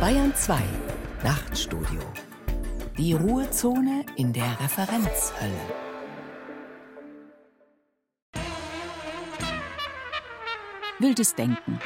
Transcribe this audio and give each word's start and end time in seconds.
Bayern 0.00 0.32
2 0.32 0.62
Nachtstudio. 1.24 2.00
Die 2.96 3.14
Ruhezone 3.14 4.06
in 4.14 4.32
der 4.32 4.56
Referenzhölle. 4.60 5.52
Wildes 11.00 11.34
Denken. 11.34 11.80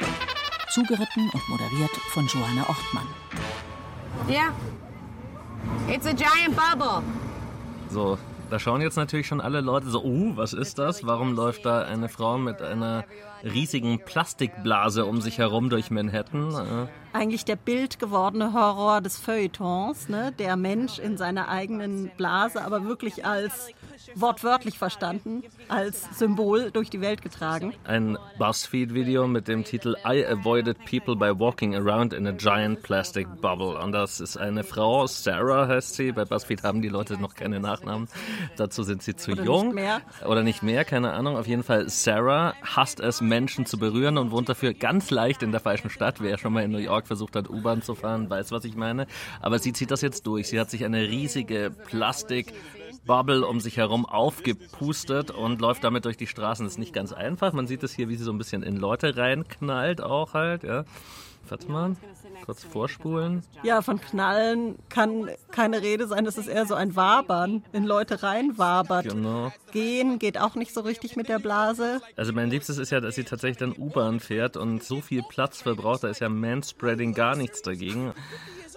Zugeritten 0.69 1.27
und 1.33 1.49
moderiert 1.49 1.89
von 2.11 2.27
Johanna 2.27 2.69
Ortmann. 2.69 3.07
Yeah. 4.29 4.53
It's 5.89 6.05
a 6.05 6.13
giant 6.13 6.55
bubble. 6.55 7.01
So, 7.89 8.19
da 8.53 8.59
schauen 8.59 8.81
jetzt 8.81 8.97
natürlich 8.97 9.25
schon 9.25 9.41
alle 9.41 9.61
Leute 9.61 9.89
so, 9.89 10.03
oh, 10.03 10.37
was 10.37 10.53
ist 10.53 10.77
das? 10.77 11.07
Warum 11.07 11.33
läuft 11.33 11.65
da 11.65 11.81
eine 11.81 12.07
Frau 12.07 12.37
mit 12.37 12.61
einer 12.61 13.03
riesigen 13.43 13.97
Plastikblase 14.05 15.07
um 15.07 15.21
sich 15.21 15.39
herum 15.39 15.71
durch 15.71 15.89
Manhattan? 15.89 16.53
Äh, 16.53 17.17
eigentlich 17.17 17.45
der 17.45 17.55
bildgewordene 17.55 18.53
Horror 18.53 19.01
des 19.01 19.17
Feuilletons, 19.17 20.07
ne? 20.07 20.31
der 20.37 20.55
Mensch 20.55 20.99
in 20.99 21.17
seiner 21.17 21.47
eigenen 21.47 22.11
Blase, 22.15 22.63
aber 22.63 22.85
wirklich 22.85 23.25
als 23.25 23.71
wortwörtlich 24.15 24.77
verstanden, 24.77 25.43
als 25.69 26.17
Symbol 26.17 26.71
durch 26.71 26.89
die 26.89 27.01
Welt 27.01 27.21
getragen. 27.21 27.73
Ein 27.85 28.17
Buzzfeed-Video 28.37 29.27
mit 29.27 29.47
dem 29.47 29.63
Titel 29.63 29.95
I 30.05 30.25
avoided 30.25 30.77
people 30.85 31.15
by 31.15 31.37
walking 31.37 31.75
around 31.75 32.13
in 32.13 32.27
a 32.27 32.31
giant 32.31 32.83
plastic 32.83 33.27
bubble. 33.41 33.77
Und 33.77 33.91
das 33.91 34.19
ist 34.19 34.37
eine 34.37 34.63
Frau, 34.63 35.07
Sarah 35.07 35.67
heißt 35.67 35.95
sie. 35.95 36.11
Bei 36.11 36.25
Buzzfeed 36.25 36.63
haben 36.63 36.81
die 36.81 36.89
Leute 36.89 37.19
noch 37.19 37.35
keine 37.35 37.59
Nachnamen. 37.59 38.07
Dazu 38.57 38.83
sind 38.83 39.03
sie 39.03 39.15
zu 39.15 39.31
Oder 39.31 39.43
jung. 39.43 39.67
nicht 39.67 39.75
mehr. 39.75 40.01
Oder 40.25 40.43
nicht 40.43 40.63
mehr, 40.63 40.85
keine 40.85 41.11
Ahnung. 41.11 41.37
Auf 41.37 41.47
jeden 41.47 41.63
Fall, 41.63 41.89
Sarah 41.89 42.53
hasst 42.61 42.99
es, 42.99 43.21
Menschen 43.21 43.65
zu 43.65 43.77
berühren 43.77 44.17
und 44.17 44.31
wohnt 44.31 44.49
dafür 44.49 44.73
ganz 44.73 45.11
leicht 45.11 45.43
in 45.43 45.51
der 45.51 45.61
falschen 45.61 45.89
Stadt. 45.89 46.21
Wer 46.21 46.37
schon 46.37 46.53
mal 46.53 46.63
in 46.63 46.71
New 46.71 46.77
York 46.77 47.07
versucht 47.07 47.35
hat, 47.35 47.49
U-Bahn 47.49 47.81
zu 47.81 47.95
fahren, 47.95 48.29
weiß, 48.29 48.51
was 48.51 48.65
ich 48.65 48.75
meine. 48.75 49.07
Aber 49.41 49.59
sie 49.59 49.73
zieht 49.73 49.91
das 49.91 50.01
jetzt 50.01 50.27
durch. 50.27 50.47
Sie 50.47 50.59
hat 50.59 50.69
sich 50.69 50.85
eine 50.85 51.01
riesige 51.01 51.71
Plastik 51.85 52.53
Bubble 53.05 53.45
um 53.45 53.59
sich 53.59 53.77
herum 53.77 54.05
aufgepustet 54.05 55.31
und 55.31 55.61
läuft 55.61 55.83
damit 55.83 56.05
durch 56.05 56.17
die 56.17 56.27
Straßen. 56.27 56.65
Das 56.65 56.73
ist 56.73 56.79
nicht 56.79 56.93
ganz 56.93 57.13
einfach. 57.13 57.53
Man 57.53 57.67
sieht 57.67 57.83
es 57.83 57.93
hier, 57.93 58.09
wie 58.09 58.15
sie 58.15 58.23
so 58.23 58.31
ein 58.31 58.37
bisschen 58.37 58.63
in 58.63 58.77
Leute 58.77 59.17
reinknallt 59.17 60.01
auch 60.01 60.33
halt, 60.33 60.63
ja. 60.63 60.85
Warte 61.49 61.69
mal, 61.69 61.95
kurz 62.45 62.63
vorspulen. 62.63 63.43
Ja, 63.63 63.81
von 63.81 63.99
Knallen 63.99 64.77
kann 64.87 65.29
keine 65.51 65.81
Rede 65.81 66.07
sein. 66.07 66.23
Das 66.23 66.37
ist 66.37 66.47
eher 66.47 66.65
so 66.65 66.73
ein 66.73 66.95
Wabern, 66.95 67.63
in 67.73 67.83
Leute 67.83 68.23
reinwabert. 68.23 69.09
Genau. 69.09 69.51
Gehen 69.71 70.19
geht 70.19 70.39
auch 70.39 70.55
nicht 70.55 70.73
so 70.73 70.81
richtig 70.81 71.17
mit 71.17 71.27
der 71.27 71.39
Blase. 71.39 72.01
Also 72.15 72.31
mein 72.31 72.49
Liebstes 72.49 72.77
ist 72.77 72.91
ja, 72.91 73.01
dass 73.01 73.15
sie 73.15 73.25
tatsächlich 73.25 73.57
dann 73.57 73.75
U-Bahn 73.77 74.21
fährt 74.21 74.55
und 74.55 74.83
so 74.83 75.01
viel 75.01 75.21
Platz 75.27 75.61
verbraucht, 75.61 76.05
da 76.05 76.07
ist 76.07 76.21
ja 76.21 76.29
Manspreading 76.29 77.13
gar 77.13 77.35
nichts 77.35 77.61
dagegen. 77.61 78.13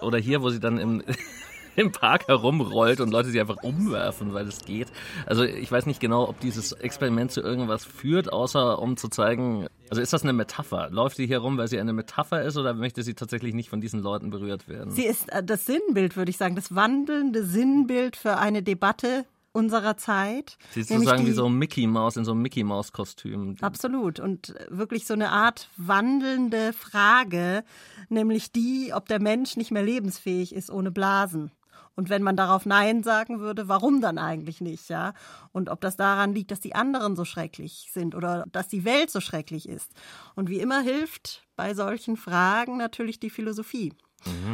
Oder 0.01 0.17
hier, 0.17 0.41
wo 0.41 0.49
sie 0.49 0.59
dann 0.59 0.77
im, 0.77 1.03
im 1.77 1.91
Park 1.93 2.27
herumrollt 2.27 2.99
und 2.99 3.11
Leute 3.11 3.29
sie 3.29 3.39
einfach 3.39 3.63
umwerfen, 3.63 4.33
weil 4.33 4.47
es 4.47 4.65
geht. 4.65 4.87
Also 5.25 5.43
ich 5.43 5.71
weiß 5.71 5.85
nicht 5.85 5.99
genau, 6.01 6.27
ob 6.27 6.39
dieses 6.41 6.73
Experiment 6.73 7.31
zu 7.31 7.39
irgendwas 7.41 7.85
führt, 7.85 8.33
außer 8.33 8.79
um 8.79 8.97
zu 8.97 9.07
zeigen, 9.07 9.67
also 9.89 10.01
ist 10.01 10.11
das 10.11 10.23
eine 10.23 10.33
Metapher? 10.33 10.89
Läuft 10.89 11.15
sie 11.17 11.27
hier 11.27 11.37
rum, 11.39 11.57
weil 11.57 11.67
sie 11.69 11.79
eine 11.79 11.93
Metapher 11.93 12.41
ist 12.43 12.57
oder 12.57 12.73
möchte 12.73 13.03
sie 13.03 13.13
tatsächlich 13.13 13.53
nicht 13.53 13.69
von 13.69 13.79
diesen 13.79 14.01
Leuten 14.01 14.29
berührt 14.31 14.67
werden? 14.67 14.91
Sie 14.91 15.05
ist 15.05 15.31
äh, 15.31 15.43
das 15.43 15.65
Sinnbild, 15.65 16.17
würde 16.17 16.29
ich 16.31 16.37
sagen, 16.37 16.55
das 16.55 16.75
wandelnde 16.75 17.45
Sinnbild 17.45 18.15
für 18.17 18.37
eine 18.37 18.63
Debatte 18.63 19.25
unserer 19.53 19.97
Zeit. 19.97 20.57
Sie 20.71 20.81
ist 20.81 20.89
sozusagen 20.89 21.21
wie 21.23 21.27
die- 21.27 21.31
so 21.31 21.45
ein 21.47 21.53
Mickey 21.57 21.87
Mouse 21.87 22.15
in 22.17 22.25
so 22.25 22.31
einem 22.31 22.41
Mickey 22.43 22.63
Mouse 22.63 22.91
Kostüm. 22.91 23.55
Absolut. 23.61 24.19
Und 24.19 24.53
wirklich 24.69 25.07
so 25.07 25.13
eine 25.15 25.31
Art 25.31 25.69
wandelnde 25.77 26.73
Frage, 26.73 27.63
nämlich 28.09 28.51
die, 28.51 28.91
ob 28.93 29.07
der 29.07 29.19
Mensch 29.19 29.57
nicht 29.57 29.71
mehr 29.71 29.81
lebensfähig 29.83 30.53
ist 30.53 30.69
ohne 30.69 30.91
Blasen. 30.91 31.49
Und 31.97 32.09
wenn 32.09 32.21
man 32.21 32.37
darauf 32.37 32.67
Nein 32.67 33.01
sagen 33.01 33.39
würde, 33.39 33.67
warum 33.67 34.01
dann 34.01 34.19
eigentlich 34.19 34.61
nicht, 34.61 34.87
ja? 34.87 35.13
Und 35.51 35.67
ob 35.67 35.81
das 35.81 35.97
daran 35.97 36.31
liegt, 36.31 36.51
dass 36.51 36.59
die 36.59 36.75
anderen 36.75 37.15
so 37.15 37.25
schrecklich 37.25 37.89
sind 37.91 38.13
oder 38.13 38.45
dass 38.51 38.67
die 38.67 38.85
Welt 38.85 39.09
so 39.09 39.19
schrecklich 39.19 39.67
ist. 39.67 39.91
Und 40.35 40.47
wie 40.47 40.59
immer 40.59 40.81
hilft 40.81 41.47
bei 41.55 41.73
solchen 41.73 42.15
Fragen 42.15 42.77
natürlich 42.77 43.19
die 43.19 43.31
Philosophie. 43.31 43.93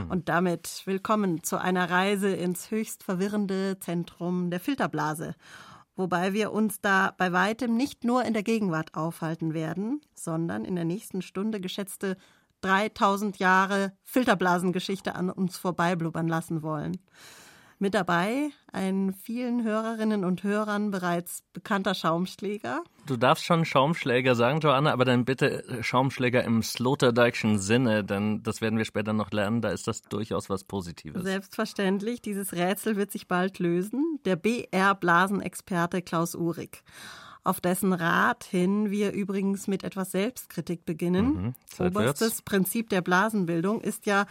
Und 0.10 0.30
damit 0.30 0.84
willkommen 0.86 1.44
zu 1.44 1.58
einer 1.58 1.90
Reise 1.90 2.30
ins 2.30 2.72
höchst 2.72 3.04
verwirrende 3.04 3.78
Zentrum 3.80 4.50
der 4.50 4.62
Filterblase. 4.62 5.36
Wobei 5.96 6.32
wir 6.32 6.54
uns 6.54 6.80
da 6.80 7.14
bei 7.18 7.34
weitem 7.34 7.76
nicht 7.76 8.06
nur 8.06 8.24
in 8.24 8.34
der 8.34 8.44
Gegenwart 8.44 8.96
aufhalten 8.96 9.54
werden, 9.54 10.02
sondern 10.16 10.64
in 10.64 10.76
der 10.76 10.86
nächsten 10.86 11.22
Stunde 11.22 11.60
geschätzte 11.60 12.16
3000 12.64 13.38
Jahre 13.40 13.94
Filterblasengeschichte 14.04 15.16
an 15.16 15.30
uns 15.30 15.58
vorbeiblubbern 15.58 16.28
lassen 16.28 16.64
wollen. 16.64 16.98
Mit 17.84 17.96
dabei 17.96 18.50
ein 18.72 19.14
vielen 19.14 19.64
Hörerinnen 19.66 20.24
und 20.24 20.44
Hörern 20.44 20.90
bereits 20.90 21.44
bekannter 21.52 21.94
Schaumschläger. 21.94 22.82
Du 23.08 23.18
darfst 23.18 23.44
schon 23.44 23.66
Schaumschläger 23.66 24.36
sagen, 24.36 24.62
Joanna, 24.62 24.94
aber 24.94 25.04
dann 25.04 25.26
bitte 25.26 25.66
Schaumschläger 25.82 26.46
im 26.46 26.64
Sloterdijkschen 26.64 27.60
Sinne, 27.60 28.06
denn 28.06 28.42
das 28.42 28.62
werden 28.62 28.78
wir 28.78 28.86
später 28.86 29.12
noch 29.12 29.32
lernen, 29.32 29.62
da 29.62 29.70
ist 29.70 29.88
das 29.88 30.02
durchaus 30.04 30.50
was 30.50 30.64
Positives. 30.64 31.24
Selbstverständlich, 31.24 32.22
dieses 32.22 32.54
Rätsel 32.54 32.96
wird 32.96 33.12
sich 33.12 33.28
bald 33.28 33.60
lösen. 33.60 34.20
Der 34.24 34.38
BR-Blasenexperte 34.38 36.02
Klaus 36.02 36.36
Uhrig. 36.36 36.84
Auf 37.46 37.60
dessen 37.60 37.92
Rat 37.92 38.46
hin 38.46 38.90
wir 38.90 39.12
übrigens 39.12 39.68
mit 39.68 39.84
etwas 39.84 40.12
Selbstkritik 40.12 40.86
beginnen. 40.86 41.56
seitwärts. 41.66 41.96
Oberstes 41.96 42.42
Prinzip 42.42 42.90
der 42.90 43.02
Blasenbildung 43.02 43.82
ist 43.82 44.06
ja 44.06 44.26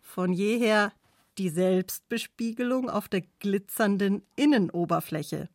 von 0.00 0.32
jeher 0.32 0.92
die 1.38 1.48
Selbstbespiegelung 1.48 2.88
auf 2.88 3.08
der 3.08 3.22
glitzernden 3.40 4.22
Innenoberfläche. 4.36 5.48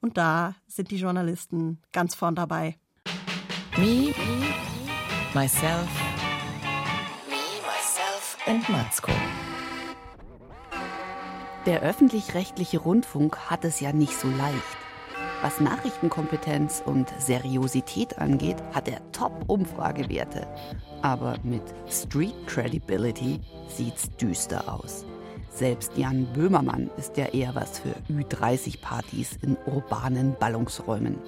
Und 0.00 0.16
da 0.16 0.54
sind 0.66 0.90
die 0.90 0.98
Journalisten 0.98 1.78
ganz 1.92 2.14
vorn 2.14 2.34
dabei. 2.34 2.78
Me, 3.76 4.14
myself, 5.34 5.88
me, 7.28 7.42
myself 7.66 8.38
and 8.46 8.66
Matzko. 8.70 9.12
Der 11.66 11.82
öffentlich-rechtliche 11.82 12.78
Rundfunk 12.78 13.36
hat 13.50 13.64
es 13.64 13.80
ja 13.80 13.92
nicht 13.92 14.18
so 14.18 14.28
leicht. 14.28 14.85
Was 15.42 15.60
Nachrichtenkompetenz 15.60 16.82
und 16.84 17.12
Seriosität 17.18 18.18
angeht, 18.18 18.56
hat 18.72 18.88
er 18.88 19.00
Top-Umfragewerte. 19.12 20.46
Aber 21.02 21.36
mit 21.42 21.62
Street 21.90 22.34
Credibility 22.46 23.40
sieht's 23.68 24.10
düster 24.16 24.72
aus. 24.72 25.04
Selbst 25.50 25.96
Jan 25.96 26.26
Böhmermann 26.32 26.90
ist 26.96 27.16
ja 27.18 27.26
eher 27.26 27.54
was 27.54 27.78
für 27.78 27.94
Ü30-Partys 28.10 29.38
in 29.42 29.56
urbanen 29.66 30.34
Ballungsräumen. 30.38 31.18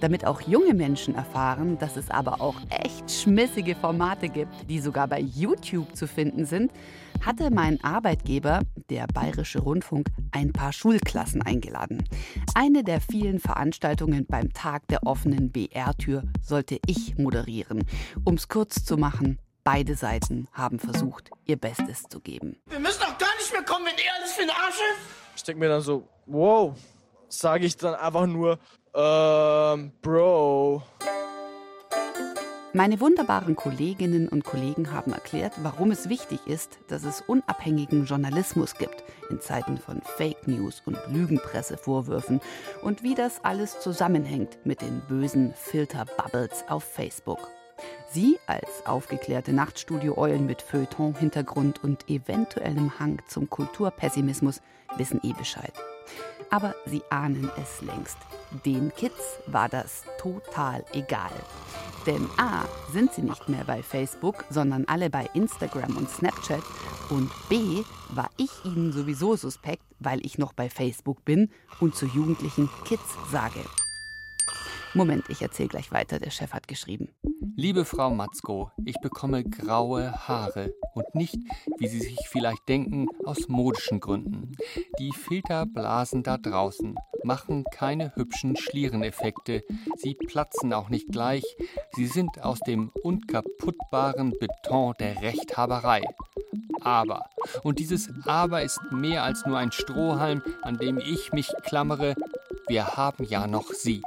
Damit 0.00 0.26
auch 0.26 0.40
junge 0.40 0.74
Menschen 0.74 1.14
erfahren, 1.14 1.78
dass 1.78 1.96
es 1.96 2.10
aber 2.10 2.40
auch 2.40 2.56
echt 2.68 3.10
schmissige 3.10 3.74
Formate 3.74 4.28
gibt, 4.28 4.52
die 4.68 4.80
sogar 4.80 5.06
bei 5.06 5.20
YouTube 5.20 5.94
zu 5.94 6.06
finden 6.06 6.46
sind, 6.46 6.72
hatte 7.20 7.50
mein 7.50 7.82
Arbeitgeber, 7.82 8.60
der 8.90 9.06
Bayerische 9.06 9.60
Rundfunk, 9.60 10.08
ein 10.32 10.52
paar 10.52 10.72
Schulklassen 10.72 11.42
eingeladen. 11.42 12.08
Eine 12.54 12.84
der 12.84 13.00
vielen 13.00 13.38
Veranstaltungen 13.38 14.26
beim 14.26 14.52
Tag 14.52 14.86
der 14.88 15.06
offenen 15.06 15.50
BR-Tür 15.50 16.22
sollte 16.42 16.78
ich 16.86 17.16
moderieren. 17.18 17.84
Um's 18.24 18.48
kurz 18.48 18.84
zu 18.84 18.96
machen, 18.96 19.38
beide 19.64 19.96
Seiten 19.96 20.46
haben 20.52 20.78
versucht, 20.78 21.30
ihr 21.46 21.56
Bestes 21.56 22.04
zu 22.04 22.20
geben. 22.20 22.56
Wir 22.68 22.78
müssen 22.78 23.00
doch 23.00 23.18
gar 23.18 23.34
nicht 23.38 23.52
mehr 23.52 23.64
kommen, 23.64 23.86
wenn 23.86 23.94
er 23.94 24.14
alles 24.18 24.32
für 24.32 24.42
den 24.42 24.50
Arsch 24.50 24.74
ist. 24.74 25.36
Ich 25.36 25.42
denke 25.42 25.60
mir 25.60 25.68
dann 25.68 25.82
so, 25.82 26.08
wow, 26.26 26.74
sage 27.28 27.66
ich 27.66 27.76
dann 27.76 27.94
einfach 27.94 28.26
nur, 28.26 28.58
ähm, 28.94 29.92
Bro. 30.00 30.82
Meine 32.76 33.00
wunderbaren 33.00 33.54
Kolleginnen 33.54 34.28
und 34.28 34.42
Kollegen 34.42 34.90
haben 34.90 35.12
erklärt, 35.12 35.52
warum 35.62 35.92
es 35.92 36.08
wichtig 36.08 36.40
ist, 36.48 36.80
dass 36.88 37.04
es 37.04 37.20
unabhängigen 37.20 38.04
Journalismus 38.04 38.74
gibt 38.74 39.04
in 39.30 39.40
Zeiten 39.40 39.78
von 39.78 40.02
Fake 40.02 40.48
News 40.48 40.82
und 40.84 40.98
Lügenpressevorwürfen 41.08 42.40
und 42.82 43.04
wie 43.04 43.14
das 43.14 43.44
alles 43.44 43.78
zusammenhängt 43.78 44.58
mit 44.64 44.80
den 44.80 45.02
bösen 45.06 45.54
Filterbubbles 45.54 46.64
auf 46.66 46.82
Facebook. 46.82 47.48
Sie 48.10 48.38
als 48.48 48.84
aufgeklärte 48.86 49.52
Nachtstudio-Eulen 49.52 50.44
mit 50.44 50.60
Feuilleton-Hintergrund 50.60 51.84
und 51.84 52.10
eventuellem 52.10 52.98
Hang 52.98 53.22
zum 53.28 53.48
Kulturpessimismus 53.48 54.60
wissen 54.96 55.20
eh 55.22 55.32
Bescheid. 55.32 55.74
Aber 56.50 56.74
sie 56.86 57.02
ahnen 57.08 57.48
es 57.56 57.82
längst. 57.82 58.18
Den 58.66 58.92
Kids 58.96 59.38
war 59.46 59.68
das 59.68 60.02
total 60.18 60.84
egal. 60.92 61.30
Denn 62.06 62.28
A, 62.36 62.64
sind 62.92 63.12
sie 63.14 63.22
nicht 63.22 63.48
mehr 63.48 63.64
bei 63.64 63.82
Facebook, 63.82 64.44
sondern 64.50 64.84
alle 64.86 65.08
bei 65.08 65.28
Instagram 65.34 65.96
und 65.96 66.10
Snapchat. 66.10 66.62
Und 67.10 67.30
B, 67.48 67.82
war 68.10 68.30
ich 68.36 68.50
ihnen 68.64 68.92
sowieso 68.92 69.36
suspekt, 69.36 69.84
weil 70.00 70.24
ich 70.24 70.38
noch 70.38 70.52
bei 70.52 70.68
Facebook 70.68 71.24
bin 71.24 71.50
und 71.80 71.94
zu 71.94 72.06
jugendlichen 72.06 72.68
Kids 72.84 73.16
sage. 73.30 73.60
Moment, 74.96 75.24
ich 75.28 75.42
erzähle 75.42 75.68
gleich 75.68 75.90
weiter. 75.90 76.20
Der 76.20 76.30
Chef 76.30 76.52
hat 76.52 76.68
geschrieben. 76.68 77.08
Liebe 77.56 77.84
Frau 77.84 78.10
Matzko, 78.10 78.70
ich 78.84 78.94
bekomme 79.00 79.42
graue 79.42 80.12
Haare 80.28 80.72
und 80.94 81.16
nicht, 81.16 81.36
wie 81.78 81.88
Sie 81.88 81.98
sich 81.98 82.18
vielleicht 82.28 82.68
denken, 82.68 83.08
aus 83.24 83.48
modischen 83.48 83.98
Gründen. 83.98 84.52
Die 85.00 85.10
Filterblasen 85.10 86.22
da 86.22 86.38
draußen 86.38 86.94
machen 87.24 87.64
keine 87.72 88.14
hübschen 88.14 88.56
Schliereneffekte. 88.56 89.64
Sie 89.96 90.14
platzen 90.14 90.72
auch 90.72 90.90
nicht 90.90 91.08
gleich. 91.08 91.44
Sie 91.96 92.06
sind 92.06 92.42
aus 92.42 92.60
dem 92.60 92.92
unkaputtbaren 93.02 94.32
Beton 94.38 94.94
der 95.00 95.22
Rechthaberei. 95.22 96.02
Aber, 96.82 97.30
und 97.64 97.80
dieses 97.80 98.10
Aber 98.26 98.62
ist 98.62 98.80
mehr 98.92 99.24
als 99.24 99.44
nur 99.44 99.58
ein 99.58 99.72
Strohhalm, 99.72 100.40
an 100.62 100.78
dem 100.78 100.98
ich 100.98 101.32
mich 101.32 101.50
klammere, 101.64 102.14
wir 102.68 102.96
haben 102.96 103.24
ja 103.24 103.46
noch 103.46 103.72
Sie. 103.72 104.02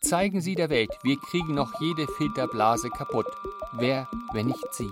Zeigen 0.00 0.40
Sie 0.40 0.54
der 0.54 0.70
Welt, 0.70 0.90
wir 1.02 1.18
kriegen 1.18 1.54
noch 1.54 1.80
jede 1.80 2.06
Filterblase 2.06 2.90
kaputt. 2.90 3.26
Wer, 3.72 4.08
wenn 4.32 4.46
nicht 4.46 4.74
Sie? 4.74 4.90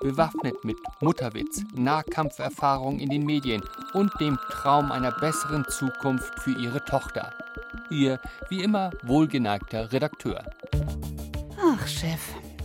Bewaffnet 0.00 0.64
mit 0.64 0.78
Mutterwitz, 1.00 1.62
Nahkampferfahrung 1.74 2.98
in 2.98 3.10
den 3.10 3.24
Medien 3.24 3.62
und 3.94 4.12
dem 4.20 4.38
Traum 4.50 4.92
einer 4.92 5.12
besseren 5.12 5.64
Zukunft 5.68 6.38
für 6.40 6.56
Ihre 6.58 6.84
Tochter. 6.84 7.32
Ihr, 7.90 8.20
wie 8.48 8.62
immer, 8.62 8.90
wohlgeneigter 9.02 9.92
Redakteur. 9.92 10.44
Ach, 11.60 11.86
Chef, 11.86 12.20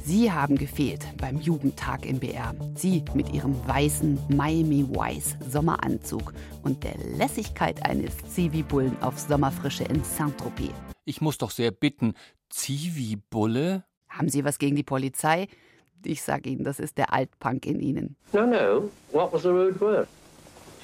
Sie 0.07 0.31
haben 0.31 0.55
gefehlt 0.57 1.05
beim 1.17 1.37
Jugendtag 1.41 2.05
im 2.05 2.17
BR. 2.17 2.55
Sie 2.75 3.03
mit 3.13 3.33
Ihrem 3.33 3.53
weißen 3.67 4.17
Miami 4.29 4.87
Vice 4.87 5.35
Sommeranzug 5.49 6.33
und 6.63 6.81
der 6.85 6.95
Lässigkeit 7.17 7.85
eines 7.85 8.15
Zivi-Bullen 8.33 8.95
auf 9.01 9.19
Sommerfrische 9.19 9.83
in 9.83 10.01
Saint-Tropez. 10.05 10.71
Ich 11.03 11.19
muss 11.19 11.37
doch 11.37 11.51
sehr 11.51 11.71
bitten, 11.71 12.13
Zivi-Bulle? 12.49 13.83
Haben 14.07 14.29
Sie 14.29 14.45
was 14.45 14.59
gegen 14.59 14.77
die 14.77 14.83
Polizei? 14.83 15.49
Ich 16.05 16.21
sag 16.21 16.47
Ihnen, 16.47 16.63
das 16.63 16.79
ist 16.79 16.97
der 16.97 17.11
Altpunk 17.11 17.65
in 17.65 17.81
Ihnen. 17.81 18.15
No, 18.31 18.45
no. 18.45 18.89
What 19.11 19.33
was 19.33 19.41
the 19.41 19.49
rude 19.49 19.77
word? 19.81 20.07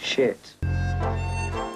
Shit. 0.01 0.57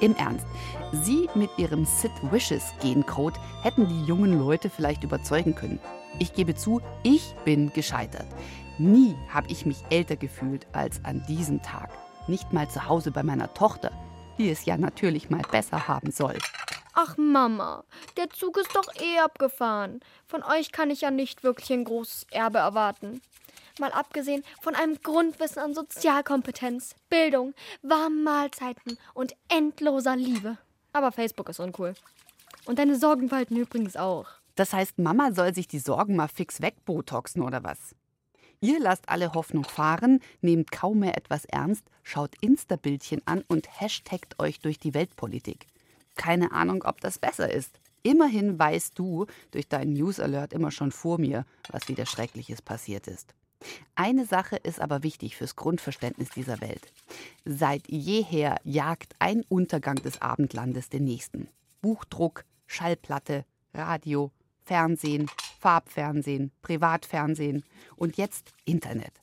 Im 0.02 0.14
Ernst, 0.18 0.46
Sie 0.94 1.30
mit 1.36 1.50
Ihrem 1.58 1.86
Sid 1.86 2.12
Wishes 2.32 2.74
Gencode 2.82 3.38
hätten 3.62 3.88
die 3.88 4.06
jungen 4.06 4.40
Leute 4.40 4.70
vielleicht 4.70 5.04
überzeugen 5.04 5.54
können. 5.54 5.80
Ich 6.18 6.34
gebe 6.34 6.56
zu, 6.56 6.82
ich 7.04 7.36
bin 7.44 7.74
gescheitert. 7.74 8.28
Nie 8.78 9.16
habe 9.30 9.48
ich 9.50 9.66
mich 9.66 9.78
älter 9.90 10.16
gefühlt 10.16 10.66
als 10.72 11.04
an 11.04 11.26
diesem 11.28 11.62
Tag. 11.62 11.90
Nicht 12.28 12.54
mal 12.54 12.70
zu 12.70 12.88
Hause 12.88 13.12
bei 13.12 13.22
meiner 13.22 13.54
Tochter, 13.54 13.92
die 14.38 14.50
es 14.50 14.66
ja 14.66 14.78
natürlich 14.78 15.30
mal 15.30 15.42
besser 15.52 15.88
haben 15.88 16.12
soll. 16.12 16.38
Ach 16.94 17.18
Mama, 17.18 17.84
der 18.16 18.30
Zug 18.30 18.58
ist 18.58 18.76
doch 18.76 18.88
eh 18.96 19.20
abgefahren. 19.20 20.00
Von 20.26 20.42
euch 20.44 20.72
kann 20.72 20.90
ich 20.90 21.02
ja 21.02 21.12
nicht 21.12 21.44
wirklich 21.44 21.72
ein 21.72 21.84
großes 21.84 22.28
Erbe 22.32 22.60
erwarten. 22.60 23.22
Mal 23.80 23.92
abgesehen 23.92 24.44
von 24.62 24.74
einem 24.74 25.00
Grundwissen 25.02 25.62
an 25.62 25.76
Sozialkompetenz, 25.76 26.96
Bildung, 27.10 27.54
warmen 27.82 28.24
Mahlzeiten 28.24 28.98
und 29.14 29.36
endloser 29.50 30.16
Liebe. 30.16 30.58
Aber 30.94 31.12
Facebook 31.12 31.50
ist 31.50 31.60
uncool. 31.60 31.94
Und 32.66 32.80
deine 32.80 32.98
Sorgenfalten 32.98 33.58
übrigens 33.58 33.96
auch. 33.96 34.28
Das 34.56 34.74
heißt, 34.74 34.98
Mama 34.98 35.32
soll 35.34 35.54
sich 35.54 35.68
die 35.68 35.80
Sorgen 35.80 36.16
mal 36.16 36.28
fix 36.28 36.62
wegbotoxen 36.62 37.44
oder 37.44 37.64
was? 37.64 37.96
Ihr 38.60 38.80
lasst 38.80 39.08
alle 39.08 39.34
Hoffnung 39.34 39.66
fahren, 39.66 40.20
nehmt 40.42 40.72
kaum 40.72 41.00
mehr 41.00 41.16
etwas 41.16 41.46
ernst, 41.46 41.84
schaut 42.02 42.34
Insta-Bildchen 42.42 43.22
an 43.26 43.44
und 43.48 43.68
hashtagt 43.80 44.40
euch 44.40 44.60
durch 44.60 44.80
die 44.80 44.96
Weltpolitik. 44.96 45.68
Keine 46.16 46.52
Ahnung, 46.52 46.84
ob 46.84 47.00
das 47.02 47.20
besser 47.20 47.52
ist. 47.52 47.80
Immerhin 48.02 48.58
weißt 48.58 48.98
du 48.98 49.28
durch 49.52 49.68
deinen 49.68 49.94
News 49.94 50.20
Alert 50.20 50.54
immer 50.54 50.72
schon 50.72 50.92
vor 50.92 51.20
mir, 51.20 51.46
was 51.70 51.88
wieder 51.88 52.08
Schreckliches 52.08 52.64
passiert 52.64 53.08
ist. 53.08 53.36
Eine 53.96 54.26
Sache 54.26 54.58
ist 54.58 54.80
aber 54.80 55.04
wichtig 55.04 55.36
fürs 55.36 55.56
Grundverständnis 55.56 56.30
dieser 56.30 56.62
Welt. 56.62 56.92
Seit 57.46 57.90
jeher 57.90 58.58
jagt 58.64 59.16
ein 59.20 59.44
Untergang 59.50 59.96
des 59.96 60.22
Abendlandes 60.22 60.90
den 60.90 61.04
nächsten. 61.04 61.50
Buchdruck, 61.82 62.46
Schallplatte, 62.68 63.46
Radio, 63.74 64.32
Fernsehen, 64.64 65.30
Farbfernsehen, 65.60 66.52
Privatfernsehen 66.62 67.64
und 67.96 68.18
jetzt 68.18 68.52
Internet. 68.66 69.22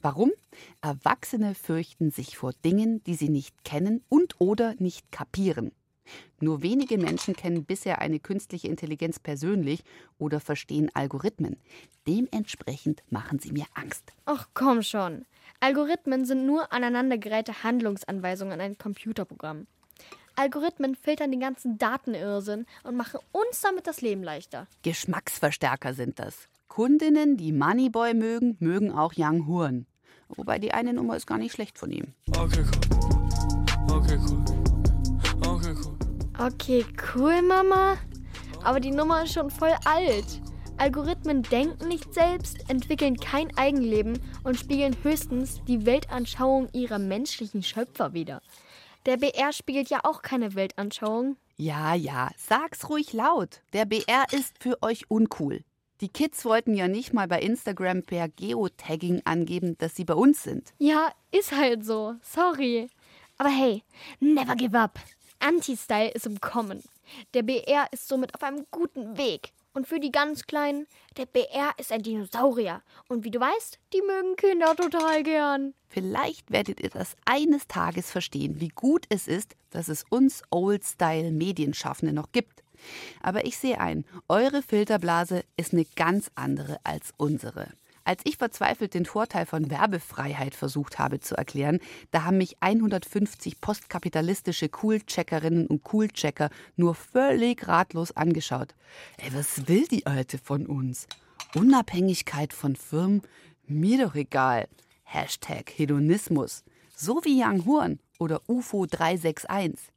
Warum? 0.00 0.32
Erwachsene 0.80 1.54
fürchten 1.54 2.10
sich 2.10 2.36
vor 2.36 2.52
Dingen, 2.64 3.02
die 3.04 3.14
sie 3.14 3.28
nicht 3.28 3.64
kennen 3.64 4.02
und 4.08 4.40
oder 4.40 4.74
nicht 4.78 5.12
kapieren. 5.12 5.72
Nur 6.42 6.60
wenige 6.60 6.98
Menschen 6.98 7.36
kennen 7.36 7.64
bisher 7.64 8.00
eine 8.00 8.18
künstliche 8.18 8.66
Intelligenz 8.66 9.20
persönlich 9.20 9.84
oder 10.18 10.40
verstehen 10.40 10.90
Algorithmen. 10.92 11.56
Dementsprechend 12.08 13.04
machen 13.10 13.38
sie 13.38 13.52
mir 13.52 13.66
Angst. 13.74 14.12
Ach 14.24 14.48
komm 14.52 14.82
schon. 14.82 15.24
Algorithmen 15.60 16.24
sind 16.24 16.44
nur 16.44 16.72
aneinandergereihte 16.72 17.62
Handlungsanweisungen 17.62 18.54
an 18.54 18.60
ein 18.60 18.76
Computerprogramm. 18.76 19.68
Algorithmen 20.34 20.96
filtern 20.96 21.30
den 21.30 21.38
ganzen 21.38 21.78
Datenirrsinn 21.78 22.66
und 22.82 22.96
machen 22.96 23.20
uns 23.30 23.60
damit 23.60 23.86
das 23.86 24.00
Leben 24.00 24.24
leichter. 24.24 24.66
Geschmacksverstärker 24.82 25.94
sind 25.94 26.18
das. 26.18 26.48
Kundinnen, 26.66 27.36
die 27.36 27.52
Moneyboy 27.52 28.14
mögen, 28.14 28.56
mögen 28.58 28.90
auch 28.90 29.12
Young 29.16 29.46
Horn. 29.46 29.86
Wobei 30.28 30.58
die 30.58 30.74
eine 30.74 30.92
Nummer 30.92 31.14
ist 31.16 31.28
gar 31.28 31.38
nicht 31.38 31.52
schlecht 31.52 31.78
von 31.78 31.92
ihm. 31.92 32.14
Okay, 32.36 32.64
cool. 32.64 33.96
Okay, 33.96 34.18
cool. 34.28 34.61
Okay, 36.44 36.84
cool. 37.14 37.40
Mama. 37.40 37.96
Aber 38.64 38.80
die 38.80 38.90
Nummer 38.90 39.22
ist 39.22 39.34
schon 39.34 39.48
voll 39.48 39.74
alt. 39.84 40.40
Algorithmen 40.76 41.44
denken 41.44 41.86
nicht 41.86 42.12
selbst, 42.12 42.68
entwickeln 42.68 43.16
kein 43.16 43.56
Eigenleben 43.56 44.18
und 44.42 44.58
spiegeln 44.58 44.96
höchstens 45.04 45.62
die 45.68 45.86
Weltanschauung 45.86 46.68
ihrer 46.72 46.98
menschlichen 46.98 47.62
Schöpfer 47.62 48.12
wider. 48.12 48.42
Der 49.06 49.18
BR 49.18 49.52
spiegelt 49.52 49.88
ja 49.88 50.00
auch 50.02 50.22
keine 50.22 50.56
Weltanschauung. 50.56 51.36
Ja, 51.58 51.94
ja, 51.94 52.30
sag's 52.36 52.88
ruhig 52.88 53.12
laut. 53.12 53.60
Der 53.72 53.84
BR 53.84 54.24
ist 54.32 54.60
für 54.60 54.82
euch 54.82 55.08
uncool. 55.08 55.62
Die 56.00 56.08
Kids 56.08 56.44
wollten 56.44 56.74
ja 56.74 56.88
nicht 56.88 57.12
mal 57.12 57.28
bei 57.28 57.40
Instagram 57.40 58.02
per 58.02 58.28
Geotagging 58.28 59.22
angeben, 59.24 59.78
dass 59.78 59.94
sie 59.94 60.04
bei 60.04 60.14
uns 60.14 60.42
sind. 60.42 60.72
Ja, 60.78 61.12
ist 61.30 61.52
halt 61.52 61.84
so. 61.84 62.14
Sorry. 62.20 62.88
Aber 63.38 63.50
hey, 63.50 63.84
never 64.18 64.56
give 64.56 64.76
up. 64.76 64.98
Anti-Style 65.42 66.10
ist 66.10 66.26
im 66.26 66.40
Kommen. 66.40 66.82
Der 67.34 67.42
BR 67.42 67.86
ist 67.90 68.08
somit 68.08 68.34
auf 68.34 68.42
einem 68.42 68.66
guten 68.70 69.16
Weg. 69.18 69.52
Und 69.74 69.86
für 69.86 70.00
die 70.00 70.12
ganz 70.12 70.46
Kleinen, 70.46 70.86
der 71.16 71.26
BR 71.26 71.72
ist 71.78 71.92
ein 71.92 72.02
Dinosaurier. 72.02 72.82
Und 73.08 73.24
wie 73.24 73.30
du 73.30 73.40
weißt, 73.40 73.78
die 73.94 74.02
mögen 74.02 74.36
Kinder 74.36 74.76
total 74.76 75.22
gern. 75.22 75.74
Vielleicht 75.88 76.50
werdet 76.50 76.80
ihr 76.80 76.90
das 76.90 77.16
eines 77.24 77.66
Tages 77.68 78.10
verstehen, 78.10 78.60
wie 78.60 78.68
gut 78.68 79.06
es 79.08 79.28
ist, 79.28 79.56
dass 79.70 79.88
es 79.88 80.04
uns 80.10 80.42
Old-Style-Medienschaffende 80.50 82.12
noch 82.12 82.32
gibt. 82.32 82.62
Aber 83.22 83.46
ich 83.46 83.56
sehe 83.56 83.80
ein, 83.80 84.04
eure 84.28 84.62
Filterblase 84.62 85.44
ist 85.56 85.72
eine 85.72 85.86
ganz 85.96 86.30
andere 86.34 86.78
als 86.84 87.12
unsere. 87.16 87.68
Als 88.04 88.22
ich 88.24 88.36
verzweifelt 88.36 88.94
den 88.94 89.06
Vorteil 89.06 89.46
von 89.46 89.70
Werbefreiheit 89.70 90.54
versucht 90.54 90.98
habe 90.98 91.20
zu 91.20 91.36
erklären, 91.36 91.78
da 92.10 92.24
haben 92.24 92.38
mich 92.38 92.56
150 92.60 93.60
postkapitalistische 93.60 94.68
Coolcheckerinnen 94.68 95.68
und 95.68 95.84
Coolchecker 95.84 96.50
nur 96.76 96.94
völlig 96.94 97.68
ratlos 97.68 98.16
angeschaut. 98.16 98.74
Ey, 99.18 99.32
was 99.34 99.68
will 99.68 99.86
die 99.86 100.06
Alte 100.06 100.38
von 100.38 100.66
uns? 100.66 101.06
Unabhängigkeit 101.54 102.52
von 102.52 102.74
Firmen? 102.74 103.22
Mir 103.66 104.04
doch 104.04 104.14
egal. 104.16 104.68
Hashtag 105.04 105.70
Hedonismus. 105.76 106.64
So 106.96 107.20
wie 107.24 107.42
Young 107.42 107.64
Horn 107.66 108.00
oder 108.18 108.40
UFO 108.48 108.86
361. 108.86 109.92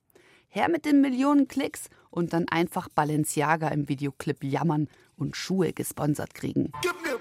Her 0.50 0.70
mit 0.70 0.86
den 0.86 1.02
Millionen 1.02 1.48
Klicks 1.48 1.90
und 2.12 2.34
dann 2.34 2.48
einfach 2.48 2.88
Balenciaga 2.88 3.70
im 3.70 3.90
Videoclip 3.90 4.44
jammern 4.44 4.88
und 5.18 5.36
Schuhe 5.36 5.74
gesponsert 5.74 6.34
kriegen. 6.34 6.72
Gib 6.82 7.02
mir 7.02 7.20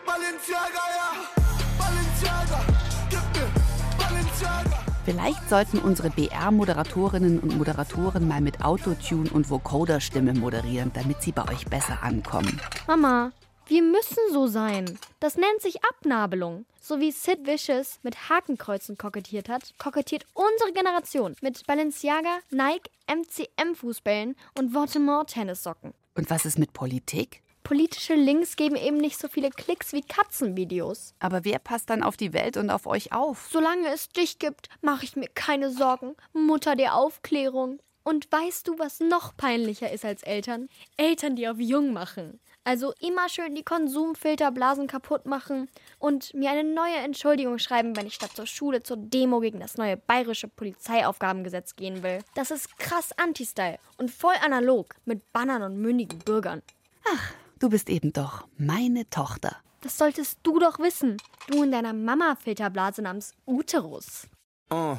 Vielleicht 5.05 5.51
sollten 5.51 5.79
unsere 5.81 6.09
BR-Moderatorinnen 6.09 7.39
und 7.39 7.59
Moderatoren 7.59 8.27
mal 8.27 8.41
mit 8.41 8.65
Autotune 8.65 9.29
und 9.31 9.51
Vocoder-Stimme 9.51 10.33
moderieren, 10.33 10.93
damit 10.95 11.21
sie 11.21 11.33
bei 11.33 11.47
euch 11.53 11.67
besser 11.67 12.03
ankommen. 12.03 12.59
Mama, 12.87 13.31
wir 13.67 13.83
müssen 13.83 14.17
so 14.33 14.47
sein. 14.47 14.99
Das 15.21 15.37
nennt 15.37 15.61
sich 15.61 15.85
Abnabelung. 15.85 16.65
So 16.81 17.01
wie 17.01 17.13
Sid 17.13 17.47
Vicious 17.47 17.99
mit 18.03 18.31
Hakenkreuzen 18.31 18.97
kokettiert 18.97 19.51
hat, 19.51 19.75
kokettiert 19.79 20.25
unsere 20.33 20.73
Generation 20.73 21.37
mit 21.43 21.67
Balenciaga, 21.67 22.39
Nike, 22.51 22.91
MCM-Fußbällen 23.07 24.37
und 24.59 24.75
Votemort-Tennissocken. 24.75 25.93
Und 26.15 26.31
was 26.31 26.47
ist 26.47 26.59
mit 26.59 26.73
Politik? 26.73 27.44
Politische 27.65 28.15
Links 28.15 28.57
geben 28.57 28.77
eben 28.77 28.99
nicht 28.99 29.19
so 29.19 29.27
viele 29.27 29.49
Klicks 29.49 29.95
wie 29.95 30.03
Katzenvideos. 30.03 31.15
Aber 31.19 31.47
wer 31.47 31.59
passt 31.59 31.89
dann 31.89 32.03
auf 32.03 32.19
die 32.19 32.35
Welt 32.35 32.59
und 32.59 32.69
auf 32.69 32.87
euch 32.87 33.13
auf? 33.13 33.49
Solange 33.51 33.89
es 33.89 34.11
dich 34.11 34.39
gibt, 34.39 34.69
mache 34.83 35.05
ich 35.05 35.17
mir 35.17 35.29
keine 35.35 35.71
Sorgen. 35.71 36.15
Mutter 36.35 36.77
der 36.77 36.95
Aufklärung. 36.95 37.81
Und 38.03 38.31
weißt 38.31 38.69
du, 38.69 38.79
was 38.79 39.01
noch 39.01 39.35
peinlicher 39.35 39.91
ist 39.91 40.05
als 40.05 40.23
Eltern? 40.23 40.69
Eltern, 40.99 41.37
die 41.37 41.49
auf 41.49 41.59
jung 41.59 41.95
machen. 41.95 42.39
Also 42.65 42.93
immer 43.01 43.31
schön 43.31 43.55
die 43.55 43.63
Konsumfilterblasen 43.63 44.87
kaputt 44.87 45.25
machen 45.25 45.71
und 45.99 46.35
mir 46.35 46.51
eine 46.51 46.65
neue 46.65 46.97
Entschuldigung 46.97 47.59
schreiben, 47.59 47.97
wenn 47.97 48.07
ich 48.07 48.15
statt 48.15 48.33
zur 48.35 48.47
Schule 48.47 48.83
zur 48.83 48.99
Demo 48.99 49.41
gegen 49.41 49.61
das 49.61 49.79
neue 49.79 49.97
bayerische 49.97 50.49
Polizeiaufgabengesetz 50.49 51.77
gehen 51.77 52.03
will. 52.03 52.19
Das 52.35 52.51
ist 52.51 52.79
krass 52.79 53.13
Anti-Style 53.17 53.79
und 53.97 54.11
voll 54.11 54.35
analog 54.43 54.95
mit 55.07 55.33
Bannern 55.33 55.63
und 55.63 55.79
mündigen 55.79 56.19
Bürgern. 56.19 56.63
Ach, 57.07 57.35
du 57.65 57.71
bist 57.71 57.89
eben 57.89 58.13
doch 58.13 58.47
meine 58.59 59.09
Tochter. 59.09 59.57
Das 59.81 59.97
solltest 59.97 60.39
du 60.43 60.59
doch 60.59 60.79
wissen. 60.79 61.17
Du 61.49 61.63
in 61.63 61.73
deiner 61.73 61.95
Mama-Filterblase 61.95 63.01
namens 63.01 63.33
Uterus. 63.47 64.29
Uh. 64.71 64.97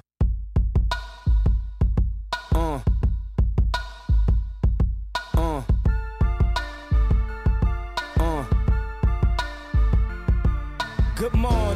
Uh. 2.56 2.80
Uh. 5.38 5.62
Uh. 8.18 8.44
Good 11.16 11.36
morning. 11.36 11.75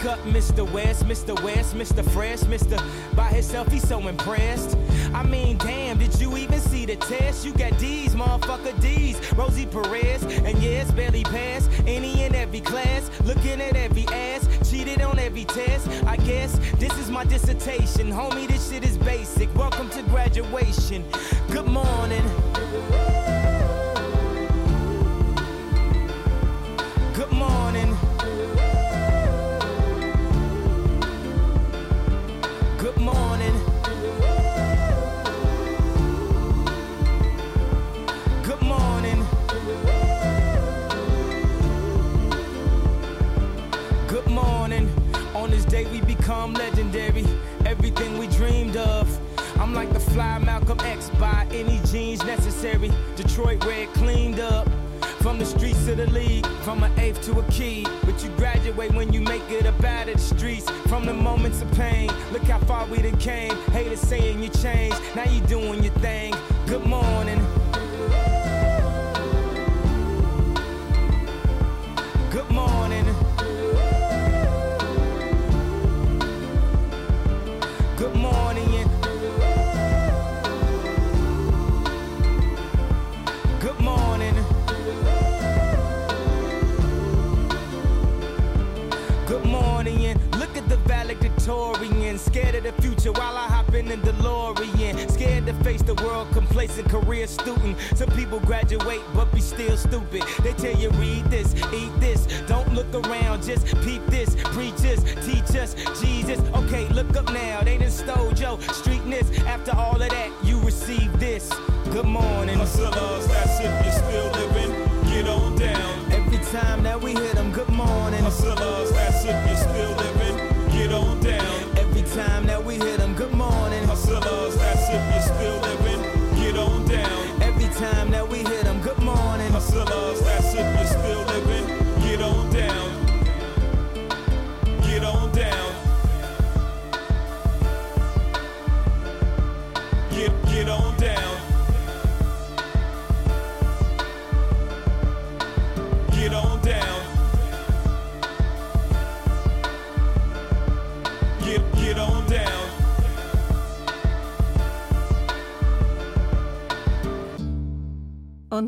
Wake 0.00 0.12
up, 0.12 0.18
Mr. 0.20 0.72
West, 0.72 1.04
Mr. 1.04 1.38
West, 1.42 1.74
Mr. 1.74 2.02
Fresh, 2.12 2.40
Mr. 2.44 2.80
By 3.14 3.28
himself, 3.28 3.68
he's 3.70 3.86
so 3.86 4.08
impressed. 4.08 4.74
I 5.12 5.22
mean, 5.22 5.58
damn, 5.58 5.98
did 5.98 6.18
you 6.18 6.38
even 6.38 6.58
see 6.58 6.86
the 6.86 6.96
test? 6.96 7.44
You 7.44 7.52
got 7.52 7.78
D's, 7.78 8.14
motherfucker 8.14 8.80
D's. 8.80 9.20
Rosie 9.34 9.66
Perez, 9.66 10.22
and 10.22 10.56
yes, 10.62 10.90
barely 10.90 11.22
passed. 11.24 11.70
Any 11.86 12.22
and 12.22 12.34
every 12.34 12.60
class, 12.60 13.10
looking 13.24 13.60
at 13.60 13.76
every 13.76 14.06
ass, 14.08 14.48
cheated 14.70 15.02
on 15.02 15.18
every 15.18 15.44
test. 15.44 15.86
I 16.06 16.16
guess 16.16 16.58
this 16.78 16.96
is 16.98 17.10
my 17.10 17.24
dissertation. 17.24 18.10
Homie, 18.10 18.48
this 18.48 18.70
shit 18.70 18.84
is 18.84 18.96
basic. 18.96 19.54
Welcome 19.54 19.90
to 19.90 20.02
graduation. 20.04 21.04
Good 21.50 21.66
morning. 21.66 22.24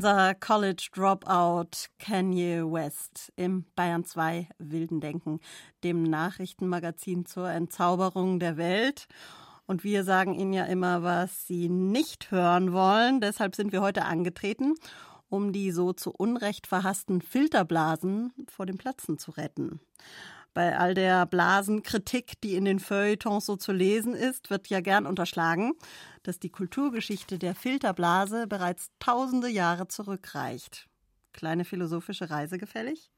Unser 0.02 0.35
College 0.35 0.88
Dropout 0.92 1.87
Kanye 2.00 2.64
West 2.64 3.32
im 3.37 3.66
Bayern 3.76 4.04
2 4.04 4.49
Wilden 4.59 5.00
Denken, 5.00 5.38
dem 5.85 6.02
Nachrichtenmagazin 6.02 7.25
zur 7.25 7.49
Entzauberung 7.49 8.40
der 8.40 8.56
Welt. 8.56 9.06
Und 9.64 9.85
wir 9.85 10.02
sagen 10.02 10.35
Ihnen 10.35 10.54
ja 10.54 10.64
immer, 10.64 11.04
was 11.04 11.47
Sie 11.47 11.68
nicht 11.68 12.32
hören 12.32 12.73
wollen. 12.73 13.21
Deshalb 13.21 13.54
sind 13.54 13.71
wir 13.71 13.80
heute 13.80 14.04
angetreten, 14.04 14.75
um 15.28 15.52
die 15.52 15.71
so 15.71 15.92
zu 15.92 16.11
Unrecht 16.11 16.66
verhassten 16.66 17.21
Filterblasen 17.21 18.32
vor 18.49 18.66
dem 18.66 18.78
Platzen 18.78 19.18
zu 19.18 19.30
retten. 19.30 19.78
Bei 20.54 20.76
all 20.78 20.92
der 20.92 21.25
Blasenkritik, 21.25 22.40
die 22.42 22.56
in 22.56 22.66
den 22.66 22.78
Feuilletons 22.78 23.47
so 23.47 23.56
zu 23.56 23.73
lesen 23.73 24.14
ist, 24.14 24.50
wird 24.50 24.68
ja 24.68 24.80
gern 24.80 25.06
unterschlagen, 25.06 25.73
dass 26.23 26.38
die 26.38 26.50
Kulturgeschichte 26.50 27.38
der 27.38 27.54
Filterblase 27.54 28.47
bereits 28.47 28.88
tausende 28.99 29.49
Jahre 29.49 29.88
zurückreicht. 29.88 30.88
Kleine 31.32 31.64
philosophische 31.64 32.28
Reise 32.28 32.59
gefällig? 32.59 33.11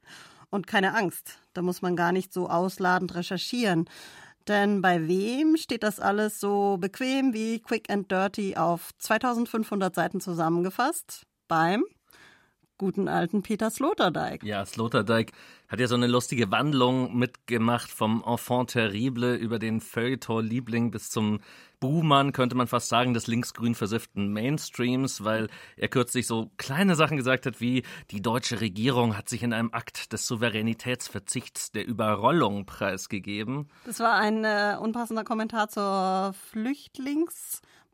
Und 0.51 0.69
keine 0.69 0.95
Angst, 0.95 1.39
da 1.53 1.63
muss 1.63 1.83
man 1.83 1.97
gar 1.97 2.13
nicht 2.13 2.33
so 2.33 2.49
ausladend 2.49 3.17
recherchieren. 3.17 3.91
Denn 4.47 4.83
bei 4.83 5.09
wem 5.09 5.57
steht 5.57 5.83
das 5.83 5.99
alles 5.99 6.39
so 6.39 6.77
bequem 6.79 7.33
wie 7.33 7.61
quick 7.61 7.91
and 7.91 8.11
dirty 8.13 8.57
auf 8.57 8.91
2500 8.99 9.93
Seiten 9.93 10.21
zusammengefasst? 10.21 11.23
Beim 11.49 11.85
guten 12.79 13.09
alten 13.09 13.43
Peter 13.43 13.71
Sloterdijk. 13.71 14.43
Ja, 14.43 14.65
Sloterdijk 14.67 15.33
hat 15.69 15.81
ja 15.81 15.87
so 15.87 15.95
eine 15.95 16.07
lustige 16.07 16.51
Wandlung 16.51 17.17
mitgemacht 17.17 17.91
vom 17.91 18.23
Enfant 18.27 18.71
terrible 18.71 19.35
über 19.35 19.59
den 19.59 19.81
Feuilleton-Liebling 19.81 20.91
bis 20.91 21.11
zum 21.11 21.41
Buhmann, 21.81 22.33
könnte 22.33 22.57
man 22.57 22.67
fast 22.67 22.89
sagen, 22.89 23.13
des 23.13 23.27
linksgrün 23.27 23.75
versifften 23.75 24.33
Mainstreams, 24.33 25.23
weil 25.23 25.49
er 25.77 25.89
kürzlich 25.89 26.27
so 26.27 26.51
kleine 26.57 26.95
Sachen 26.95 27.17
gesagt 27.17 27.47
hat 27.47 27.61
wie, 27.61 27.83
die 28.11 28.23
deutsche 28.23 28.61
Regierung 28.61 29.17
hat 29.17 29.29
sich 29.29 29.43
in 29.43 29.53
einem 29.53 29.71
Akt 29.73 30.13
des 30.13 30.27
Souveränitätsverzichts 30.27 31.73
der 31.73 31.87
Überrollung 31.87 32.65
preisgegeben. 32.67 33.69
Das 33.85 34.01
war 34.01 34.15
ein 34.15 34.45
äh, 34.45 34.77
unpassender 34.81 35.25
Kommentar 35.25 35.69
zur 35.69 36.35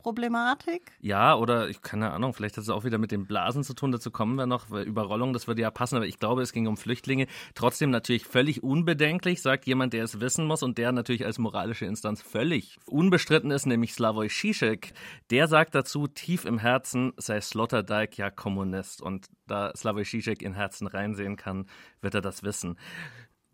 Problematik? 0.00 0.92
Ja, 1.00 1.34
oder 1.34 1.68
ich 1.68 1.82
keine 1.82 2.10
Ahnung, 2.10 2.32
vielleicht 2.32 2.56
hat 2.56 2.64
es 2.64 2.70
auch 2.70 2.84
wieder 2.84 2.96
mit 2.96 3.12
den 3.12 3.26
Blasen 3.26 3.62
zu 3.62 3.74
tun, 3.74 3.92
dazu 3.92 4.10
kommen 4.10 4.36
wir 4.36 4.46
noch, 4.46 4.70
Überrollung, 4.70 5.34
das 5.34 5.46
würde 5.46 5.60
ja 5.60 5.70
passen, 5.70 5.96
aber 5.96 6.06
ich 6.06 6.18
glaube, 6.18 6.40
es 6.40 6.52
ging 6.52 6.66
um 6.66 6.78
Flüchtlinge. 6.78 7.26
Trotzdem 7.54 7.90
natürlich 7.90 8.24
völlig 8.24 8.62
unbedenklich, 8.62 9.42
sagt 9.42 9.66
jemand, 9.66 9.92
der 9.92 10.04
es 10.04 10.20
wissen 10.20 10.46
muss 10.46 10.62
und 10.62 10.78
der 10.78 10.92
natürlich 10.92 11.26
als 11.26 11.38
moralische 11.38 11.84
Instanz 11.84 12.22
völlig 12.22 12.78
unbestritten 12.86 13.50
ist, 13.50 13.66
nämlich 13.66 13.92
Slavoj 13.92 14.28
Žižek. 14.28 14.92
Der 15.30 15.48
sagt 15.48 15.74
dazu, 15.74 16.06
tief 16.06 16.46
im 16.46 16.58
Herzen 16.58 17.12
sei 17.18 17.40
Sloterdijk 17.40 18.16
ja 18.16 18.30
Kommunist 18.30 19.02
und 19.02 19.28
da 19.46 19.72
Slavoj 19.76 20.04
Žižek 20.04 20.42
in 20.42 20.54
Herzen 20.54 20.86
reinsehen 20.86 21.36
kann, 21.36 21.66
wird 22.00 22.14
er 22.14 22.22
das 22.22 22.42
wissen. 22.42 22.78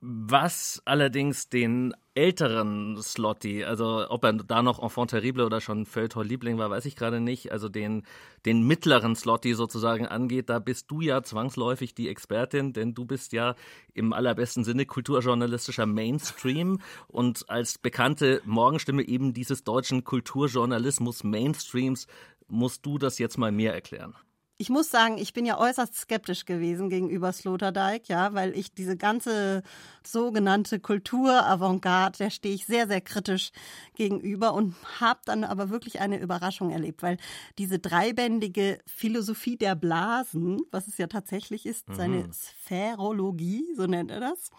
Was 0.01 0.83
allerdings 0.85 1.49
den 1.49 1.95
älteren 2.15 3.01
Slotty, 3.01 3.65
also 3.65 4.07
ob 4.11 4.25
er 4.25 4.35
da 4.35 4.63
noch 4.63 4.83
Enfant 4.83 5.11
terrible 5.11 5.47
oder 5.47 5.63
schon 5.63 5.87
Feuilleton-Liebling 5.87 6.59
war, 6.59 6.69
weiß 6.69 6.85
ich 6.85 6.97
gerade 6.97 7.19
nicht. 7.19 7.51
Also 7.51 7.71
den, 7.71 8.03
den 8.45 8.63
mittleren 8.63 9.17
Slotty 9.17 9.55
sozusagen 9.55 10.07
angeht, 10.07 10.51
da 10.51 10.59
bist 10.59 10.91
du 10.91 11.01
ja 11.01 11.23
zwangsläufig 11.23 11.95
die 11.95 12.11
Expertin, 12.11 12.75
denn 12.75 12.95
du 12.95 13.07
bist 13.07 13.33
ja 13.33 13.55
im 13.95 14.13
allerbesten 14.13 14.65
Sinne 14.65 14.85
kulturjournalistischer 14.85 15.87
Mainstream 15.87 16.81
und 17.09 17.49
als 17.49 17.79
bekannte 17.79 18.43
Morgenstimme 18.45 19.03
eben 19.03 19.33
dieses 19.33 19.65
deutschen 19.65 20.05
Kulturjournalismus 20.05 21.25
Mainstreams 21.25 22.07
musst 22.49 22.85
du 22.85 22.99
das 22.99 23.19
jetzt 23.19 23.39
mal 23.39 23.51
mehr 23.51 23.73
erklären. 23.75 24.15
Ich 24.59 24.71
muss 24.71 24.91
sagen, 24.91 25.19
ich 25.19 25.35
bin 25.35 25.45
ja 25.45 25.59
äußerst 25.59 25.95
skeptisch 25.95 26.47
gewesen 26.47 26.89
gegenüber 26.89 27.31
Sloterdijk, 27.31 28.09
ja, 28.09 28.33
weil 28.33 28.57
ich 28.57 28.73
diese 28.73 28.97
ganze 28.97 29.63
sogenannte 30.03 30.81
Kulturavantgarde, 30.81 32.17
der 32.17 32.31
stehe 32.31 32.55
ich 32.55 32.65
sehr, 32.65 32.87
sehr 32.87 33.03
kritisch 33.03 33.51
gegenüber 33.97 34.55
und 34.55 34.75
habe 34.99 35.21
dann 35.27 35.45
aber 35.45 35.69
wirklich 35.69 36.01
eine 36.01 36.19
Überraschung 36.19 36.71
erlebt, 36.71 37.03
weil 37.03 37.19
diese 37.59 37.79
dreibändige 37.79 38.79
Philosophie 38.87 39.59
der 39.59 39.75
Blasen, 39.75 40.63
was 40.71 40.87
es 40.87 40.97
ja 40.97 41.07
tatsächlich 41.07 41.67
ist, 41.67 41.91
mhm. 41.91 41.95
seine 41.95 42.33
Sphärologie, 42.33 43.67
so 43.77 43.87
nennt 43.87 44.11
er 44.11 44.21
das, 44.21 44.51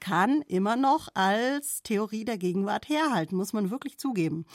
kann 0.00 0.40
immer 0.48 0.76
noch 0.76 1.08
als 1.12 1.82
Theorie 1.82 2.24
der 2.24 2.38
Gegenwart 2.38 2.88
herhalten, 2.88 3.36
muss 3.36 3.52
man 3.52 3.70
wirklich 3.70 3.98
zugeben. 3.98 4.46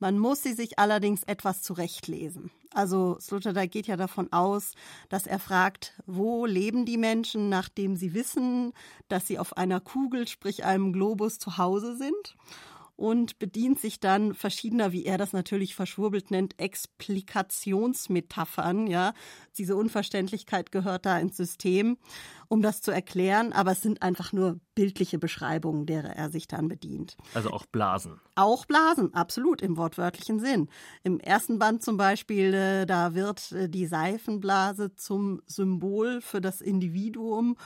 Man 0.00 0.18
muss 0.18 0.42
sie 0.42 0.52
sich 0.52 0.78
allerdings 0.78 1.22
etwas 1.24 1.62
zurechtlesen. 1.62 2.50
Also 2.74 3.16
Sloterdijk 3.20 3.70
geht 3.70 3.86
ja 3.86 3.96
davon 3.96 4.32
aus, 4.32 4.72
dass 5.08 5.26
er 5.26 5.38
fragt, 5.38 5.94
wo 6.06 6.44
leben 6.44 6.84
die 6.84 6.98
Menschen, 6.98 7.48
nachdem 7.48 7.96
sie 7.96 8.14
wissen, 8.14 8.72
dass 9.08 9.26
sie 9.26 9.38
auf 9.38 9.56
einer 9.56 9.80
Kugel, 9.80 10.26
sprich 10.26 10.64
einem 10.64 10.92
Globus, 10.92 11.38
zu 11.38 11.56
Hause 11.56 11.96
sind 11.96 12.36
und 12.96 13.38
bedient 13.38 13.78
sich 13.80 14.00
dann 14.00 14.34
verschiedener, 14.34 14.92
wie 14.92 15.04
er 15.04 15.18
das 15.18 15.32
natürlich 15.32 15.74
verschwurbelt 15.74 16.30
nennt, 16.30 16.60
Explikationsmetaphern, 16.60 18.86
ja. 18.86 19.12
Diese 19.58 19.76
Unverständlichkeit 19.76 20.72
gehört 20.72 21.04
da 21.06 21.18
ins 21.18 21.36
System, 21.36 21.98
um 22.48 22.62
das 22.62 22.80
zu 22.82 22.92
erklären, 22.92 23.52
aber 23.52 23.72
es 23.72 23.82
sind 23.82 24.02
einfach 24.02 24.32
nur 24.32 24.60
bildliche 24.74 25.18
Beschreibungen, 25.18 25.86
derer 25.86 26.10
er 26.10 26.30
sich 26.30 26.46
dann 26.46 26.68
bedient. 26.68 27.16
Also 27.34 27.50
auch 27.50 27.66
Blasen. 27.66 28.20
Auch 28.36 28.64
Blasen, 28.66 29.12
absolut, 29.14 29.60
im 29.62 29.76
wortwörtlichen 29.76 30.38
Sinn. 30.38 30.68
Im 31.02 31.18
ersten 31.20 31.58
Band 31.58 31.82
zum 31.82 31.96
Beispiel, 31.96 32.54
äh, 32.54 32.86
da 32.86 33.14
wird 33.14 33.50
äh, 33.52 33.68
die 33.68 33.86
Seifenblase 33.86 34.94
zum 34.94 35.42
Symbol 35.46 36.20
für 36.20 36.40
das 36.40 36.60
Individuum 36.60 37.56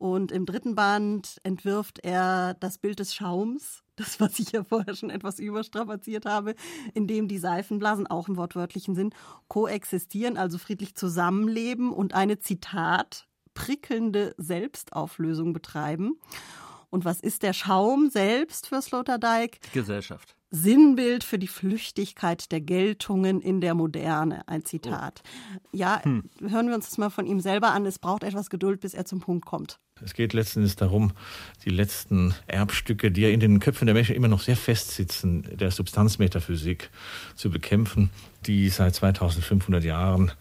und 0.00 0.32
im 0.32 0.46
dritten 0.46 0.74
Band 0.74 1.36
entwirft 1.42 1.98
er 2.02 2.54
das 2.54 2.78
Bild 2.78 3.00
des 3.00 3.14
Schaums, 3.14 3.84
das, 4.00 4.20
was 4.20 4.38
ich 4.38 4.52
ja 4.52 4.64
vorher 4.64 4.94
schon 4.94 5.10
etwas 5.10 5.38
überstrapaziert 5.38 6.26
habe, 6.26 6.54
in 6.94 7.06
dem 7.06 7.28
die 7.28 7.38
Seifenblasen 7.38 8.06
auch 8.06 8.28
im 8.28 8.36
wortwörtlichen 8.36 8.94
Sinn 8.94 9.10
koexistieren, 9.48 10.36
also 10.36 10.58
friedlich 10.58 10.94
zusammenleben 10.94 11.92
und 11.92 12.14
eine 12.14 12.38
Zitat 12.38 13.26
prickelnde 13.54 14.34
Selbstauflösung 14.38 15.52
betreiben. 15.52 16.18
Und 16.90 17.04
was 17.04 17.20
ist 17.20 17.42
der 17.42 17.52
Schaum 17.52 18.10
selbst 18.10 18.66
für 18.66 18.82
Sloterdijk? 18.82 19.60
Gesellschaft. 19.72 20.34
Sinnbild 20.50 21.22
für 21.22 21.38
die 21.38 21.46
Flüchtigkeit 21.46 22.50
der 22.50 22.60
Geltungen 22.60 23.40
in 23.40 23.60
der 23.60 23.74
Moderne. 23.74 24.46
Ein 24.48 24.64
Zitat. 24.64 25.22
Oh. 25.24 25.68
Ja, 25.72 26.02
hm. 26.02 26.24
hören 26.40 26.66
wir 26.66 26.74
uns 26.74 26.88
das 26.88 26.98
mal 26.98 27.10
von 27.10 27.24
ihm 27.24 27.38
selber 27.38 27.70
an. 27.70 27.86
Es 27.86 28.00
braucht 28.00 28.24
etwas 28.24 28.50
Geduld, 28.50 28.80
bis 28.80 28.92
er 28.92 29.04
zum 29.04 29.20
Punkt 29.20 29.46
kommt. 29.46 29.78
Es 30.02 30.14
geht 30.14 30.32
letztendlich 30.32 30.76
darum, 30.76 31.12
die 31.64 31.70
letzten 31.70 32.34
Erbstücke, 32.46 33.12
die 33.12 33.20
ja 33.20 33.28
in 33.28 33.38
den 33.38 33.60
Köpfen 33.60 33.86
der 33.86 33.94
Menschen 33.94 34.16
immer 34.16 34.28
noch 34.28 34.40
sehr 34.40 34.56
festsitzen, 34.56 35.46
der 35.56 35.70
Substanzmetaphysik 35.70 36.90
zu 37.36 37.50
bekämpfen, 37.50 38.10
die 38.46 38.70
seit 38.70 38.94
2500 38.94 39.84
Jahren 39.84 40.32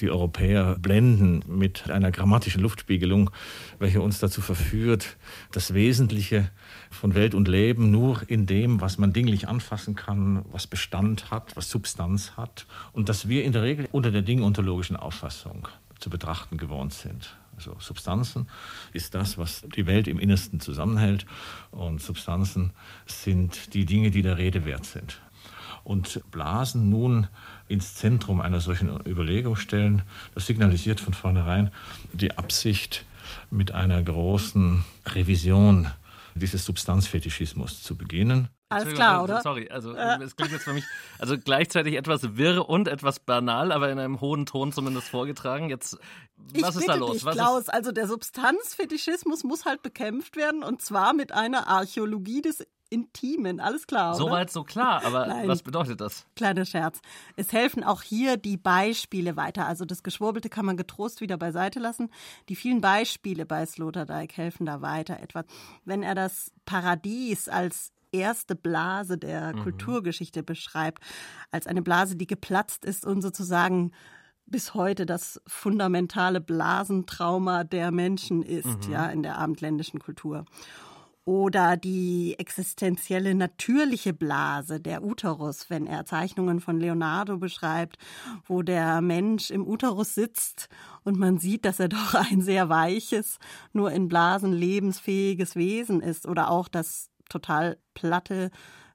die 0.00 0.10
Europäer 0.10 0.76
blenden 0.78 1.42
mit 1.46 1.90
einer 1.90 2.10
grammatischen 2.10 2.62
Luftspiegelung, 2.62 3.30
welche 3.78 4.00
uns 4.00 4.18
dazu 4.18 4.40
verführt, 4.40 5.16
das 5.52 5.74
Wesentliche 5.74 6.50
von 6.90 7.14
Welt 7.14 7.34
und 7.34 7.48
Leben 7.48 7.90
nur 7.90 8.22
in 8.28 8.46
dem, 8.46 8.80
was 8.80 8.98
man 8.98 9.12
dinglich 9.12 9.48
anfassen 9.48 9.94
kann, 9.94 10.44
was 10.50 10.66
Bestand 10.66 11.30
hat, 11.30 11.56
was 11.56 11.70
Substanz 11.70 12.32
hat 12.36 12.66
und 12.92 13.08
dass 13.08 13.28
wir 13.28 13.44
in 13.44 13.52
der 13.52 13.62
Regel 13.62 13.88
unter 13.92 14.10
der 14.10 14.22
dingontologischen 14.22 14.96
Auffassung 14.96 15.68
zu 15.98 16.10
betrachten 16.10 16.56
gewohnt 16.58 16.92
sind. 16.92 17.36
Also 17.56 17.74
Substanzen 17.80 18.48
ist 18.92 19.14
das, 19.14 19.36
was 19.36 19.62
die 19.74 19.86
Welt 19.86 20.06
im 20.06 20.20
Innersten 20.20 20.60
zusammenhält 20.60 21.26
und 21.72 22.00
Substanzen 22.00 22.70
sind 23.06 23.74
die 23.74 23.84
Dinge, 23.84 24.12
die 24.12 24.22
der 24.22 24.38
Rede 24.38 24.64
wert 24.64 24.86
sind. 24.86 25.20
Und 25.88 26.20
Blasen 26.30 26.90
nun 26.90 27.28
ins 27.66 27.94
Zentrum 27.94 28.42
einer 28.42 28.60
solchen 28.60 28.90
Überlegung 29.06 29.56
stellen, 29.56 30.02
das 30.34 30.46
signalisiert 30.46 31.00
von 31.00 31.14
vornherein 31.14 31.70
die 32.12 32.36
Absicht, 32.36 33.06
mit 33.50 33.72
einer 33.72 34.02
großen 34.02 34.84
Revision 35.06 35.88
dieses 36.34 36.66
Substanzfetischismus 36.66 37.82
zu 37.82 37.96
beginnen. 37.96 38.48
Alles 38.68 38.92
klar, 38.92 39.24
oder? 39.24 39.40
Sorry, 39.40 39.70
also 39.70 39.94
äh. 39.94 40.22
es 40.22 40.36
klingt 40.36 40.52
jetzt 40.52 40.64
für 40.64 40.74
mich 40.74 40.84
also 41.18 41.38
gleichzeitig 41.38 41.94
etwas 41.94 42.36
wirr 42.36 42.68
und 42.68 42.86
etwas 42.86 43.18
banal, 43.18 43.72
aber 43.72 43.90
in 43.90 43.98
einem 43.98 44.20
hohen 44.20 44.44
Ton 44.44 44.72
zumindest 44.72 45.08
vorgetragen. 45.08 45.70
Jetzt, 45.70 45.96
was 46.36 46.74
ich 46.74 46.82
ist 46.82 46.88
da 46.88 46.96
los? 46.96 47.12
Dich, 47.12 47.24
was 47.24 47.34
Klaus, 47.34 47.62
ist? 47.62 47.68
also 47.70 47.92
der 47.92 48.06
Substanzfetischismus 48.06 49.42
muss 49.42 49.64
halt 49.64 49.82
bekämpft 49.82 50.36
werden 50.36 50.62
und 50.62 50.82
zwar 50.82 51.14
mit 51.14 51.32
einer 51.32 51.66
Archäologie 51.66 52.42
des 52.42 52.66
Intimen, 52.90 53.60
alles 53.60 53.86
klar. 53.86 54.10
Oder? 54.14 54.18
Soweit 54.18 54.50
so 54.50 54.64
klar, 54.64 55.04
aber 55.04 55.26
Nein. 55.28 55.48
was 55.48 55.62
bedeutet 55.62 56.00
das? 56.00 56.26
Kleiner 56.36 56.64
Scherz. 56.64 57.00
Es 57.36 57.52
helfen 57.52 57.84
auch 57.84 58.02
hier 58.02 58.36
die 58.36 58.56
Beispiele 58.56 59.36
weiter. 59.36 59.66
Also 59.66 59.84
das 59.84 60.02
Geschwurbelte 60.02 60.48
kann 60.48 60.64
man 60.64 60.76
getrost 60.76 61.20
wieder 61.20 61.36
beiseite 61.36 61.80
lassen. 61.80 62.10
Die 62.48 62.56
vielen 62.56 62.80
Beispiele 62.80 63.46
bei 63.46 63.64
Sloterdijk 63.66 64.36
helfen 64.36 64.66
da 64.66 64.80
weiter. 64.80 65.20
Etwa, 65.20 65.44
wenn 65.84 66.02
er 66.02 66.14
das 66.14 66.52
Paradies 66.64 67.48
als 67.48 67.92
erste 68.12 68.54
Blase 68.54 69.18
der 69.18 69.54
mhm. 69.54 69.62
Kulturgeschichte 69.62 70.42
beschreibt, 70.42 71.02
als 71.50 71.66
eine 71.66 71.82
Blase, 71.82 72.16
die 72.16 72.26
geplatzt 72.26 72.84
ist 72.84 73.04
und 73.04 73.22
sozusagen 73.22 73.92
bis 74.46 74.74
heute 74.74 75.04
das 75.04 75.40
fundamentale 75.46 76.40
Blasentrauma 76.40 77.64
der 77.64 77.90
Menschen 77.90 78.42
ist, 78.42 78.86
mhm. 78.86 78.92
ja, 78.92 79.06
in 79.10 79.22
der 79.22 79.38
abendländischen 79.38 80.00
Kultur 80.00 80.46
oder 81.28 81.76
die 81.76 82.36
existenzielle 82.38 83.34
natürliche 83.34 84.14
Blase, 84.14 84.80
der 84.80 85.04
Uterus, 85.04 85.68
wenn 85.68 85.86
er 85.86 86.06
Zeichnungen 86.06 86.58
von 86.58 86.80
Leonardo 86.80 87.36
beschreibt, 87.36 87.98
wo 88.46 88.62
der 88.62 89.02
Mensch 89.02 89.50
im 89.50 89.66
Uterus 89.66 90.14
sitzt 90.14 90.70
und 91.04 91.18
man 91.18 91.36
sieht, 91.36 91.66
dass 91.66 91.80
er 91.80 91.88
doch 91.90 92.14
ein 92.14 92.40
sehr 92.40 92.70
weiches, 92.70 93.38
nur 93.74 93.92
in 93.92 94.08
Blasen 94.08 94.54
lebensfähiges 94.54 95.54
Wesen 95.54 96.00
ist 96.00 96.26
oder 96.26 96.50
auch 96.50 96.66
das 96.66 97.10
total 97.28 97.76
platte 97.92 98.50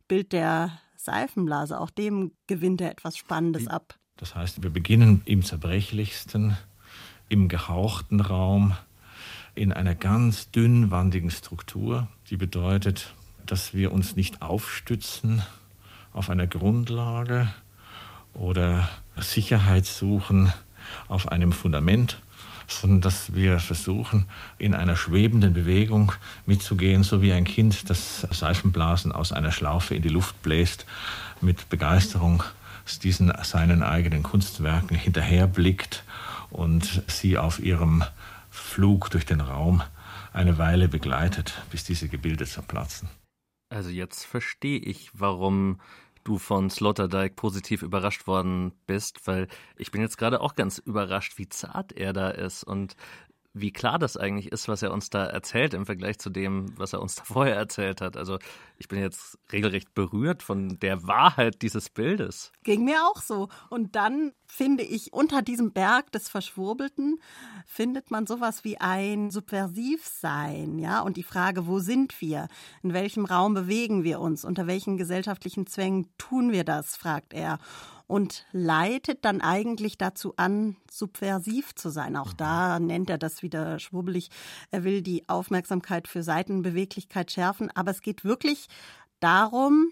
Bild 0.08 0.34
der 0.34 0.72
Seifenblase, 0.96 1.80
auch 1.80 1.91
dem 1.91 2.32
gewinnt 2.48 2.82
er 2.82 2.89
etwas 2.89 3.15
Spannendes 3.15 3.67
ab. 3.67 4.00
Das 4.17 4.34
heißt, 4.34 4.63
wir 4.63 4.72
beginnen 4.72 5.22
im 5.26 5.43
zerbrechlichsten, 5.43 6.58
im 7.30 7.48
gehauchten 7.48 8.22
Raum, 8.22 8.76
in 9.56 9.72
einer 9.72 9.96
ganz 9.96 10.52
dünnwandigen 10.52 11.32
Struktur, 11.32 12.08
die 12.30 12.38
bedeutet, 12.38 13.13
dass 13.46 13.74
wir 13.74 13.92
uns 13.92 14.16
nicht 14.16 14.42
aufstützen 14.42 15.44
auf 16.12 16.30
einer 16.30 16.48
Grundlage 16.48 17.48
oder 18.34 18.89
Sicherheit 19.18 19.86
suchen 19.86 20.52
auf 21.08 21.32
einem 21.32 21.52
Fundament, 21.52 22.20
sondern 22.68 23.02
dass 23.02 23.36
wir 23.36 23.60
versuchen, 23.60 24.26
in 24.58 24.74
einer 24.74 24.96
schwebenden 24.96 25.54
Bewegung 25.54 26.13
mitzugehen, 26.46 27.04
so 27.04 27.22
wie 27.22 27.34
ein 27.34 27.44
Kind, 27.44 27.89
das 27.89 28.22
Seifenblasen 28.32 29.12
aus 29.12 29.32
einer 29.32 29.52
Schlaufe 29.52 29.96
in 29.96 30.02
die 30.02 30.10
Luft 30.10 30.42
bläst, 30.42 30.86
mit 31.42 31.70
Begeisterung 31.70 32.44
diesen 33.04 33.32
seinen 33.44 33.84
eigenen 33.84 34.24
Kunstwerken 34.24 34.98
hinterherblickt 34.98 36.04
und 36.50 37.04
sie 37.08 37.38
auf 37.38 37.60
ihrem 37.60 38.04
Flug 38.54 39.10
durch 39.10 39.26
den 39.26 39.42
Raum 39.42 39.82
eine 40.32 40.60
Weile 40.60 40.88
begleitet, 40.88 41.63
bis 41.72 41.84
diese 41.84 42.08
Gebilde 42.08 42.46
zerplatzen. 42.46 43.10
Also 43.70 43.89
jetzt 43.89 44.26
verstehe 44.26 44.78
ich, 44.78 45.10
warum 45.13 45.82
du 46.24 46.38
von 46.38 46.70
Sloterdijk 46.70 47.36
positiv 47.36 47.82
überrascht 47.82 48.28
worden 48.28 48.72
bist, 48.86 49.26
weil 49.26 49.48
ich 49.76 49.89
bin 49.89 50.02
jetzt 50.02 50.18
gerade 50.18 50.39
auch 50.39 50.54
ganz 50.54 50.78
überrascht, 50.78 51.39
wie 51.39 51.50
zart 51.50 51.94
er 51.94 52.13
da 52.13 52.30
ist 52.30 52.63
und 52.63 52.96
wie 53.54 53.72
klar 53.72 54.00
das 54.00 54.18
eigentlich 54.18 54.52
ist, 54.52 54.68
was 54.68 54.82
er 54.82 54.92
uns 54.92 55.12
da 55.12 55.26
erzählt 55.26 55.76
im 55.76 55.86
Vergleich 55.86 56.18
zu 56.18 56.32
dem, 56.32 56.78
was 56.78 56.94
er 56.94 57.02
uns 57.02 57.16
da 57.16 57.24
vorher 57.26 57.56
erzählt 57.56 58.02
hat. 58.02 58.18
Also 58.18 58.39
ich 58.78 58.88
bin 58.88 59.00
jetzt 59.00 59.38
regelrecht 59.52 59.94
berührt 59.94 60.42
von 60.42 60.80
der 60.80 61.08
Wahrheit 61.08 61.62
dieses 61.62 61.89
Bildes. 61.89 62.52
Ging 62.63 62.84
mir 62.84 63.04
auch 63.06 63.22
so. 63.22 63.50
Und 63.70 63.96
dann 63.96 64.34
finde 64.48 64.84
ich, 64.84 65.13
unter 65.13 65.42
diesem 65.42 65.72
Berg 65.72 66.12
des 66.12 66.30
Verschwurbelten 66.30 67.20
findet 67.66 68.10
man 68.10 68.26
sowas 68.26 68.63
wie 68.63 68.80
ein 68.80 69.30
Subversivsein, 69.32 70.80
ja, 70.80 71.02
und 71.02 71.18
die 71.18 71.24
Frage, 71.24 71.68
wo 71.68 71.80
sind 71.80 72.22
wir? 72.22 72.48
In 72.82 72.94
welchem 72.94 73.26
Raum 73.26 73.54
bewegen 73.54 74.04
wir 74.04 74.20
uns? 74.20 74.46
Unter 74.46 74.68
welchen 74.68 74.98
gesellschaftlichen 74.98 75.68
Zwängen 75.68 76.08
tun 76.18 76.52
wir 76.52 76.63
das? 76.63 76.96
fragt 76.96 77.34
er 77.34 77.60
und 78.13 78.45
leitet 78.52 79.26
dann 79.26 79.41
eigentlich 79.41 79.97
dazu 79.97 80.36
an, 80.38 80.76
subversiv 80.91 81.73
zu 81.73 81.89
sein. 81.89 82.15
Auch 82.15 82.32
da 82.32 82.80
nennt 82.80 83.10
er 83.10 83.17
das 83.17 83.41
wieder 83.41 83.80
schwurbelig. 83.80 84.30
Er 84.69 84.84
will 84.84 85.02
die 85.02 85.28
Aufmerksamkeit 85.28 86.08
für 86.08 86.21
Seitenbeweglichkeit 86.21 87.32
schärfen, 87.32 87.71
aber 87.73 87.89
es 87.89 88.04
geht 88.04 88.23
wirklich 88.23 88.67
darum, 89.19 89.89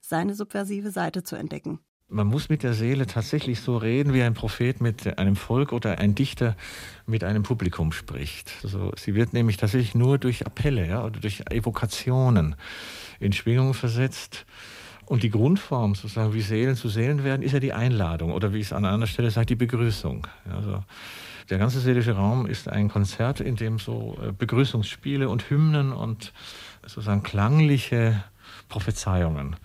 seine 0.00 0.36
subversive 0.36 0.92
Seite 0.92 1.24
zu 1.24 1.34
entdecken. 1.34 1.80
Man 2.06 2.28
muss 2.28 2.48
mit 2.48 2.62
der 2.62 2.74
Seele 2.74 3.08
tatsächlich 3.08 3.58
so 3.58 3.76
reden, 3.76 4.14
wie 4.14 4.22
ein 4.22 4.34
Prophet 4.34 4.80
mit 4.80 5.18
einem 5.18 5.34
Volk 5.34 5.72
oder 5.72 5.98
ein 5.98 6.14
Dichter 6.14 6.56
mit 7.06 7.24
einem 7.24 7.42
Publikum 7.42 7.90
spricht. 7.90 8.52
Also 8.62 8.92
sie 8.96 9.16
wird 9.16 9.32
nämlich 9.32 9.56
tatsächlich 9.56 9.96
nur 9.96 10.18
durch 10.18 10.46
Appelle 10.46 10.86
ja, 10.86 11.04
oder 11.04 11.18
durch 11.18 11.42
Evokationen 11.50 12.54
in 13.18 13.32
Schwingung 13.32 13.74
versetzt. 13.74 14.46
Und 15.06 15.22
die 15.22 15.30
Grundform, 15.30 15.94
sozusagen, 15.94 16.32
wie 16.32 16.40
Seelen 16.40 16.76
zu 16.76 16.88
Seelen 16.88 17.24
werden, 17.24 17.42
ist 17.42 17.52
ja 17.52 17.60
die 17.60 17.72
Einladung 17.72 18.32
oder 18.32 18.52
wie 18.52 18.58
ich 18.58 18.66
es 18.66 18.72
an 18.72 18.84
einer 18.84 19.06
Stelle 19.06 19.30
sage, 19.30 19.46
die 19.46 19.56
Begrüßung. 19.56 20.26
Also 20.50 20.82
der 21.50 21.58
ganze 21.58 21.80
seelische 21.80 22.12
Raum 22.12 22.46
ist 22.46 22.68
ein 22.68 22.88
Konzert, 22.88 23.40
in 23.40 23.56
dem 23.56 23.78
so 23.78 24.16
äh, 24.22 24.32
Begrüßungsspiele 24.32 25.28
und 25.28 25.50
Hymnen 25.50 25.92
und 25.92 26.32
sozusagen 26.82 27.22
klangliche 27.22 28.24
Prophezeiungen 28.68 29.56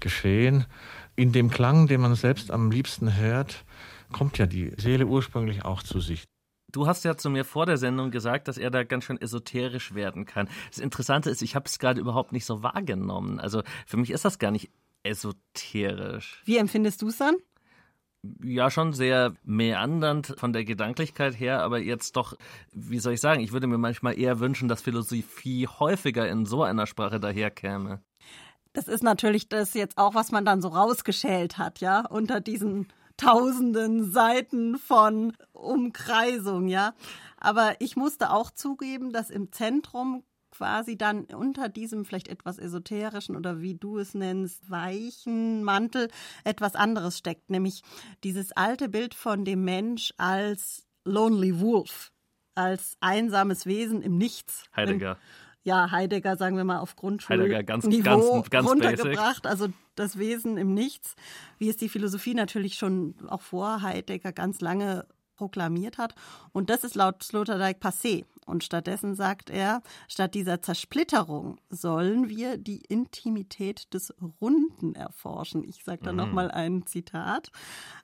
geschehen. 0.00 0.66
In 1.14 1.32
dem 1.32 1.50
Klang, 1.50 1.86
den 1.86 2.00
man 2.00 2.14
selbst 2.14 2.50
am 2.50 2.70
liebsten 2.70 3.16
hört, 3.16 3.64
kommt 4.12 4.38
ja 4.38 4.46
die 4.46 4.72
Seele 4.76 5.06
ursprünglich 5.06 5.64
auch 5.64 5.82
zu 5.82 6.00
sich. 6.00 6.24
Du 6.70 6.86
hast 6.86 7.04
ja 7.04 7.16
zu 7.16 7.30
mir 7.30 7.44
vor 7.44 7.64
der 7.64 7.78
Sendung 7.78 8.10
gesagt, 8.10 8.46
dass 8.46 8.58
er 8.58 8.70
da 8.70 8.84
ganz 8.84 9.04
schön 9.04 9.20
esoterisch 9.20 9.94
werden 9.94 10.26
kann. 10.26 10.48
Das 10.70 10.78
Interessante 10.78 11.30
ist, 11.30 11.40
ich 11.40 11.54
habe 11.54 11.64
es 11.66 11.78
gerade 11.78 12.00
überhaupt 12.00 12.32
nicht 12.32 12.44
so 12.44 12.62
wahrgenommen. 12.62 13.40
Also 13.40 13.62
für 13.86 13.96
mich 13.96 14.10
ist 14.10 14.24
das 14.24 14.38
gar 14.38 14.50
nicht 14.50 14.70
esoterisch. 15.02 16.42
Wie 16.44 16.56
empfindest 16.56 17.02
du 17.02 17.08
es 17.08 17.18
dann? 17.18 17.36
Ja, 18.42 18.70
schon 18.70 18.92
sehr 18.92 19.34
meandernd 19.44 20.34
von 20.38 20.52
der 20.52 20.64
Gedanklichkeit 20.64 21.38
her, 21.38 21.62
aber 21.62 21.78
jetzt 21.78 22.16
doch, 22.16 22.34
wie 22.72 22.98
soll 22.98 23.14
ich 23.14 23.20
sagen, 23.20 23.40
ich 23.40 23.52
würde 23.52 23.68
mir 23.68 23.78
manchmal 23.78 24.18
eher 24.18 24.40
wünschen, 24.40 24.68
dass 24.68 24.82
Philosophie 24.82 25.68
häufiger 25.68 26.28
in 26.28 26.44
so 26.44 26.64
einer 26.64 26.86
Sprache 26.86 27.20
daherkäme. 27.20 28.02
Das 28.72 28.88
ist 28.88 29.02
natürlich 29.02 29.48
das 29.48 29.74
jetzt 29.74 29.98
auch, 29.98 30.14
was 30.14 30.32
man 30.32 30.44
dann 30.44 30.60
so 30.60 30.68
rausgeschält 30.68 31.58
hat, 31.58 31.80
ja, 31.80 32.06
unter 32.06 32.40
diesen 32.40 32.88
tausenden 33.16 34.10
Seiten 34.10 34.78
von 34.78 35.36
Umkreisung, 35.52 36.68
ja. 36.68 36.94
Aber 37.36 37.80
ich 37.80 37.96
musste 37.96 38.30
auch 38.30 38.50
zugeben, 38.50 39.12
dass 39.12 39.30
im 39.30 39.52
Zentrum 39.52 40.24
quasi 40.58 40.98
dann 40.98 41.24
unter 41.26 41.68
diesem 41.68 42.04
vielleicht 42.04 42.26
etwas 42.26 42.58
esoterischen 42.58 43.36
oder 43.36 43.60
wie 43.60 43.76
du 43.76 43.98
es 43.98 44.14
nennst, 44.14 44.68
weichen 44.68 45.62
Mantel 45.62 46.08
etwas 46.42 46.74
anderes 46.74 47.16
steckt, 47.16 47.48
nämlich 47.48 47.82
dieses 48.24 48.50
alte 48.52 48.88
Bild 48.88 49.14
von 49.14 49.44
dem 49.44 49.64
Mensch 49.64 50.12
als 50.16 50.84
Lonely 51.04 51.60
Wolf, 51.60 52.10
als 52.56 52.96
einsames 53.00 53.66
Wesen 53.66 54.02
im 54.02 54.18
Nichts. 54.18 54.64
Heidegger. 54.74 55.16
ja, 55.62 55.92
Heidegger, 55.92 56.36
sagen 56.36 56.56
wir 56.56 56.64
mal, 56.64 56.80
auf 56.80 56.96
Grundschulniveau 56.96 57.44
Heidegger, 57.44 57.62
ganz, 57.62 57.84
ganz, 57.84 58.50
ganz 58.50 58.68
runtergebracht. 58.68 59.44
Basic. 59.44 59.46
Also 59.46 59.68
das 59.94 60.18
Wesen 60.18 60.56
im 60.56 60.74
Nichts, 60.74 61.14
wie 61.58 61.68
es 61.68 61.76
die 61.76 61.88
Philosophie 61.88 62.34
natürlich 62.34 62.74
schon 62.74 63.14
auch 63.28 63.42
vor 63.42 63.82
Heidegger 63.82 64.32
ganz 64.32 64.60
lange 64.60 65.06
proklamiert 65.36 65.98
hat. 65.98 66.16
Und 66.50 66.68
das 66.68 66.82
ist 66.82 66.96
laut 66.96 67.22
Sloterdijk 67.22 67.78
passé. 67.80 68.24
Und 68.48 68.64
stattdessen 68.64 69.14
sagt 69.14 69.50
er, 69.50 69.82
statt 70.08 70.34
dieser 70.34 70.62
Zersplitterung 70.62 71.58
sollen 71.68 72.28
wir 72.28 72.56
die 72.56 72.82
Intimität 72.88 73.92
des 73.92 74.14
Runden 74.40 74.94
erforschen. 74.94 75.62
Ich 75.64 75.84
sage 75.84 76.02
da 76.02 76.12
mhm. 76.12 76.18
nochmal 76.18 76.50
ein 76.50 76.86
Zitat. 76.86 77.50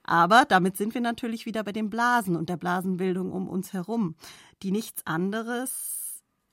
Aber 0.02 0.44
damit 0.44 0.76
sind 0.76 0.94
wir 0.94 1.00
natürlich 1.00 1.46
wieder 1.46 1.64
bei 1.64 1.72
den 1.72 1.90
Blasen 1.90 2.37
und 2.37 2.48
der 2.48 2.57
Blasenbildung 2.57 3.33
um 3.33 3.48
uns 3.48 3.72
herum, 3.72 4.14
die 4.62 4.70
nichts 4.70 5.07
anderes 5.07 6.04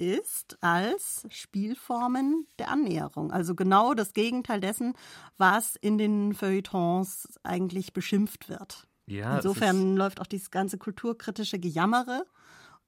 ist 0.02 0.58
als 0.62 1.28
Spielformen 1.30 2.48
der 2.58 2.70
Annäherung. 2.70 3.32
Also 3.32 3.54
genau 3.54 3.94
das 3.94 4.14
Gegenteil 4.14 4.60
dessen, 4.60 4.94
was 5.38 5.76
in 5.76 5.98
den 5.98 6.34
Feuilletons 6.34 7.28
eigentlich 7.44 7.94
beschimpft 7.94 8.50
wird. 8.50 8.88
Ja, 9.06 9.36
Insofern 9.36 9.96
läuft 9.96 10.22
auch 10.22 10.28
dieses 10.28 10.52
ganze 10.52 10.78
kulturkritische 10.78 11.60
Gejammere 11.60 12.26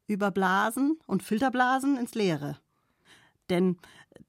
über 0.07 0.31
Blasen 0.31 0.99
und 1.07 1.23
Filterblasen 1.23 1.97
ins 1.97 2.15
Leere. 2.15 2.57
Denn 3.49 3.77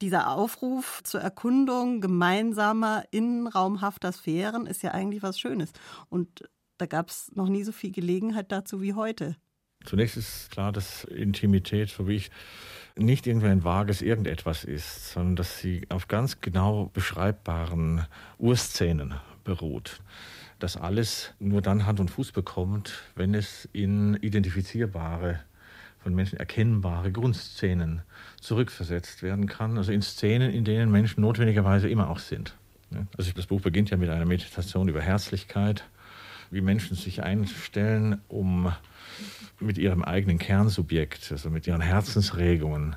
dieser 0.01 0.31
Aufruf 0.31 1.03
zur 1.05 1.21
Erkundung 1.21 2.01
gemeinsamer 2.01 3.05
innenraumhafter 3.11 4.13
Sphären 4.13 4.67
ist 4.67 4.83
ja 4.83 4.93
eigentlich 4.93 5.23
was 5.23 5.39
Schönes. 5.39 5.73
Und 6.09 6.49
da 6.79 6.87
gab 6.87 7.11
es 7.11 7.31
noch 7.35 7.49
nie 7.49 7.65
so 7.65 7.73
viel 7.73 7.93
Gelegenheit 7.93 8.51
dazu 8.51 8.83
wie 8.83 8.95
heute. 8.95 9.37
Zunächst 9.85 10.17
ist 10.17 10.51
klar, 10.51 10.73
dass 10.73 11.05
Intimität, 11.05 11.91
so 11.91 12.09
wie 12.09 12.17
ich, 12.17 12.31
nicht 12.97 13.27
irgendwie 13.27 13.49
ein 13.49 13.65
vages 13.65 14.03
Irgendetwas 14.03 14.65
ist, 14.65 15.13
sondern 15.13 15.37
dass 15.37 15.59
sie 15.59 15.87
auf 15.91 16.09
ganz 16.09 16.41
genau 16.41 16.91
beschreibbaren 16.93 18.07
Urszenen 18.39 19.15
beruht. 19.43 20.01
Dass 20.59 20.77
alles 20.77 21.35
nur 21.39 21.61
dann 21.61 21.87
Hand 21.87 22.01
und 22.01 22.11
Fuß 22.11 22.33
bekommt, 22.33 23.03
wenn 23.15 23.35
es 23.35 23.69
in 23.73 24.15
identifizierbare 24.15 25.41
von 26.05 26.15
Menschen 26.15 26.39
erkennbare 26.39 27.11
Grundszenen 27.11 28.03
zurückversetzt 28.39 29.23
werden 29.23 29.47
kann, 29.47 29.79
also 29.79 29.91
in 29.91 30.03
Szenen, 30.03 30.53
in 30.53 30.65
denen 30.65 30.93
Menschen 30.93 31.23
notwendigerweise 31.23 31.89
immer 31.89 32.11
auch 32.11 32.19
sind. 32.19 32.55
Also 33.17 33.33
das 33.33 33.47
Buch 33.47 33.63
beginnt 33.63 33.89
ja 33.89 33.97
mit 33.97 34.11
einer 34.11 34.27
Meditation 34.27 34.89
über 34.89 35.01
Herzlichkeit, 35.01 35.85
wie 36.51 36.61
Menschen 36.61 36.95
sich 36.95 37.23
einstellen, 37.23 38.21
um 38.29 38.71
mit 39.59 39.79
ihrem 39.79 40.05
eigenen 40.05 40.39
Kernsubjekt, 40.39 41.33
also 41.33 41.49
mit 41.49 41.67
ihren 41.67 41.81
Herzensregungen, 41.81 42.97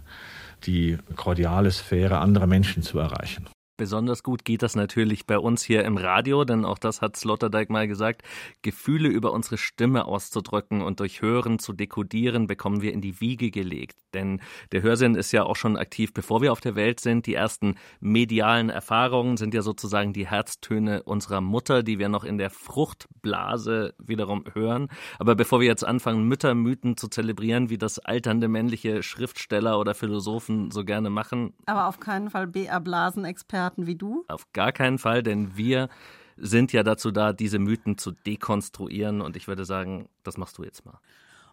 die 0.65 0.97
kordiale 1.15 1.71
Sphäre 1.71 2.19
anderer 2.19 2.45
Menschen 2.45 2.83
zu 2.83 2.99
erreichen. 2.99 3.47
Besonders 3.77 4.23
gut 4.23 4.43
geht 4.43 4.63
das 4.63 4.75
natürlich 4.75 5.27
bei 5.27 5.37
uns 5.37 5.61
hier 5.61 5.85
im 5.85 5.97
Radio, 5.97 6.43
denn 6.45 6.65
auch 6.65 6.79
das 6.79 7.03
hat 7.03 7.15
Sloterdijk 7.15 7.69
mal 7.69 7.87
gesagt. 7.87 8.23
Gefühle 8.63 9.07
über 9.07 9.31
unsere 9.31 9.59
Stimme 9.59 10.05
auszudrücken 10.05 10.81
und 10.81 10.99
durch 10.99 11.21
Hören 11.21 11.59
zu 11.59 11.73
dekodieren, 11.73 12.47
bekommen 12.47 12.81
wir 12.81 12.91
in 12.91 13.01
die 13.01 13.21
Wiege 13.21 13.51
gelegt. 13.51 13.99
Denn 14.15 14.41
der 14.71 14.81
Hörsinn 14.81 15.13
ist 15.13 15.31
ja 15.31 15.43
auch 15.43 15.55
schon 15.55 15.77
aktiv, 15.77 16.11
bevor 16.11 16.41
wir 16.41 16.51
auf 16.51 16.59
der 16.59 16.73
Welt 16.73 16.99
sind. 16.99 17.27
Die 17.27 17.35
ersten 17.35 17.75
medialen 17.99 18.71
Erfahrungen 18.71 19.37
sind 19.37 19.53
ja 19.53 19.61
sozusagen 19.61 20.11
die 20.11 20.25
Herztöne 20.25 21.03
unserer 21.03 21.41
Mutter, 21.41 21.83
die 21.83 21.99
wir 21.99 22.09
noch 22.09 22.23
in 22.23 22.39
der 22.39 22.49
Fruchtblase 22.49 23.93
wiederum 23.99 24.43
hören. 24.53 24.87
Aber 25.19 25.35
bevor 25.35 25.59
wir 25.59 25.67
jetzt 25.67 25.85
anfangen, 25.85 26.23
Müttermythen 26.23 26.97
zu 26.97 27.09
zelebrieren, 27.09 27.69
wie 27.69 27.77
das 27.77 27.99
alternde 27.99 28.47
männliche 28.47 29.03
Schriftsteller 29.03 29.79
oder 29.79 29.93
Philosophen 29.93 30.71
so 30.71 30.83
gerne 30.83 31.11
machen. 31.11 31.53
Aber 31.67 31.85
auf 31.85 31.99
keinen 31.99 32.31
Fall 32.31 32.47
BR-Blasenexperten 32.47 33.66
Experten 33.67 33.87
wie 33.87 33.95
du? 33.95 34.23
Auf 34.27 34.51
gar 34.53 34.71
keinen 34.71 34.97
Fall, 34.97 35.23
denn 35.23 35.57
wir 35.57 35.89
sind 36.37 36.71
ja 36.71 36.83
dazu 36.83 37.11
da, 37.11 37.33
diese 37.33 37.59
Mythen 37.59 37.97
zu 37.97 38.11
dekonstruieren. 38.11 39.21
Und 39.21 39.35
ich 39.35 39.47
würde 39.47 39.65
sagen, 39.65 40.07
das 40.23 40.37
machst 40.37 40.57
du 40.57 40.63
jetzt 40.63 40.85
mal. 40.85 40.99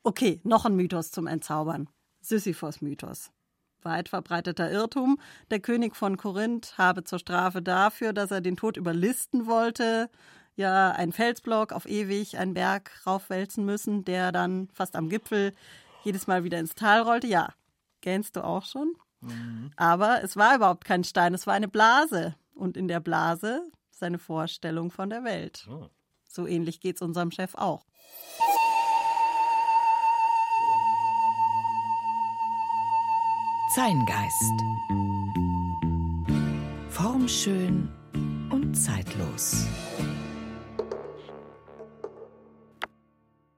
Okay, 0.03 0.41
noch 0.45 0.65
ein 0.65 0.77
Mythos 0.77 1.11
zum 1.11 1.27
Entzaubern. 1.27 1.89
Sisyphos-Mythos. 2.21 3.31
Weit 3.83 4.09
verbreiteter 4.09 4.71
Irrtum. 4.71 5.19
Der 5.51 5.61
König 5.61 5.97
von 5.97 6.17
Korinth 6.17 6.79
habe 6.79 7.05
zur 7.05 7.19
Strafe 7.19 7.63
dafür, 7.63 8.13
dass 8.13 8.31
er 8.31 8.41
den 8.41 8.57
Tod 8.57 8.77
überlisten 8.77 9.47
wollte, 9.47 10.09
ja 10.57 10.93
einen 10.93 11.13
Felsblock 11.13 11.73
auf 11.73 11.87
ewig 11.87 12.39
einen 12.39 12.55
Berg 12.55 12.93
raufwälzen 13.07 13.65
müssen, 13.65 14.05
der 14.05 14.33
dann 14.33 14.69
fast 14.73 14.97
am 14.97 15.09
Gipfel 15.09 15.53
jedes 16.05 16.27
Mal 16.27 16.45
wieder 16.45 16.59
ins 16.61 16.75
Tal 16.75 17.01
rollte. 17.01 17.27
Ja, 17.27 17.53
gähnst 18.01 18.37
du 18.37 18.45
auch 18.45 18.65
schon? 18.65 18.95
Mhm. 19.25 19.71
Aber 19.77 20.23
es 20.23 20.37
war 20.37 20.57
überhaupt 20.57 20.85
kein 20.85 21.05
Stein, 21.05 21.35
es 21.35 21.47
war 21.47 21.55
eine 21.55 21.69
Blase. 21.69 22.35
Und 22.55 22.77
in 22.77 22.87
der 22.87 23.01
Blase 23.01 23.63
seine 23.91 24.19
Vorstellung 24.19 24.91
von 24.91 25.11
der 25.11 25.25
Welt. 25.25 25.67
Oh. 25.71 25.89
So 26.29 26.47
ähnlich 26.47 26.81
geht 26.81 26.97
es 26.97 27.03
unserem 27.03 27.31
Chef 27.31 27.55
auch. 27.55 27.85
Zeingeist. 33.75 34.53
Formschön 36.91 37.89
und 38.51 38.75
zeitlos. 38.75 39.67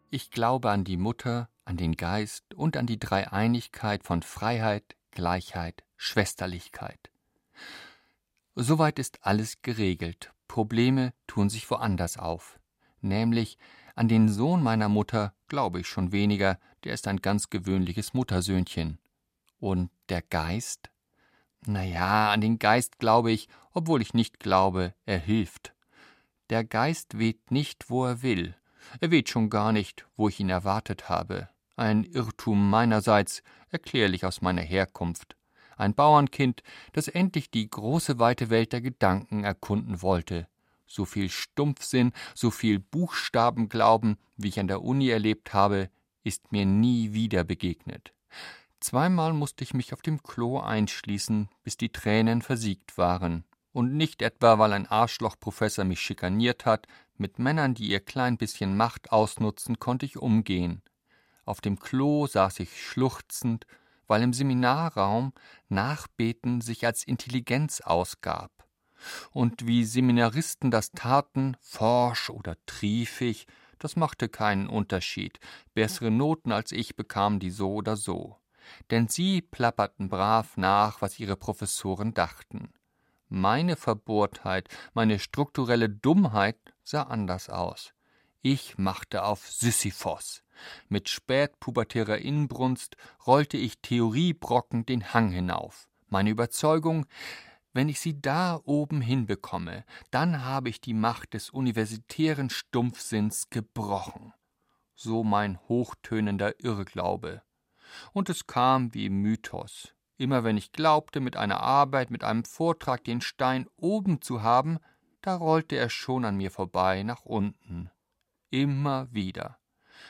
Ich 0.09 0.31
glaube 0.31 0.71
an 0.71 0.85
die 0.85 0.97
Mutter, 0.97 1.51
an 1.67 1.77
den 1.77 1.97
Geist 1.97 2.55
und 2.55 2.79
an 2.79 2.87
die 2.87 2.99
Dreieinigkeit 2.99 4.05
von 4.05 4.23
Freiheit, 4.23 4.96
Gleichheit, 5.17 5.83
Schwesterlichkeit. 5.97 7.11
Soweit 8.55 8.99
ist 8.99 9.19
alles 9.23 9.63
geregelt. 9.63 10.35
Probleme 10.47 11.15
tun 11.27 11.49
sich 11.49 11.71
woanders 11.71 12.19
auf. 12.19 12.61
Nämlich 13.01 13.57
an 13.95 14.09
den 14.09 14.29
Sohn 14.29 14.63
meiner 14.63 14.91
Mutter 14.91 15.33
glaube 15.49 15.81
ich 15.81 15.89
schon 15.89 16.13
weniger, 16.13 16.59
der 16.85 16.93
ist 16.93 17.09
ein 17.09 17.23
ganz 17.23 17.49
gewöhnliches 17.49 18.13
Muttersöhnchen. 18.13 18.99
Und 19.59 19.91
der 20.11 20.21
Geist? 20.21 20.91
Na 21.65 21.83
ja, 21.83 22.31
an 22.31 22.43
den 22.43 22.59
Geist 22.59 22.99
glaube 22.99 23.33
ich, 23.33 23.49
obwohl 23.73 24.03
ich 24.03 24.13
nicht 24.13 24.39
glaube, 24.39 24.93
er 25.07 25.19
hilft. 25.19 25.75
Der 26.51 26.63
Geist 26.63 27.19
weht 27.19 27.51
nicht, 27.51 27.89
wo 27.89 28.05
er 28.05 28.21
will. 28.21 28.55
Er 29.01 29.11
weht 29.11 29.31
schon 29.31 29.49
gar 29.49 29.73
nicht, 29.73 30.07
wo 30.15 30.29
ich 30.29 30.41
ihn 30.41 30.51
erwartet 30.51 31.09
habe. 31.09 31.49
Ein 31.77 32.05
Irrtum 32.05 32.71
meinerseits, 32.71 33.43
erklärlich 33.69 34.25
aus 34.25 34.41
meiner 34.41 34.63
Herkunft. 34.63 35.37
Ein 35.77 35.95
Bauernkind, 35.95 36.63
das 36.95 37.07
endlich 37.07 37.51
die 37.51 37.69
große 37.69 38.19
weite 38.19 38.49
Welt 38.49 38.73
der 38.73 38.81
Gedanken 38.81 39.45
erkunden 39.45 40.01
wollte. 40.01 40.49
So 40.87 41.05
viel 41.05 41.29
Stumpfsinn, 41.29 42.13
so 42.35 42.51
viel 42.51 42.79
Buchstabenglauben, 42.79 44.17
wie 44.39 44.49
ich 44.49 44.59
an 44.59 44.69
der 44.69 44.83
Uni 44.83 45.11
erlebt 45.11 45.53
habe, 45.53 45.91
ist 46.25 46.51
mir 46.51 46.65
nie 46.65 47.13
wieder 47.13 47.45
begegnet. 47.45 48.15
Zweimal 48.81 49.35
musste 49.35 49.63
ich 49.63 49.75
mich 49.75 49.93
auf 49.93 50.01
dem 50.01 50.23
Klo 50.23 50.59
einschließen, 50.59 51.51
bis 51.63 51.77
die 51.77 51.91
Tränen 51.91 52.41
versiegt 52.41 52.97
waren. 52.97 53.45
Und 53.73 53.95
nicht 53.95 54.23
etwa, 54.23 54.59
weil 54.59 54.73
ein 54.73 54.87
Arschlochprofessor 54.87 55.85
mich 55.85 56.01
schikaniert 56.01 56.65
hat, 56.65 56.87
mit 57.19 57.39
Männern, 57.39 57.75
die 57.75 57.89
ihr 57.89 58.01
klein 58.01 58.39
bisschen 58.39 58.79
Macht 58.79 59.13
ausnutzen, 59.13 59.79
konnte 59.79 60.07
ich 60.07 60.17
umgehen. 60.17 60.83
Auf 61.47 61.61
dem 61.61 61.79
Klo 61.79 62.27
saß 62.27 62.61
ich 62.61 62.85
schluchzend, 62.85 63.67
weil 64.09 64.23
im 64.23 64.33
Seminarraum 64.33 65.33
Nachbeten 65.69 66.61
sich 66.61 66.85
als 66.85 67.05
Intelligenz 67.05 67.81
ausgab. 67.81 68.51
Und 69.31 69.67
wie 69.67 69.85
Seminaristen 69.85 70.71
das 70.71 70.91
taten, 70.91 71.57
forsch 71.61 72.31
oder 72.31 72.57
triefig, 72.67 73.47
das 73.79 73.95
machte 73.95 74.29
keinen 74.29 74.69
Unterschied. 74.69 75.39
Bessere 75.73 76.11
Noten 76.11 76.51
als 76.51 76.73
ich 76.73 76.97
bekamen 76.97 77.39
die 77.39 77.51
so 77.51 77.75
oder 77.75 77.97
so. 77.97 78.39
Denn 78.91 79.07
sie 79.07 79.41
plapperten 79.41 80.09
brav 80.09 80.57
nach, 80.57 81.01
was 81.01 81.21
ihre 81.21 81.37
Professoren 81.37 82.13
dachten. 82.13 82.73
Meine 83.29 83.77
Verbohrtheit, 83.77 84.69
meine 84.95 85.21
strukturelle 85.21 85.89
Dummheit 85.89 86.59
sah 86.83 87.05
anders 87.05 87.49
aus. 87.51 87.93
Ich 88.43 88.79
machte 88.79 89.23
auf 89.25 89.49
Sisyphos. 89.49 90.43
Mit 90.89 91.09
spätpubertärer 91.09 92.19
Inbrunst 92.19 92.97
rollte 93.27 93.57
ich 93.57 93.79
Theoriebrocken 93.79 94.87
den 94.87 95.13
Hang 95.13 95.31
hinauf. 95.31 95.89
Meine 96.09 96.31
Überzeugung, 96.31 97.07
wenn 97.73 97.89
ich 97.89 98.01
sie 98.01 98.21
da 98.21 98.61
oben 98.65 99.01
hinbekomme, 99.01 99.85
dann 100.11 100.45
habe 100.45 100.71
ich 100.71 100.81
die 100.81 100.95
Macht 100.95 101.35
des 101.35 101.51
universitären 101.51 102.49
Stumpfsinns 102.49 103.51
gebrochen. 103.51 104.33
So 104.95 105.25
mein 105.25 105.59
hochtönender 105.69 106.59
Irrglaube. 106.59 107.43
Und 108.13 108.31
es 108.31 108.47
kam 108.47 108.95
wie 108.95 109.07
im 109.07 109.21
Mythos. 109.21 109.93
Immer 110.17 110.45
wenn 110.45 110.57
ich 110.57 110.73
glaubte, 110.73 111.21
mit 111.21 111.37
einer 111.37 111.61
Arbeit, 111.61 112.11
mit 112.11 112.25
einem 112.25 112.45
Vortrag 112.45 113.05
den 113.05 113.21
Stein 113.21 113.67
oben 113.77 114.23
zu 114.23 114.43
haben, 114.43 114.79
da 115.21 115.37
rollte 115.37 115.77
er 115.77 115.91
schon 115.91 116.25
an 116.25 116.37
mir 116.37 116.51
vorbei 116.51 117.03
nach 117.03 117.25
unten. 117.25 117.91
Immer 118.49 119.09
wieder. 119.13 119.59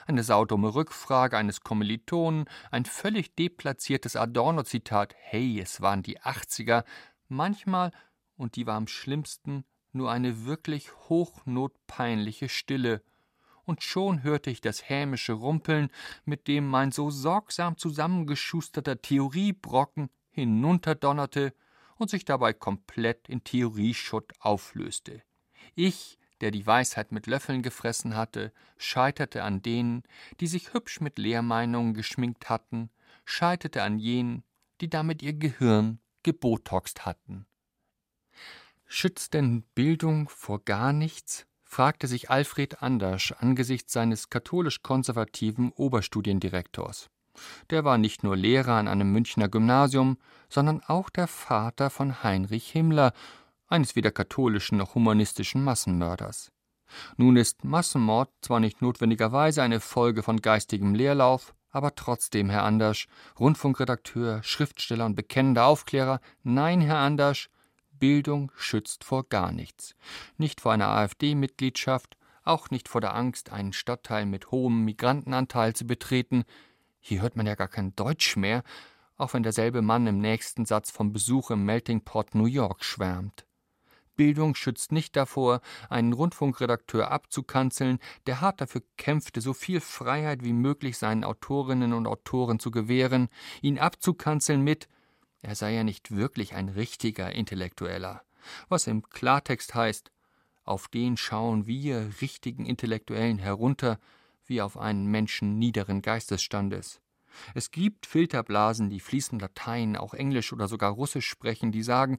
Eine 0.07 0.23
saudumme 0.23 0.75
Rückfrage 0.75 1.37
eines 1.37 1.63
Kommilitonen, 1.63 2.45
ein 2.71 2.85
völlig 2.85 3.35
deplatziertes 3.35 4.15
Adorno-Zitat, 4.15 5.17
hey, 5.19 5.61
es 5.61 5.81
waren 5.81 6.05
die 6.05 6.21
Achtziger, 6.21 6.85
manchmal, 7.29 7.91
und 8.37 8.55
die 8.55 8.67
war 8.67 8.77
am 8.77 8.87
schlimmsten, 8.87 9.65
nur 9.91 10.13
eine 10.13 10.45
wirklich 10.45 10.93
hochnotpeinliche 11.09 12.49
Stille, 12.49 13.03
und 13.65 13.83
schon 13.83 14.23
hörte 14.23 14.49
ich 14.49 14.61
das 14.61 14.89
hämische 14.89 15.33
Rumpeln, 15.33 15.91
mit 16.25 16.47
dem 16.47 16.69
mein 16.69 16.93
so 16.93 17.11
sorgsam 17.11 17.77
zusammengeschusterter 17.77 19.03
Theoriebrocken 19.03 20.09
hinunterdonnerte 20.31 21.53
und 21.97 22.11
sich 22.11 22.25
dabei 22.25 22.53
komplett 22.53 23.29
in 23.29 23.43
Theorieschutt 23.43 24.35
auflöste. 24.39 25.23
Ich, 25.75 26.17
der 26.41 26.51
die 26.51 26.67
Weisheit 26.67 27.13
mit 27.13 27.27
Löffeln 27.27 27.63
gefressen 27.63 28.17
hatte, 28.17 28.53
scheiterte 28.77 29.43
an 29.43 29.63
denen, 29.63 30.03
die 30.41 30.47
sich 30.47 30.73
hübsch 30.75 31.01
mit 31.01 31.19
Lehrmeinungen 31.19 31.95
geschminkt 31.95 32.49
hatten, 32.49 32.91
scheiterte 33.25 33.83
an 33.83 33.99
jenen, 33.99 34.45
die 34.81 34.91
damit 34.91 35.23
ihr 35.23 35.33
Gehirn 35.33 35.99
gebotoxt 36.23 37.07
hatten. 37.07 37.47
Schützt 38.87 39.35
denn 39.35 39.63
Bildung 39.75 40.29
vor 40.29 40.65
gar 40.65 40.93
nichts? 40.93 41.47
fragte 41.65 42.07
sich 42.07 42.31
Alfred 42.31 42.83
Andersch 42.83 43.33
angesichts 43.33 43.93
seines 43.93 44.31
katholisch-konservativen 44.31 45.73
Oberstudiendirektors. 45.73 47.11
Der 47.71 47.85
war 47.85 47.99
nicht 47.99 48.23
nur 48.23 48.37
Lehrer 48.37 48.75
an 48.75 48.89
einem 48.89 49.13
Münchner 49.13 49.49
Gymnasium, 49.49 50.17
sondern 50.49 50.83
auch 50.87 51.11
der 51.11 51.27
Vater 51.27 51.91
von 51.91 52.23
Heinrich 52.23 52.71
Himmler, 52.71 53.13
eines 53.69 53.97
weder 53.97 54.11
katholischen 54.11 54.79
noch 54.79 54.95
humanistischen 54.95 55.63
Massenmörders. 55.65 56.53
Nun 57.17 57.37
ist 57.37 57.65
Massenmord 57.65 58.31
zwar 58.41 58.61
nicht 58.61 58.81
notwendigerweise 58.83 59.63
eine 59.63 59.81
Folge 59.81 60.23
von 60.23 60.41
geistigem 60.41 60.95
Leerlauf, 60.95 61.55
aber 61.71 61.95
trotzdem, 61.95 62.49
Herr 62.49 62.63
Andersch, 62.63 63.07
Rundfunkredakteur, 63.39 64.43
Schriftsteller 64.43 65.05
und 65.05 65.15
bekennender 65.15 65.67
Aufklärer, 65.67 66.21
nein, 66.43 66.81
Herr 66.81 66.99
Andersch, 66.99 67.51
Bildung 67.99 68.53
schützt 68.57 69.05
vor 69.05 69.29
gar 69.29 69.53
nichts. 69.53 69.95
Nicht 70.37 70.61
vor 70.61 70.73
einer 70.73 70.89
AfD-Mitgliedschaft, 70.89 72.17
auch 72.45 72.71
nicht 72.71 72.89
vor 72.89 73.01
der 73.01 73.15
Angst, 73.15 73.51
einen 73.51 73.73
Stadtteil 73.73 74.27
mit 74.27 74.51
hohem 74.51 74.85
Migrantenanteil 74.85 75.75
zu 75.75 75.87
betreten. 75.87 76.45
Hier 77.01 77.23
hört 77.23 77.37
man 77.37 77.47
ja 77.47 77.55
gar 77.55 77.69
kein 77.69 77.95
Deutsch 77.97 78.37
mehr, 78.37 78.63
auch 79.17 79.35
wenn 79.35 79.43
derselbe 79.43 79.83
Mann 79.83 80.07
im 80.07 80.19
nächsten 80.19 80.67
Satz 80.67 80.91
vom 80.91 81.13
Besuch 81.13 81.51
im 81.51 81.65
Melting 81.65 82.03
Pot 82.03 82.35
New 82.35 82.47
York 82.47 82.85
schwärmt. 82.85 83.46
Bildung 84.17 84.55
schützt 84.55 84.93
nicht 84.93 85.17
davor, 85.17 85.61
einen 85.89 86.13
Rundfunkredakteur 86.13 87.11
abzukanzeln, 87.11 87.99
der 88.27 88.41
hart 88.41 88.61
dafür 88.61 88.83
kämpfte, 88.97 89.41
so 89.41 89.53
viel 89.53 89.81
Freiheit 89.81 90.43
wie 90.43 90.53
möglich 90.53 90.99
seinen 90.99 91.25
Autorinnen 91.25 91.93
und 91.93 92.07
Autoren 92.07 92.59
zu 92.59 92.71
gewähren, 92.71 93.29
ihn 93.63 93.79
abzukanzeln 93.79 94.63
mit 94.63 94.89
er 95.47 95.55
sei 95.55 95.75
ja 95.75 95.85
nicht 95.85 96.11
wirklich 96.11 96.55
ein 96.55 96.69
richtiger 96.69 97.33
Intellektueller, 97.33 98.25
was 98.69 98.89
im 98.89 99.09
Klartext 99.09 99.77
heißt, 99.77 100.11
auf 100.65 100.89
den 100.89 101.17
schauen 101.17 101.69
wir 101.69 102.11
richtigen 102.21 102.67
Intellektuellen 102.67 103.39
herunter, 103.39 104.01
wie 104.47 104.61
auf 104.61 104.77
einen 104.77 105.07
Menschen 105.07 105.57
niederen 105.57 106.03
Geistesstandes. 106.03 107.01
Es 107.55 107.71
gibt 107.71 108.07
Filterblasen, 108.07 108.91
die 108.91 108.99
fließend 108.99 109.41
Latein, 109.41 109.97
auch 109.97 110.15
Englisch 110.15 110.53
oder 110.53 110.67
sogar 110.67 110.91
Russisch 110.91 111.29
sprechen, 111.29 111.71
die 111.71 111.85
sagen, 111.85 112.19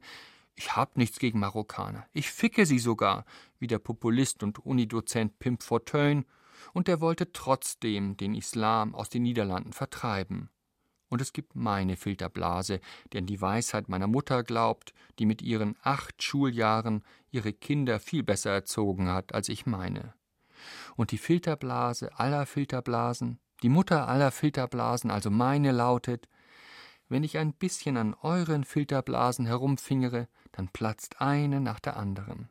ich 0.58 0.74
hab 0.74 0.96
nichts 0.96 1.20
gegen 1.20 1.38
Marokkaner, 1.38 2.04
ich 2.12 2.30
ficke 2.30 2.66
sie 2.66 2.80
sogar, 2.80 3.24
wie 3.60 3.68
der 3.68 3.78
Populist 3.78 4.42
und 4.42 4.58
Unidozent 4.58 5.38
Pimp 5.38 5.62
Fortuyn, 5.62 6.24
und 6.72 6.88
er 6.88 7.00
wollte 7.00 7.32
trotzdem 7.32 8.16
den 8.16 8.34
Islam 8.34 8.94
aus 8.94 9.08
den 9.08 9.22
Niederlanden 9.22 9.72
vertreiben. 9.72 10.50
Und 11.08 11.22
es 11.22 11.32
gibt 11.32 11.54
meine 11.54 11.96
Filterblase, 11.96 12.80
die 13.12 13.18
an 13.18 13.26
die 13.26 13.40
Weisheit 13.40 13.88
meiner 13.88 14.08
Mutter 14.08 14.42
glaubt, 14.42 14.92
die 15.20 15.26
mit 15.26 15.42
ihren 15.42 15.76
acht 15.82 16.22
Schuljahren 16.22 17.04
ihre 17.30 17.52
Kinder 17.52 18.00
viel 18.00 18.24
besser 18.24 18.50
erzogen 18.50 19.08
hat 19.08 19.34
als 19.34 19.48
ich 19.48 19.64
meine. 19.64 20.12
Und 20.96 21.12
die 21.12 21.18
Filterblase 21.18 22.18
aller 22.18 22.46
Filterblasen, 22.46 23.38
die 23.62 23.68
Mutter 23.68 24.08
aller 24.08 24.32
Filterblasen, 24.32 25.10
also 25.12 25.30
meine, 25.30 25.70
lautet, 25.70 26.28
wenn 27.08 27.24
ich 27.24 27.38
ein 27.38 27.52
bisschen 27.52 27.96
an 27.96 28.14
euren 28.22 28.64
Filterblasen 28.64 29.46
herumfingere, 29.46 30.28
dann 30.52 30.68
platzt 30.68 31.20
eine 31.20 31.60
nach 31.60 31.80
der 31.80 31.96
anderen. 31.96 32.48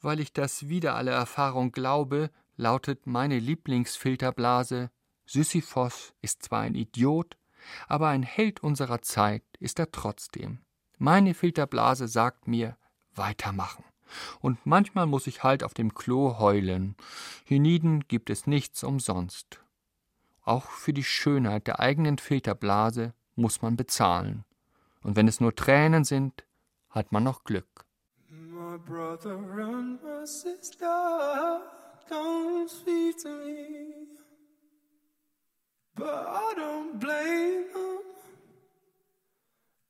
Weil 0.00 0.20
ich 0.20 0.32
das 0.32 0.68
wieder 0.68 0.94
alle 0.94 1.10
Erfahrung 1.10 1.72
glaube, 1.72 2.30
lautet 2.56 3.06
meine 3.06 3.38
Lieblingsfilterblase 3.38 4.90
Sisyphos 5.28 6.14
ist 6.22 6.42
zwar 6.42 6.62
ein 6.62 6.74
Idiot, 6.74 7.36
aber 7.86 8.08
ein 8.08 8.22
Held 8.22 8.62
unserer 8.62 9.02
Zeit 9.02 9.42
ist 9.60 9.78
er 9.78 9.92
trotzdem. 9.92 10.60
Meine 10.96 11.34
Filterblase 11.34 12.08
sagt 12.08 12.48
mir, 12.48 12.78
weitermachen. 13.14 13.84
Und 14.40 14.64
manchmal 14.64 15.04
muss 15.04 15.26
ich 15.26 15.42
halt 15.42 15.62
auf 15.62 15.74
dem 15.74 15.92
Klo 15.92 16.38
heulen. 16.38 16.96
Hienieden 17.44 18.08
gibt 18.08 18.30
es 18.30 18.46
nichts 18.46 18.82
umsonst. 18.82 19.62
Auch 20.44 20.70
für 20.70 20.94
die 20.94 21.04
Schönheit 21.04 21.66
der 21.66 21.78
eigenen 21.78 22.16
Filterblase 22.16 23.12
muss 23.38 23.62
man 23.62 23.76
bezahlen. 23.76 24.44
Und 25.02 25.16
wenn 25.16 25.28
es 25.28 25.40
nur 25.40 25.54
Tränen 25.54 26.04
sind, 26.04 26.44
hat 26.90 27.12
man 27.12 27.24
noch 27.24 27.44
Glück. 27.44 27.86
My 28.28 28.76
brother 28.76 29.38
and 29.38 30.02
my 30.02 30.26
sister 30.26 31.62
don't 32.10 32.68
speak 32.68 33.16
to 33.22 33.28
me. 33.28 34.06
But 35.94 36.26
I 36.26 36.54
don't 36.54 36.98
blame 37.00 37.72
them. 37.72 37.98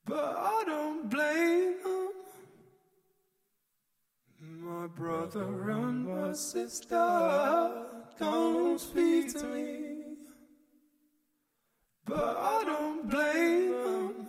But 0.05 0.37
I 0.37 0.65
don't 0.65 1.11
blame 1.11 1.83
them. 1.83 2.13
My 4.41 4.87
brother 4.87 5.71
and 5.71 6.07
my 6.07 6.33
sister 6.33 7.87
don't 8.19 8.79
speak 8.79 9.33
to 9.35 9.47
me. 9.47 9.98
But 12.09 12.39
I 12.39 12.65
don't 12.65 13.11
blame 13.11 13.71
them. 13.71 14.29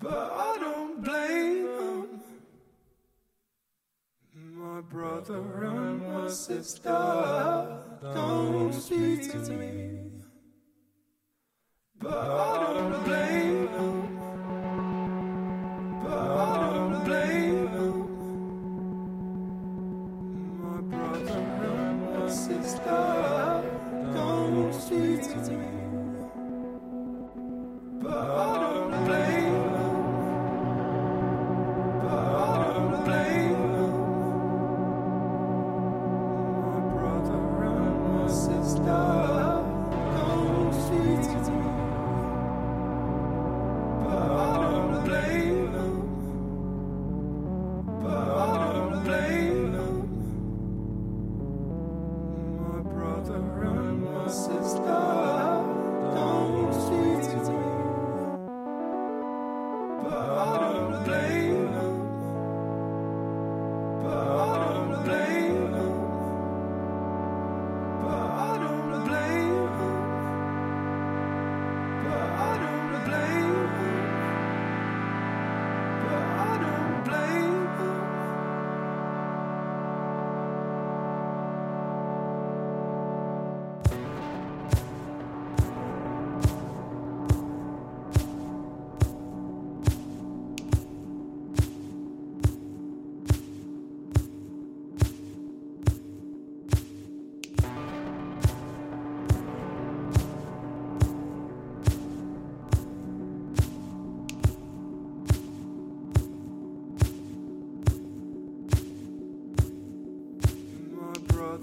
But 0.00 0.32
I 0.32 0.58
don't 0.58 1.00
blame 1.00 1.64
them. 1.64 2.20
My 4.34 4.80
brother 4.80 5.64
and 5.64 6.02
my 6.02 6.26
sister 6.26 7.78
don't 8.02 8.72
speak 8.72 9.30
to 9.30 9.52
me. 9.52 10.10
But 12.00 12.18
I 12.18 12.64
don't 12.64 13.04
blame 13.04 13.66
them. 13.72 14.18
But 16.02 16.18
I 16.18 16.56
don't 16.64 17.04
blame 17.04 17.64
them. 17.74 17.98
My 20.64 20.80
brother 20.80 21.38
and 21.38 22.18
my 22.18 22.28
sister 22.28 23.41
don't 24.92 25.24
speak 25.24 25.44
to 25.44 25.50
me. 25.52 25.66
But 28.02 28.51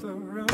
My 0.02 0.14
brother 0.14 0.49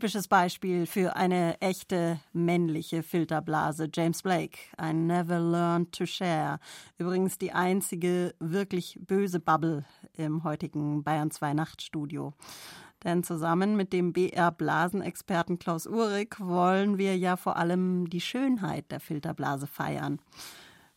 Typisches 0.00 0.28
Beispiel 0.28 0.86
für 0.86 1.14
eine 1.14 1.60
echte 1.60 2.20
männliche 2.32 3.02
Filterblase. 3.02 3.90
James 3.92 4.22
Blake, 4.22 4.58
I 4.80 4.94
never 4.94 5.38
learned 5.38 5.92
to 5.92 6.06
share. 6.06 6.58
Übrigens 6.96 7.36
die 7.36 7.52
einzige 7.52 8.34
wirklich 8.38 8.98
böse 9.06 9.40
Bubble 9.40 9.84
im 10.14 10.42
heutigen 10.42 11.04
Bayern 11.04 11.30
2 11.30 11.52
Nachtstudio. 11.52 12.32
Denn 13.04 13.22
zusammen 13.24 13.76
mit 13.76 13.92
dem 13.92 14.14
BR-Blasenexperten 14.14 15.58
Klaus 15.58 15.86
Uhrig 15.86 16.40
wollen 16.40 16.96
wir 16.96 17.18
ja 17.18 17.36
vor 17.36 17.56
allem 17.56 18.08
die 18.08 18.22
Schönheit 18.22 18.90
der 18.90 19.00
Filterblase 19.00 19.66
feiern. 19.66 20.18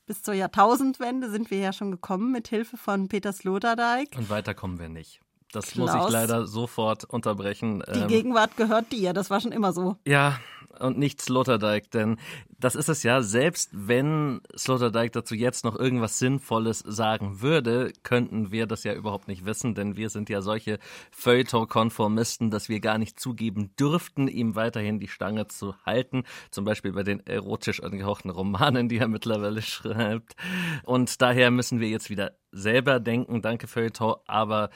Bis 0.06 0.24
zur 0.24 0.34
Jahrtausendwende 0.34 1.30
sind 1.30 1.52
wir 1.52 1.58
ja 1.58 1.74
schon 1.74 1.92
gekommen 1.92 2.32
mit 2.32 2.48
Hilfe 2.48 2.78
von 2.78 3.10
Peter 3.10 3.34
Sloterdijk. 3.34 4.16
Und 4.18 4.30
weiter 4.30 4.54
kommen 4.54 4.80
wir 4.80 4.88
nicht. 4.88 5.20
Das 5.54 5.68
Klaus, 5.68 5.94
muss 5.94 6.06
ich 6.06 6.12
leider 6.12 6.48
sofort 6.48 7.06
unterbrechen. 7.06 7.84
Die 7.94 8.00
Ähm, 8.00 8.08
Gegenwart 8.08 8.58
gehört 8.58 8.92
dir, 8.92 9.14
das 9.14 9.30
war 9.30 9.40
schon 9.40 9.52
immer 9.52 9.72
so. 9.74 9.98
Ja, 10.06 10.40
und 10.80 10.98
nicht 10.98 11.22
Sloterdijk, 11.22 11.92
denn 11.92 12.18
das 12.60 12.76
ist 12.76 12.90
es 12.90 13.04
ja, 13.04 13.22
selbst 13.22 13.70
wenn 13.74 14.42
Sloterdijk 14.58 15.12
dazu 15.12 15.36
jetzt 15.36 15.66
noch 15.66 15.78
irgendwas 15.78 16.18
Sinnvolles 16.18 16.80
sagen 16.80 17.42
würde, 17.42 17.92
könnten 18.04 18.52
wir 18.52 18.66
das 18.66 18.84
ja 18.84 18.94
überhaupt 18.94 19.28
nicht 19.28 19.46
wissen, 19.46 19.76
denn 19.76 19.98
wir 19.98 20.10
sind 20.10 20.30
ja 20.30 20.42
solche 20.42 20.80
Feuilleton-Konformisten, 21.12 22.50
dass 22.52 22.70
wir 22.70 22.80
gar 22.80 22.98
nicht 22.98 23.20
zugeben 23.20 23.76
dürften, 23.80 24.28
ihm 24.28 24.56
weiterhin 24.56 25.00
die 25.00 25.08
Stange 25.08 25.48
zu 25.48 25.76
halten, 25.86 26.24
zum 26.52 26.66
Beispiel 26.66 26.94
bei 26.94 27.04
den 27.04 27.26
erotisch 27.26 27.84
angehauchten 27.84 28.30
Romanen, 28.32 28.90
die 28.90 28.98
er 28.98 29.08
mittlerweile 29.08 29.62
schreibt. 29.62 30.36
Und 30.84 31.22
daher 31.22 31.52
müssen 31.52 31.80
wir 31.80 31.90
jetzt 31.90 32.10
wieder 32.10 32.32
selber 32.52 33.00
denken, 33.00 33.42
danke 33.42 33.68
Feuilleton, 33.68 34.16
aber 34.28 34.70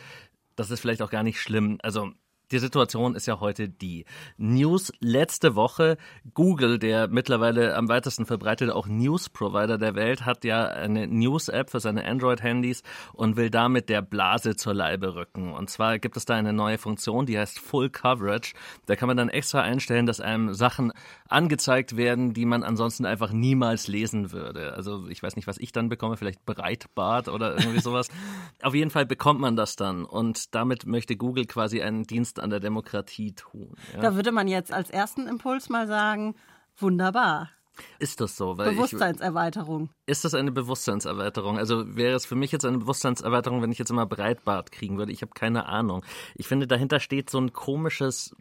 das 0.58 0.72
ist 0.72 0.82
vielleicht 0.82 1.02
auch 1.02 1.10
gar 1.10 1.24
nicht 1.24 1.40
schlimm. 1.40 1.78
Also 1.82 2.12
die 2.52 2.60
Situation 2.60 3.16
ist 3.16 3.26
ja 3.26 3.40
heute 3.40 3.68
die. 3.68 4.06
News 4.38 4.94
letzte 5.00 5.56
Woche. 5.56 5.98
Google, 6.34 6.80
der 6.80 7.08
mittlerweile 7.08 7.76
am 7.76 7.90
weitesten 7.90 8.26
verbreitete 8.26 8.74
auch 8.74 8.88
News-Provider 8.88 9.78
der 9.78 9.96
Welt, 9.96 10.26
hat 10.26 10.46
ja 10.46 10.66
eine 10.66 11.08
News-App 11.08 11.70
für 11.70 11.80
seine 11.80 12.06
Android-Handys 12.06 12.84
und 13.14 13.36
will 13.36 13.50
damit 13.50 13.90
der 13.90 14.02
Blase 14.02 14.56
zur 14.56 14.74
Leibe 14.74 15.16
rücken. 15.16 15.54
Und 15.54 15.70
zwar 15.70 16.00
gibt 16.00 16.16
es 16.16 16.26
da 16.26 16.36
eine 16.36 16.54
neue 16.54 16.78
Funktion, 16.78 17.26
die 17.26 17.38
heißt 17.38 17.60
Full 17.60 17.90
Coverage. 17.90 18.54
Da 18.86 18.96
kann 18.96 19.08
man 19.08 19.18
dann 19.18 19.30
extra 19.30 19.62
einstellen, 19.62 20.06
dass 20.06 20.22
einem 20.22 20.54
Sachen 20.54 20.94
angezeigt 21.28 21.98
werden, 21.98 22.34
die 22.34 22.46
man 22.46 22.64
ansonsten 22.64 23.06
einfach 23.06 23.32
niemals 23.32 23.88
lesen 23.88 24.32
würde. 24.32 24.74
Also 24.74 25.08
ich 25.10 25.22
weiß 25.22 25.36
nicht, 25.36 25.48
was 25.48 25.58
ich 25.58 25.74
dann 25.74 25.90
bekomme, 25.90 26.16
vielleicht 26.16 26.46
Breitbart 26.46 27.28
oder 27.28 27.58
irgendwie 27.58 27.82
sowas. 27.82 28.08
Auf 28.64 28.74
jeden 28.74 28.92
Fall 28.92 29.06
bekommt 29.06 29.42
man 29.42 29.58
das 29.58 29.76
dann. 29.76 30.06
Und 30.06 30.56
damit 30.56 30.86
möchte 30.86 31.18
Google 31.18 31.46
quasi 31.46 31.82
einen 31.82 32.04
Dienst 32.04 32.37
an 32.40 32.50
der 32.50 32.60
Demokratie 32.60 33.34
tun. 33.34 33.76
Ja? 33.94 34.02
Da 34.02 34.16
würde 34.16 34.32
man 34.32 34.48
jetzt 34.48 34.72
als 34.72 34.90
ersten 34.90 35.28
Impuls 35.28 35.70
mal 35.70 35.88
sagen, 35.88 36.36
wunderbar. 36.78 37.50
Ist 38.00 38.22
das 38.22 38.36
so? 38.36 38.58
Weil 38.58 38.70
ich, 38.70 38.76
Bewusstseinserweiterung. 38.76 39.90
ist 40.06 40.26
das 40.26 40.34
eine 40.34 40.52
Bewusstseinserweiterung? 40.52 41.58
Also 41.58 41.96
wäre 41.96 42.16
es 42.16 42.26
für 42.26 42.36
mich 42.36 42.52
jetzt 42.52 42.66
eine 42.66 42.80
Bewusstseinserweiterung, 42.80 43.62
wenn 43.62 43.72
ich 43.72 43.78
jetzt 43.78 43.92
immer 43.92 44.06
Breitbart 44.06 44.72
kriegen 44.72 44.98
würde? 44.98 45.12
Ich 45.12 45.22
habe 45.22 45.32
keine 45.34 45.68
Ahnung. 45.68 46.04
Ich 46.36 46.48
finde, 46.48 46.68
dahinter 46.68 47.00
steht 47.00 47.30
so 47.30 47.40
ein 47.40 47.54
komisches 47.54 48.36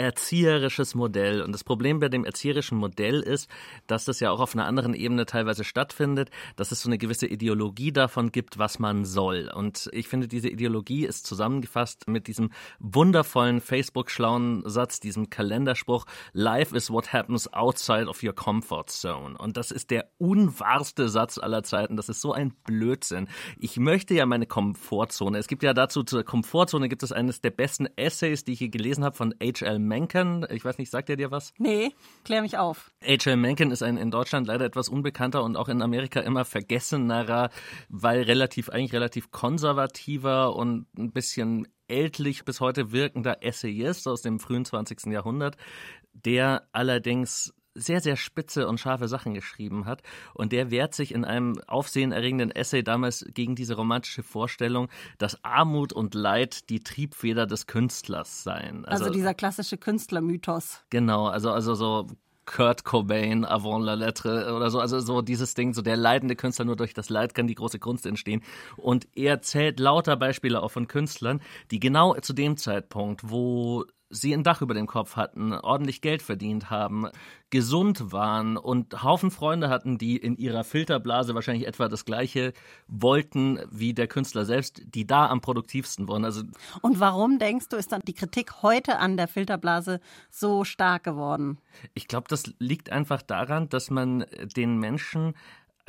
erzieherisches 0.00 0.94
Modell. 0.94 1.42
Und 1.42 1.52
das 1.52 1.62
Problem 1.62 2.00
bei 2.00 2.08
dem 2.08 2.24
erzieherischen 2.24 2.78
Modell 2.78 3.20
ist, 3.20 3.50
dass 3.86 4.06
das 4.06 4.18
ja 4.18 4.30
auch 4.30 4.40
auf 4.40 4.54
einer 4.54 4.64
anderen 4.64 4.94
Ebene 4.94 5.26
teilweise 5.26 5.62
stattfindet, 5.62 6.30
dass 6.56 6.72
es 6.72 6.80
so 6.80 6.88
eine 6.88 6.96
gewisse 6.96 7.26
Ideologie 7.26 7.92
davon 7.92 8.32
gibt, 8.32 8.58
was 8.58 8.78
man 8.78 9.04
soll. 9.04 9.50
Und 9.54 9.90
ich 9.92 10.08
finde, 10.08 10.26
diese 10.26 10.48
Ideologie 10.48 11.04
ist 11.04 11.26
zusammengefasst 11.26 12.08
mit 12.08 12.28
diesem 12.28 12.50
wundervollen 12.78 13.60
Facebook-schlauen 13.60 14.62
Satz, 14.64 15.00
diesem 15.00 15.28
Kalenderspruch, 15.28 16.06
Life 16.32 16.74
is 16.74 16.90
what 16.90 17.12
happens 17.12 17.52
outside 17.52 18.06
of 18.06 18.22
your 18.22 18.32
comfort 18.32 18.86
zone. 18.88 19.36
Und 19.36 19.58
das 19.58 19.70
ist 19.70 19.90
der 19.90 20.10
unwahrste 20.16 21.10
Satz 21.10 21.36
aller 21.36 21.62
Zeiten. 21.62 21.96
Das 21.96 22.08
ist 22.08 22.22
so 22.22 22.32
ein 22.32 22.54
Blödsinn. 22.64 23.28
Ich 23.58 23.76
möchte 23.76 24.14
ja 24.14 24.24
meine 24.24 24.46
Komfortzone. 24.46 25.36
Es 25.36 25.46
gibt 25.46 25.62
ja 25.62 25.74
dazu 25.74 26.04
zur 26.04 26.24
Komfortzone 26.24 26.88
gibt 26.88 27.02
es 27.02 27.12
eines 27.12 27.42
der 27.42 27.50
besten 27.50 27.86
Essays, 27.96 28.44
die 28.44 28.52
ich 28.52 28.60
je 28.60 28.68
gelesen 28.68 29.04
habe 29.04 29.16
von 29.16 29.34
A. 29.42 29.49
H.L. 29.50 29.78
Mencken. 29.78 30.46
Ich 30.50 30.64
weiß 30.64 30.78
nicht, 30.78 30.90
sagt 30.90 31.10
er 31.10 31.16
dir 31.16 31.30
was? 31.30 31.52
Nee, 31.58 31.92
klär 32.24 32.42
mich 32.42 32.58
auf. 32.58 32.90
H.L. 33.02 33.36
Mencken 33.36 33.70
ist 33.70 33.82
ein 33.82 33.96
in 33.96 34.10
Deutschland 34.10 34.46
leider 34.46 34.64
etwas 34.64 34.88
unbekannter 34.88 35.42
und 35.42 35.56
auch 35.56 35.68
in 35.68 35.82
Amerika 35.82 36.20
immer 36.20 36.44
vergessenerer, 36.44 37.50
weil 37.88 38.22
relativ, 38.22 38.68
eigentlich 38.68 38.92
relativ 38.92 39.30
konservativer 39.30 40.54
und 40.54 40.86
ein 40.96 41.12
bisschen 41.12 41.68
ältlich 41.88 42.44
bis 42.44 42.60
heute 42.60 42.92
wirkender 42.92 43.42
Essayist 43.42 44.06
aus 44.06 44.22
dem 44.22 44.38
frühen 44.38 44.64
20. 44.64 45.06
Jahrhundert, 45.06 45.56
der 46.12 46.68
allerdings 46.72 47.52
sehr, 47.74 48.00
sehr 48.00 48.16
spitze 48.16 48.66
und 48.68 48.78
scharfe 48.78 49.08
Sachen 49.08 49.34
geschrieben 49.34 49.86
hat. 49.86 50.02
Und 50.34 50.52
der 50.52 50.70
wehrt 50.70 50.94
sich 50.94 51.12
in 51.14 51.24
einem 51.24 51.60
aufsehenerregenden 51.66 52.50
Essay 52.50 52.82
damals 52.82 53.24
gegen 53.34 53.54
diese 53.54 53.76
romantische 53.76 54.22
Vorstellung, 54.22 54.88
dass 55.18 55.42
Armut 55.44 55.92
und 55.92 56.14
Leid 56.14 56.68
die 56.70 56.80
Triebfeder 56.80 57.46
des 57.46 57.66
Künstlers 57.66 58.42
seien. 58.42 58.84
Also, 58.84 59.10
dieser 59.10 59.34
klassische 59.34 59.76
Künstlermythos. 59.76 60.84
Genau, 60.90 61.26
also, 61.26 61.50
also 61.50 61.74
so 61.74 62.06
Kurt 62.50 62.84
Cobain 62.84 63.44
avant 63.44 63.84
la 63.84 63.94
lettre 63.94 64.52
oder 64.54 64.70
so, 64.70 64.80
also 64.80 64.98
so 64.98 65.22
dieses 65.22 65.54
Ding, 65.54 65.72
so 65.72 65.82
der 65.82 65.96
leidende 65.96 66.34
Künstler, 66.34 66.64
nur 66.64 66.74
durch 66.74 66.94
das 66.94 67.08
Leid 67.08 67.34
kann 67.34 67.46
die 67.46 67.54
große 67.54 67.78
Kunst 67.78 68.06
entstehen. 68.06 68.42
Und 68.76 69.06
er 69.14 69.40
zählt 69.40 69.78
lauter 69.78 70.16
Beispiele 70.16 70.60
auch 70.60 70.72
von 70.72 70.88
Künstlern, 70.88 71.40
die 71.70 71.78
genau 71.78 72.14
zu 72.14 72.32
dem 72.32 72.56
Zeitpunkt, 72.56 73.30
wo 73.30 73.84
sie 74.10 74.34
ein 74.34 74.42
Dach 74.42 74.60
über 74.60 74.74
dem 74.74 74.86
Kopf 74.86 75.16
hatten, 75.16 75.52
ordentlich 75.52 76.00
Geld 76.00 76.20
verdient 76.22 76.68
haben, 76.68 77.08
gesund 77.48 78.12
waren 78.12 78.56
und 78.56 79.02
Haufen 79.02 79.30
Freunde 79.30 79.68
hatten, 79.68 79.98
die 79.98 80.16
in 80.16 80.36
ihrer 80.36 80.64
Filterblase 80.64 81.34
wahrscheinlich 81.34 81.66
etwa 81.66 81.88
das 81.88 82.04
gleiche 82.04 82.52
wollten 82.88 83.60
wie 83.70 83.94
der 83.94 84.08
Künstler 84.08 84.44
selbst, 84.44 84.82
die 84.94 85.06
da 85.06 85.28
am 85.28 85.40
produktivsten 85.40 86.08
waren. 86.08 86.24
Also 86.24 86.42
Und 86.82 87.00
warum 87.00 87.38
denkst 87.38 87.68
du, 87.68 87.76
ist 87.76 87.92
dann 87.92 88.02
die 88.06 88.14
Kritik 88.14 88.62
heute 88.62 88.98
an 88.98 89.16
der 89.16 89.28
Filterblase 89.28 90.00
so 90.28 90.64
stark 90.64 91.04
geworden? 91.04 91.58
ich 91.94 92.08
glaube, 92.08 92.26
das 92.28 92.44
liegt 92.58 92.90
einfach 92.90 93.22
daran, 93.22 93.68
dass 93.68 93.90
man 93.90 94.24
den 94.56 94.78
Menschen 94.78 95.34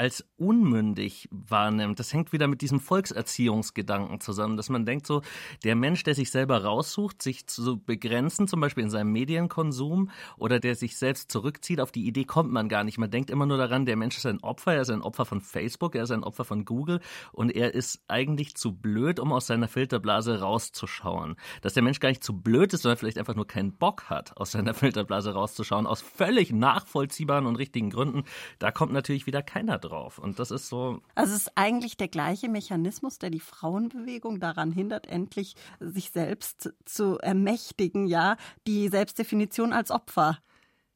als 0.01 0.25
unmündig 0.35 1.29
wahrnimmt. 1.29 1.99
Das 1.99 2.11
hängt 2.11 2.33
wieder 2.33 2.47
mit 2.47 2.63
diesem 2.63 2.79
Volkserziehungsgedanken 2.79 4.19
zusammen, 4.19 4.57
dass 4.57 4.67
man 4.67 4.83
denkt 4.83 5.05
so, 5.05 5.21
der 5.63 5.75
Mensch, 5.75 6.01
der 6.01 6.15
sich 6.15 6.31
selber 6.31 6.63
raussucht, 6.63 7.21
sich 7.21 7.45
zu 7.45 7.77
begrenzen, 7.77 8.47
zum 8.47 8.61
Beispiel 8.61 8.83
in 8.83 8.89
seinem 8.89 9.11
Medienkonsum 9.11 10.09
oder 10.37 10.59
der 10.59 10.73
sich 10.73 10.97
selbst 10.97 11.31
zurückzieht, 11.31 11.79
auf 11.79 11.91
die 11.91 12.07
Idee 12.07 12.23
kommt 12.23 12.51
man 12.51 12.67
gar 12.67 12.83
nicht. 12.83 12.97
Man 12.97 13.11
denkt 13.11 13.29
immer 13.29 13.45
nur 13.45 13.59
daran, 13.59 13.85
der 13.85 13.95
Mensch 13.95 14.17
ist 14.17 14.25
ein 14.25 14.41
Opfer, 14.41 14.73
er 14.73 14.81
ist 14.81 14.89
ein 14.89 15.03
Opfer 15.03 15.25
von 15.25 15.39
Facebook, 15.39 15.93
er 15.93 16.01
ist 16.05 16.11
ein 16.11 16.23
Opfer 16.23 16.45
von 16.45 16.65
Google 16.65 16.99
und 17.31 17.55
er 17.55 17.75
ist 17.75 18.01
eigentlich 18.07 18.55
zu 18.55 18.75
blöd, 18.75 19.19
um 19.19 19.31
aus 19.31 19.45
seiner 19.45 19.67
Filterblase 19.67 20.39
rauszuschauen. 20.39 21.35
Dass 21.61 21.75
der 21.75 21.83
Mensch 21.83 21.99
gar 21.99 22.09
nicht 22.09 22.23
zu 22.23 22.41
blöd 22.41 22.73
ist, 22.73 22.81
sondern 22.81 22.97
vielleicht 22.97 23.19
einfach 23.19 23.35
nur 23.35 23.45
keinen 23.45 23.77
Bock 23.77 24.09
hat, 24.09 24.35
aus 24.35 24.53
seiner 24.53 24.73
Filterblase 24.73 25.33
rauszuschauen, 25.33 25.85
aus 25.85 26.01
völlig 26.01 26.51
nachvollziehbaren 26.51 27.45
und 27.45 27.57
richtigen 27.57 27.91
Gründen, 27.91 28.23
da 28.57 28.71
kommt 28.71 28.93
natürlich 28.93 29.27
wieder 29.27 29.43
keiner 29.43 29.77
drauf. 29.77 29.90
Und 30.19 30.39
das 30.39 30.51
ist 30.51 30.69
so, 30.69 31.01
Also 31.15 31.33
es 31.33 31.41
ist 31.41 31.51
eigentlich 31.55 31.97
der 31.97 32.07
gleiche 32.07 32.49
Mechanismus, 32.49 33.19
der 33.19 33.29
die 33.29 33.39
Frauenbewegung 33.39 34.39
daran 34.39 34.71
hindert, 34.71 35.07
endlich 35.07 35.55
sich 35.79 36.11
selbst 36.11 36.73
zu 36.85 37.17
ermächtigen, 37.19 38.07
ja, 38.07 38.37
die 38.67 38.87
Selbstdefinition 38.87 39.73
als 39.73 39.91
Opfer. 39.91 40.37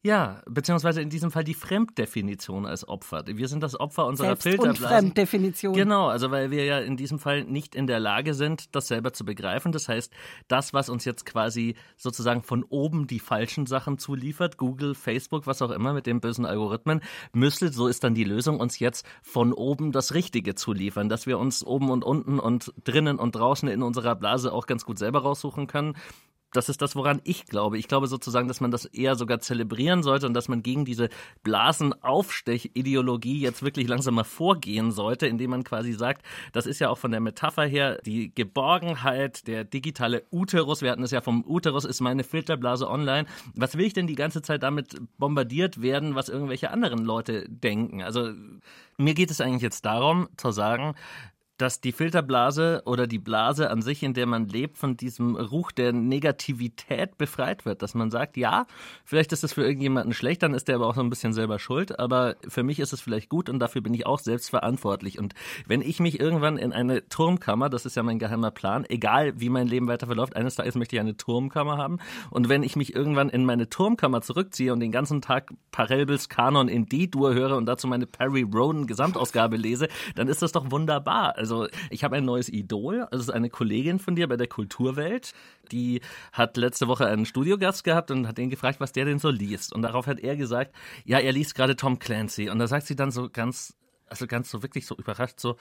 Ja, 0.06 0.44
beziehungsweise 0.48 1.02
in 1.02 1.10
diesem 1.10 1.32
Fall 1.32 1.44
die 1.44 1.56
Fremddefinition 1.56 2.68
als 2.68 2.88
Opfer. 2.88 3.24
Wir 3.26 3.48
sind 3.48 3.64
das 3.64 3.80
Opfer 3.80 4.06
unserer 4.06 4.28
Selbst- 4.28 4.46
und 4.46 4.52
Filterblasen. 4.52 4.88
Fremddefinition. 4.88 5.74
Genau, 5.74 6.10
also 6.10 6.30
weil 6.30 6.52
wir 6.52 6.64
ja 6.64 6.78
in 6.78 6.96
diesem 6.96 7.18
Fall 7.18 7.44
nicht 7.44 7.74
in 7.74 7.88
der 7.88 8.00
Lage 8.00 8.36
sind, 8.36 8.76
das 8.76 8.88
selber 8.88 9.14
zu 9.14 9.26
begreifen. 9.26 9.72
Das 9.72 9.90
heißt, 9.90 10.14
das, 10.48 10.76
was 10.76 10.90
uns 10.90 11.06
jetzt 11.06 11.26
quasi 11.26 11.74
sozusagen 11.98 12.44
von 12.44 12.64
oben 12.66 13.08
die 13.08 13.18
falschen 13.18 13.66
Sachen 13.66 13.98
zuliefert, 13.98 14.58
Google, 14.58 14.94
Facebook, 14.94 15.48
was 15.48 15.64
auch 15.64 15.72
immer 15.72 15.92
mit 15.92 16.06
den 16.06 16.22
bösen 16.22 16.46
Algorithmen, 16.46 17.02
müsste, 17.34 17.74
so 17.74 17.88
ist 17.88 18.04
dann 18.04 18.14
die 18.14 18.26
Lösung, 18.26 18.60
uns 18.60 18.78
jetzt 18.78 19.08
von 19.24 19.54
oben 19.54 19.92
das 19.92 20.14
Richtige 20.14 20.54
zuliefern, 20.54 21.10
dass 21.10 21.26
wir 21.26 21.40
uns 21.40 21.66
oben 21.66 21.90
und 21.90 22.04
unten 22.04 22.38
und 22.38 22.72
drinnen 22.84 23.18
und 23.18 23.34
draußen 23.34 23.68
in 23.68 23.82
unserer 23.82 24.14
Blase 24.14 24.54
auch 24.54 24.68
ganz 24.68 24.86
gut 24.86 25.00
selber 25.00 25.24
raussuchen 25.24 25.66
können 25.66 25.96
das 26.56 26.70
ist 26.70 26.82
das, 26.82 26.96
woran 26.96 27.22
ich 27.24 27.46
glaube. 27.46 27.78
Ich 27.78 27.88
glaube 27.88 28.08
sozusagen, 28.08 28.48
dass 28.48 28.62
man 28.62 28.72
das 28.72 28.86
eher 28.86 29.16
sogar 29.16 29.40
zelebrieren 29.40 30.04
sollte 30.04 30.28
und 30.28 30.34
dass 30.34 30.48
man 30.48 30.64
gegen 30.64 30.86
diese 30.86 31.10
Blasenaufstech-Ideologie 31.44 33.40
jetzt 33.40 33.64
wirklich 33.64 33.88
langsam 33.88 34.16
mal 34.16 34.24
vorgehen 34.24 34.92
sollte, 34.92 35.28
indem 35.28 35.52
man 35.52 35.64
quasi 35.64 35.94
sagt, 35.94 36.26
das 36.54 36.66
ist 36.66 36.80
ja 36.80 36.90
auch 36.90 36.98
von 36.98 37.12
der 37.12 37.20
Metapher 37.20 37.66
her 37.66 38.00
die 38.06 38.34
Geborgenheit, 38.34 39.48
der 39.48 39.64
digitale 39.64 40.24
Uterus. 40.32 40.82
Wir 40.82 40.92
hatten 40.92 41.04
es 41.04 41.12
ja 41.12 41.22
vom 41.22 41.44
Uterus 41.46 41.86
ist 41.86 42.02
meine 42.02 42.24
Filterblase 42.24 42.90
online. 42.90 43.28
Was 43.56 43.78
will 43.78 43.86
ich 43.86 43.94
denn 43.94 44.08
die 44.08 44.16
ganze 44.16 44.42
Zeit 44.42 44.64
damit 44.64 44.96
bombardiert 45.18 45.82
werden, 45.82 46.16
was 46.16 46.30
irgendwelche 46.30 46.72
anderen 46.72 47.06
Leute 47.06 47.46
denken? 47.50 48.02
Also 48.02 48.32
mir 48.98 49.14
geht 49.14 49.32
es 49.32 49.42
eigentlich 49.42 49.62
jetzt 49.62 49.86
darum, 49.86 50.30
zu 50.38 50.52
sagen, 50.52 50.96
dass 51.58 51.80
die 51.80 51.92
Filterblase 51.92 52.84
oder 52.86 53.08
die 53.08 53.20
Blase 53.20 53.70
an 53.70 53.82
sich, 53.82 54.04
in 54.04 54.14
der 54.14 54.26
man 54.26 54.48
lebt, 54.48 54.78
von 54.78 54.98
diesem 54.98 55.36
Ruch 55.36 55.72
der 55.72 55.94
Negativität 55.94 57.18
befreit 57.18 57.66
wird. 57.66 57.82
Dass 57.82 57.96
man 57.96 58.12
sagt, 58.12 58.36
ja, 58.36 58.66
vielleicht 59.06 59.32
ist 59.32 59.44
es 59.44 59.54
für 59.54 59.64
irgendjemanden 59.64 60.14
schlecht, 60.14 60.44
dann 60.44 60.54
ist 60.54 60.68
der 60.68 60.76
aber 60.76 60.88
auch 60.88 60.96
so 60.96 61.02
ein 61.02 61.10
bisschen 61.10 61.34
selber 61.34 61.60
schuld, 61.60 61.98
aber 62.00 62.36
für 62.48 62.64
mich 62.64 62.80
ist 62.80 62.92
es 62.92 63.02
vielleicht 63.02 63.30
gut 63.30 63.50
und 63.50 63.60
dafür 63.60 63.82
bin 63.82 63.94
ich 63.94 64.06
auch 64.06 64.20
selbst 64.20 64.50
verantwortlich. 64.50 65.18
Und 65.18 65.34
wenn 65.66 65.82
ich 65.82 66.00
mich 66.00 66.20
irgendwann 66.20 66.58
in 66.58 66.74
eine 66.74 67.08
Turmkammer, 67.08 67.70
das 67.70 67.86
ist 67.86 67.96
ja 67.96 68.04
mein 68.04 68.20
geheimer 68.20 68.52
Plan, 68.52 68.86
egal 68.90 69.40
wie 69.40 69.50
mein 69.50 69.68
Leben 69.68 69.88
weiter 69.88 70.08
verläuft, 70.08 70.36
eines 70.36 70.56
Tages 70.56 70.76
möchte 70.76 70.96
ich 70.96 71.00
eine 71.00 71.16
Turmkammer 71.16 71.78
haben. 71.78 72.00
Und 72.32 72.50
wenn 72.50 72.64
ich 72.64 72.76
mich 72.76 72.96
irgendwann 72.96 73.30
in 73.30 73.46
meine 73.46 73.70
Turmkammer 73.70 74.22
zurückziehe 74.22 74.74
und 74.74 74.82
den 74.82 74.92
ganzen 74.92 75.22
Tag 75.22 75.52
Parelbels 75.72 76.28
Kanon 76.28 76.68
in 76.68 76.86
D-Dur 76.88 77.34
höre 77.34 77.56
und 77.56 77.66
dazu 77.66 77.88
meine 77.88 78.06
Perry 78.06 78.42
Roden 78.42 78.88
Gesamtausgabe 78.88 79.56
lese, 79.56 79.88
dann 80.16 80.28
ist 80.28 80.42
das 80.42 80.52
doch 80.52 80.72
wunderbar. 80.72 81.38
Also 81.46 81.68
ich 81.92 82.04
habe 82.04 82.16
ein 82.16 82.26
neues 82.26 82.50
Idol, 82.50 83.08
das 83.12 83.22
ist 83.22 83.30
eine 83.30 83.52
Kollegin 83.52 84.00
von 84.00 84.16
dir 84.16 84.28
bei 84.28 84.36
der 84.36 84.48
Kulturwelt, 84.48 85.34
die 85.72 86.02
hat 86.32 86.58
letzte 86.58 86.88
Woche 86.88 87.06
einen 87.06 87.28
Studiogast 87.28 87.84
gehabt 87.84 88.10
und 88.10 88.28
hat 88.28 88.40
ihn 88.40 88.50
gefragt, 88.50 88.80
was 88.80 88.94
der 88.94 89.06
denn 89.06 89.20
so 89.20 89.30
liest. 89.30 89.72
Und 89.72 89.84
darauf 89.84 90.08
hat 90.08 90.20
er 90.20 90.36
gesagt, 90.36 90.76
ja, 91.04 91.20
er 91.20 91.32
liest 91.32 91.54
gerade 91.54 91.76
Tom 91.76 92.00
Clancy. 92.00 92.50
Und 92.50 92.58
da 92.58 92.66
sagt 92.66 92.88
sie 92.88 92.96
dann 92.96 93.12
so 93.12 93.30
ganz, 93.30 93.78
also 94.08 94.26
ganz 94.26 94.50
so 94.50 94.64
wirklich 94.64 94.88
so 94.88 94.96
überrascht, 94.96 95.40
so, 95.40 95.56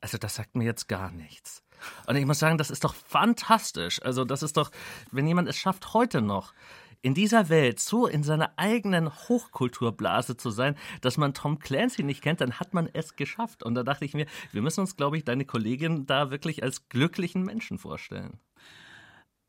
also 0.00 0.16
das 0.16 0.36
sagt 0.36 0.56
mir 0.56 0.64
jetzt 0.64 0.88
gar 0.88 1.10
nichts. 1.10 1.62
Und 2.06 2.16
ich 2.16 2.24
muss 2.24 2.38
sagen, 2.38 2.56
das 2.56 2.70
ist 2.70 2.84
doch 2.84 2.94
fantastisch. 2.94 4.00
Also 4.00 4.24
das 4.24 4.42
ist 4.42 4.56
doch, 4.56 4.70
wenn 5.10 5.26
jemand 5.26 5.50
es 5.50 5.58
schafft, 5.58 5.92
heute 5.92 6.22
noch 6.22 6.54
in 7.02 7.14
dieser 7.14 7.48
Welt 7.48 7.80
so 7.80 8.06
in 8.06 8.22
seiner 8.22 8.52
eigenen 8.56 9.10
Hochkulturblase 9.10 10.36
zu 10.36 10.50
sein, 10.50 10.76
dass 11.00 11.16
man 11.16 11.34
Tom 11.34 11.58
Clancy 11.58 12.02
nicht 12.02 12.22
kennt, 12.22 12.40
dann 12.40 12.60
hat 12.60 12.74
man 12.74 12.88
es 12.92 13.16
geschafft. 13.16 13.62
Und 13.62 13.74
da 13.74 13.82
dachte 13.82 14.04
ich 14.04 14.14
mir, 14.14 14.26
wir 14.52 14.62
müssen 14.62 14.80
uns, 14.80 14.96
glaube 14.96 15.16
ich, 15.16 15.24
deine 15.24 15.44
Kollegin 15.44 16.06
da 16.06 16.30
wirklich 16.30 16.62
als 16.62 16.88
glücklichen 16.88 17.44
Menschen 17.44 17.78
vorstellen. 17.78 18.38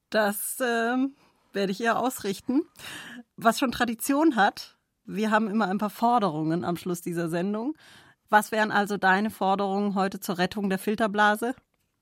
Das 0.10 0.58
ähm, 0.62 1.16
werde 1.54 1.72
ich 1.72 1.82
ihr 1.82 1.98
ausrichten. 1.98 2.64
Was 3.36 3.60
schon 3.60 3.72
Tradition 3.72 4.36
hat, 4.36 4.78
wir 5.06 5.32
haben 5.32 5.50
immer 5.50 5.68
ein 5.68 5.78
paar 5.78 5.90
Forderungen 5.90 6.64
am 6.64 6.78
Schluss 6.78 7.02
dieser 7.02 7.30
Sendung. 7.30 7.76
Was 8.30 8.52
wären 8.52 8.72
also 8.72 8.98
deine 8.98 9.30
Forderungen 9.30 9.96
heute 9.96 10.20
zur 10.20 10.38
Rettung 10.38 10.70
der 10.70 10.80
Filterblase? 10.80 11.54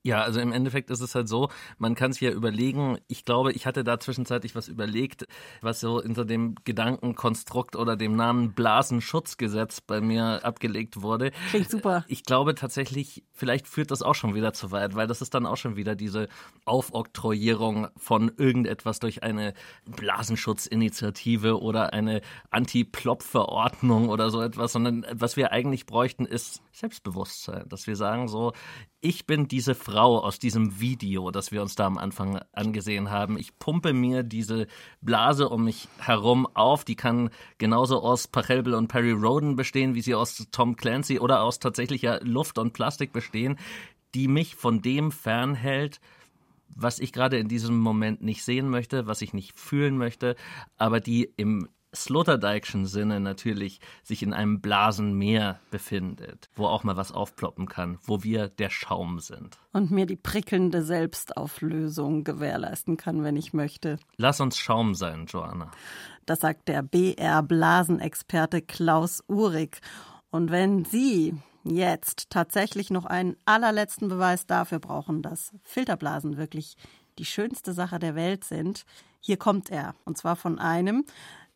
Ja, 0.02 0.22
also 0.22 0.40
im 0.40 0.52
Endeffekt 0.52 0.88
ist 0.88 1.02
es 1.02 1.14
halt 1.14 1.28
so, 1.28 1.50
man 1.76 1.94
kann 1.94 2.12
sich 2.12 2.22
ja 2.22 2.30
überlegen, 2.30 2.98
ich 3.06 3.26
glaube, 3.26 3.52
ich 3.52 3.66
hatte 3.66 3.84
da 3.84 4.00
zwischenzeitlich 4.00 4.54
was 4.54 4.68
überlegt, 4.68 5.26
was 5.60 5.80
so 5.80 6.00
hinter 6.00 6.24
dem 6.24 6.54
Gedankenkonstrukt 6.64 7.76
oder 7.76 7.96
dem 7.96 8.16
Namen 8.16 8.54
Blasenschutzgesetz 8.54 9.82
bei 9.82 10.00
mir 10.00 10.42
abgelegt 10.42 11.02
wurde. 11.02 11.32
Klingt 11.50 11.70
super. 11.70 12.06
Ich 12.08 12.24
glaube 12.24 12.54
tatsächlich, 12.54 13.24
vielleicht 13.34 13.68
führt 13.68 13.90
das 13.90 14.00
auch 14.00 14.14
schon 14.14 14.34
wieder 14.34 14.54
zu 14.54 14.70
weit, 14.70 14.94
weil 14.94 15.06
das 15.06 15.20
ist 15.20 15.34
dann 15.34 15.44
auch 15.44 15.58
schon 15.58 15.76
wieder 15.76 15.94
diese 15.94 16.28
Aufoktroyierung 16.64 17.88
von 17.98 18.32
irgendetwas 18.38 19.00
durch 19.00 19.22
eine 19.22 19.52
Blasenschutzinitiative 19.84 21.60
oder 21.60 21.92
eine 21.92 22.22
Anti-Plop-Verordnung 22.48 24.08
oder 24.08 24.30
so 24.30 24.40
etwas, 24.40 24.72
sondern 24.72 25.04
was 25.12 25.36
wir 25.36 25.52
eigentlich 25.52 25.84
bräuchten, 25.84 26.24
ist 26.24 26.62
Selbstbewusstsein, 26.72 27.68
dass 27.68 27.86
wir 27.86 27.96
sagen 27.96 28.28
so, 28.28 28.52
ich 29.02 29.26
bin 29.26 29.48
diese 29.48 29.74
Frau 29.74 30.18
aus 30.18 30.38
diesem 30.38 30.78
Video, 30.78 31.30
das 31.30 31.52
wir 31.52 31.62
uns 31.62 31.74
da 31.74 31.86
am 31.86 31.96
Anfang 31.96 32.40
angesehen 32.52 33.10
haben. 33.10 33.38
Ich 33.38 33.58
pumpe 33.58 33.94
mir 33.94 34.22
diese 34.22 34.66
Blase 35.00 35.48
um 35.48 35.64
mich 35.64 35.88
herum 35.98 36.46
auf. 36.54 36.84
Die 36.84 36.96
kann 36.96 37.30
genauso 37.56 38.02
aus 38.02 38.28
Pachelbel 38.28 38.74
und 38.74 38.88
Perry 38.88 39.12
Roden 39.12 39.56
bestehen, 39.56 39.94
wie 39.94 40.02
sie 40.02 40.14
aus 40.14 40.46
Tom 40.52 40.76
Clancy 40.76 41.18
oder 41.18 41.42
aus 41.42 41.58
tatsächlicher 41.58 42.20
Luft 42.22 42.58
und 42.58 42.74
Plastik 42.74 43.12
bestehen, 43.12 43.58
die 44.14 44.28
mich 44.28 44.54
von 44.54 44.82
dem 44.82 45.12
fernhält, 45.12 46.00
was 46.68 46.98
ich 46.98 47.12
gerade 47.12 47.38
in 47.38 47.48
diesem 47.48 47.78
Moment 47.78 48.22
nicht 48.22 48.44
sehen 48.44 48.68
möchte, 48.68 49.06
was 49.06 49.22
ich 49.22 49.32
nicht 49.32 49.58
fühlen 49.58 49.96
möchte, 49.96 50.36
aber 50.76 51.00
die 51.00 51.32
im 51.36 51.68
Sloterdijkschen 51.94 52.86
Sinne 52.86 53.20
natürlich 53.20 53.80
sich 54.02 54.22
in 54.22 54.32
einem 54.32 54.60
Blasenmeer 54.60 55.58
befindet, 55.70 56.48
wo 56.54 56.66
auch 56.66 56.84
mal 56.84 56.96
was 56.96 57.12
aufploppen 57.12 57.66
kann, 57.66 57.98
wo 58.04 58.22
wir 58.22 58.48
der 58.48 58.70
Schaum 58.70 59.18
sind. 59.18 59.58
Und 59.72 59.90
mir 59.90 60.06
die 60.06 60.16
prickelnde 60.16 60.82
Selbstauflösung 60.82 62.24
gewährleisten 62.24 62.96
kann, 62.96 63.24
wenn 63.24 63.36
ich 63.36 63.52
möchte. 63.52 63.98
Lass 64.16 64.40
uns 64.40 64.56
Schaum 64.56 64.94
sein, 64.94 65.26
Joanna. 65.26 65.70
Das 66.26 66.40
sagt 66.40 66.68
der 66.68 66.82
BR-Blasenexperte 66.82 68.62
Klaus 68.62 69.24
Uhrig. 69.28 69.80
Und 70.30 70.50
wenn 70.50 70.84
Sie 70.84 71.34
jetzt 71.64 72.30
tatsächlich 72.30 72.90
noch 72.90 73.04
einen 73.04 73.36
allerletzten 73.44 74.08
Beweis 74.08 74.46
dafür 74.46 74.78
brauchen, 74.78 75.22
dass 75.22 75.52
Filterblasen 75.62 76.36
wirklich 76.36 76.76
die 77.18 77.24
schönste 77.24 77.72
Sache 77.72 77.98
der 77.98 78.14
Welt 78.14 78.44
sind, 78.44 78.84
hier 79.20 79.36
kommt 79.36 79.70
er. 79.70 79.94
Und 80.04 80.16
zwar 80.16 80.36
von 80.36 80.58
einem, 80.58 81.04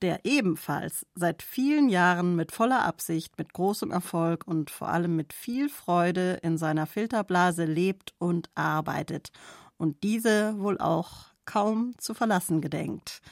der 0.05 0.27
ebenfalls 0.27 1.07
seit 1.15 1.43
vielen 1.43 1.89
Jahren 1.89 2.37
mit 2.37 2.53
voller 2.53 2.85
Absicht, 2.85 3.39
mit 3.39 3.55
großem 3.55 3.91
Erfolg 3.91 4.47
und 4.47 4.71
vor 4.71 4.89
allem 4.89 5.17
mit 5.17 5.33
viel 5.33 5.71
Freude 5.71 6.41
in 6.43 6.59
seiner 6.59 6.85
Filterblase 6.85 7.65
lebt 7.65 8.13
und 8.19 8.51
arbeitet 8.55 9.33
und 9.79 10.03
diese 10.03 10.59
wohl 10.59 10.77
auch 10.79 11.29
kaum 11.47 11.95
zu 11.97 12.13
verlassen 12.13 12.61
gedenkt. 12.61 13.23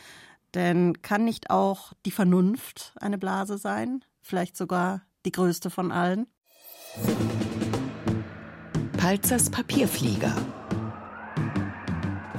Denn 0.54 1.02
kann 1.02 1.26
nicht 1.26 1.50
auch 1.50 1.92
die 2.06 2.10
Vernunft 2.10 2.94
eine 2.98 3.18
Blase 3.18 3.58
sein? 3.58 4.02
Vielleicht 4.22 4.56
sogar 4.56 5.02
die 5.26 5.32
größte 5.32 5.68
von 5.68 5.92
allen? 5.92 6.26
Palzers 8.96 9.50
Papierflieger. 9.50 10.34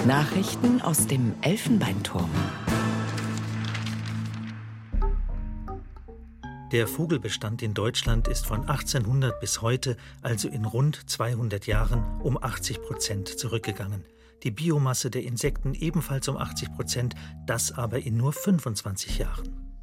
Nachrichten 0.04 0.82
aus 0.82 1.06
dem 1.06 1.34
Elfenbeinturm. 1.40 2.30
Der 6.72 6.88
Vogelbestand 6.88 7.62
in 7.62 7.74
Deutschland 7.74 8.26
ist 8.26 8.46
von 8.46 8.62
1800 8.62 9.38
bis 9.38 9.60
heute, 9.60 9.96
also 10.22 10.48
in 10.48 10.64
rund 10.64 11.08
200 11.08 11.66
Jahren, 11.66 12.20
um 12.22 12.42
80 12.42 12.80
Prozent 12.82 13.28
zurückgegangen. 13.28 14.04
Die 14.42 14.50
Biomasse 14.50 15.10
der 15.10 15.22
Insekten 15.22 15.74
ebenfalls 15.74 16.26
um 16.28 16.36
80 16.36 16.72
Prozent, 16.72 17.14
das 17.46 17.72
aber 17.72 18.00
in 18.00 18.16
nur 18.16 18.32
25 18.32 19.18
Jahren. 19.18 19.76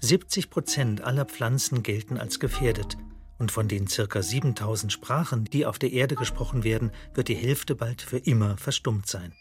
70 0.00 0.50
Prozent 0.50 1.00
aller 1.00 1.24
Pflanzen 1.24 1.82
gelten 1.82 2.18
als 2.18 2.38
gefährdet. 2.38 2.96
Und 3.38 3.50
von 3.50 3.66
den 3.66 3.86
circa 3.86 4.22
7000 4.22 4.92
Sprachen, 4.92 5.44
die 5.44 5.64
auf 5.64 5.78
der 5.78 5.92
Erde 5.92 6.14
gesprochen 6.14 6.62
werden, 6.62 6.90
wird 7.14 7.28
die 7.28 7.36
Hälfte 7.36 7.74
bald 7.74 8.02
für 8.02 8.18
immer 8.18 8.56
verstummt 8.58 9.06
sein. 9.06 9.32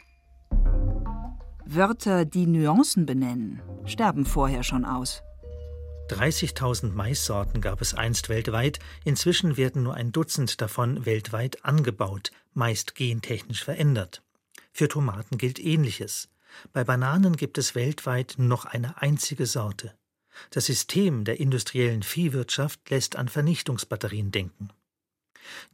Wörter, 1.66 2.24
die 2.26 2.48
Nuancen 2.48 3.06
benennen, 3.06 3.62
sterben 3.86 4.26
vorher 4.26 4.64
schon 4.64 4.86
aus. 4.86 5.22
30.000 6.12 6.92
Maissorten 6.92 7.62
gab 7.62 7.82
es 7.82 7.94
einst 7.94 8.30
weltweit, 8.30 8.80
inzwischen 9.06 9.58
werden 9.58 9.84
nur 9.84 9.94
ein 9.94 10.12
Dutzend 10.12 10.62
davon 10.62 11.06
weltweit 11.06 11.64
angebaut, 11.66 12.32
meist 12.54 12.96
gentechnisch 12.96 13.64
verändert. 13.64 14.24
Für 14.72 14.88
Tomaten 14.88 15.38
gilt 15.38 15.60
ähnliches. 15.60 16.30
Bei 16.74 16.84
Bananen 16.84 17.36
gibt 17.36 17.58
es 17.58 17.76
weltweit 17.76 18.36
noch 18.38 18.66
eine 18.66 19.02
einzige 19.02 19.46
Sorte. 19.46 19.94
Das 20.52 20.66
System 20.68 21.24
der 21.24 21.40
industriellen 21.40 22.04
Viehwirtschaft 22.04 22.90
lässt 22.90 23.16
an 23.16 23.28
Vernichtungsbatterien 23.28 24.32
denken. 24.32 24.70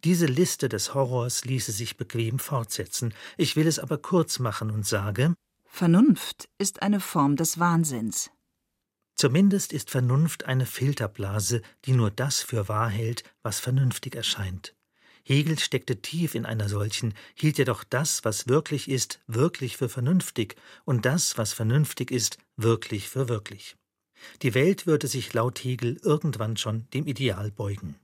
Diese 0.04 0.26
Liste 0.26 0.70
des 0.70 0.94
Horrors 0.94 1.46
ließe 1.46 1.72
sich 1.72 1.98
bequem 1.98 2.40
fortsetzen. 2.40 3.14
Ich 3.38 3.56
will 3.56 3.68
es 3.68 3.80
aber 3.80 3.98
kurz 3.98 4.40
machen 4.40 4.72
und 4.72 4.86
sage, 4.86 5.34
Vernunft 5.66 6.50
ist 6.60 6.84
eine 6.84 7.00
Form 7.00 7.36
des 7.36 7.60
Wahnsinns. 7.60 8.30
Zumindest 9.16 9.74
ist 9.74 9.90
Vernunft 9.90 10.46
eine 10.46 10.66
Filterblase, 10.66 11.62
die 11.86 11.94
nur 11.94 12.12
das 12.12 12.42
für 12.42 12.68
wahr 12.68 12.90
hält, 12.90 13.24
was 13.42 13.60
vernünftig 13.60 14.16
erscheint. 14.16 14.74
Hegel 15.26 15.58
steckte 15.58 16.02
tief 16.02 16.36
in 16.36 16.46
einer 16.46 16.68
solchen, 16.68 17.14
hielt 17.34 17.58
jedoch 17.58 17.86
das, 17.86 18.26
was 18.26 18.48
wirklich 18.48 18.90
ist, 18.90 19.22
wirklich 19.28 19.78
für 19.78 19.88
vernünftig 19.88 20.58
und 20.84 21.06
das, 21.06 21.38
was 21.38 21.54
vernünftig 21.54 22.12
ist, 22.12 22.38
wirklich 22.58 23.08
für 23.08 23.30
wirklich. 23.30 23.78
Die 24.42 24.54
Welt 24.54 24.86
würde 24.86 25.08
sich 25.08 25.34
laut 25.34 25.64
Hegel 25.64 25.98
irgendwann 26.04 26.58
schon 26.58 26.90
dem 26.94 27.08
Ideal 27.08 27.52
beugen. 27.52 27.96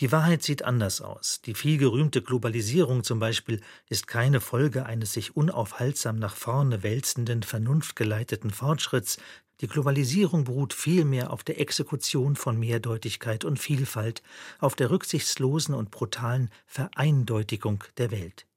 Die 0.00 0.10
Wahrheit 0.10 0.42
sieht 0.42 0.64
anders 0.64 1.00
aus. 1.00 1.40
Die 1.42 1.54
vielgerühmte 1.54 2.20
Globalisierung 2.20 3.04
zum 3.04 3.20
Beispiel 3.20 3.60
ist 3.88 4.06
keine 4.06 4.40
Folge 4.40 4.86
eines 4.86 5.12
sich 5.12 5.36
unaufhaltsam 5.36 6.18
nach 6.18 6.34
vorne 6.34 6.82
wälzenden, 6.82 7.42
vernunftgeleiteten 7.42 8.50
Fortschritts. 8.50 9.18
Die 9.62 9.68
Globalisierung 9.68 10.42
beruht 10.42 10.74
vielmehr 10.74 11.32
auf 11.32 11.44
der 11.44 11.60
Exekution 11.60 12.34
von 12.34 12.58
Mehrdeutigkeit 12.58 13.44
und 13.44 13.60
Vielfalt, 13.60 14.20
auf 14.58 14.74
der 14.74 14.90
rücksichtslosen 14.90 15.72
und 15.72 15.92
brutalen 15.92 16.50
Vereindeutigung 16.66 17.84
der 17.96 18.10
Welt. 18.10 18.48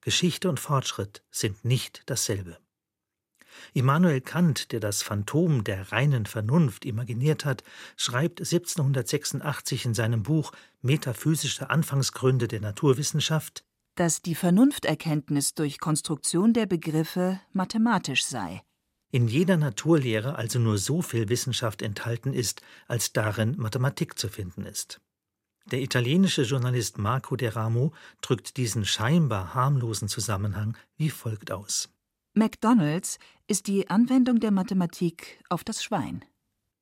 Geschichte 0.00 0.48
und 0.48 0.58
Fortschritt 0.58 1.22
sind 1.30 1.64
nicht 1.64 2.02
dasselbe. 2.06 2.58
Immanuel 3.72 4.20
Kant, 4.20 4.72
der 4.72 4.80
das 4.80 5.02
Phantom 5.02 5.62
der 5.62 5.92
reinen 5.92 6.26
Vernunft 6.26 6.84
imaginiert 6.84 7.44
hat, 7.44 7.62
schreibt 7.96 8.40
1786 8.40 9.84
in 9.84 9.94
seinem 9.94 10.24
Buch 10.24 10.50
Metaphysische 10.80 11.70
Anfangsgründe 11.70 12.48
der 12.48 12.60
Naturwissenschaft, 12.60 13.62
dass 13.94 14.22
die 14.22 14.34
Vernunfterkenntnis 14.34 15.54
durch 15.54 15.78
Konstruktion 15.78 16.52
der 16.52 16.66
Begriffe 16.66 17.40
mathematisch 17.52 18.24
sei. 18.24 18.62
In 19.12 19.28
jeder 19.28 19.58
Naturlehre 19.58 20.36
also 20.36 20.58
nur 20.58 20.78
so 20.78 21.02
viel 21.02 21.28
Wissenschaft 21.28 21.82
enthalten 21.82 22.32
ist, 22.32 22.62
als 22.88 23.12
darin 23.12 23.54
Mathematik 23.58 24.18
zu 24.18 24.28
finden 24.28 24.64
ist. 24.64 25.02
Der 25.70 25.82
italienische 25.82 26.42
Journalist 26.42 26.96
Marco 26.96 27.36
de 27.36 27.48
Ramo 27.48 27.92
drückt 28.22 28.56
diesen 28.56 28.86
scheinbar 28.86 29.54
harmlosen 29.54 30.08
Zusammenhang 30.08 30.78
wie 30.96 31.10
folgt 31.10 31.52
aus. 31.52 31.90
McDonalds 32.32 33.18
ist 33.46 33.66
die 33.66 33.90
Anwendung 33.90 34.40
der 34.40 34.50
Mathematik 34.50 35.44
auf 35.50 35.62
das 35.62 35.84
Schwein. 35.84 36.24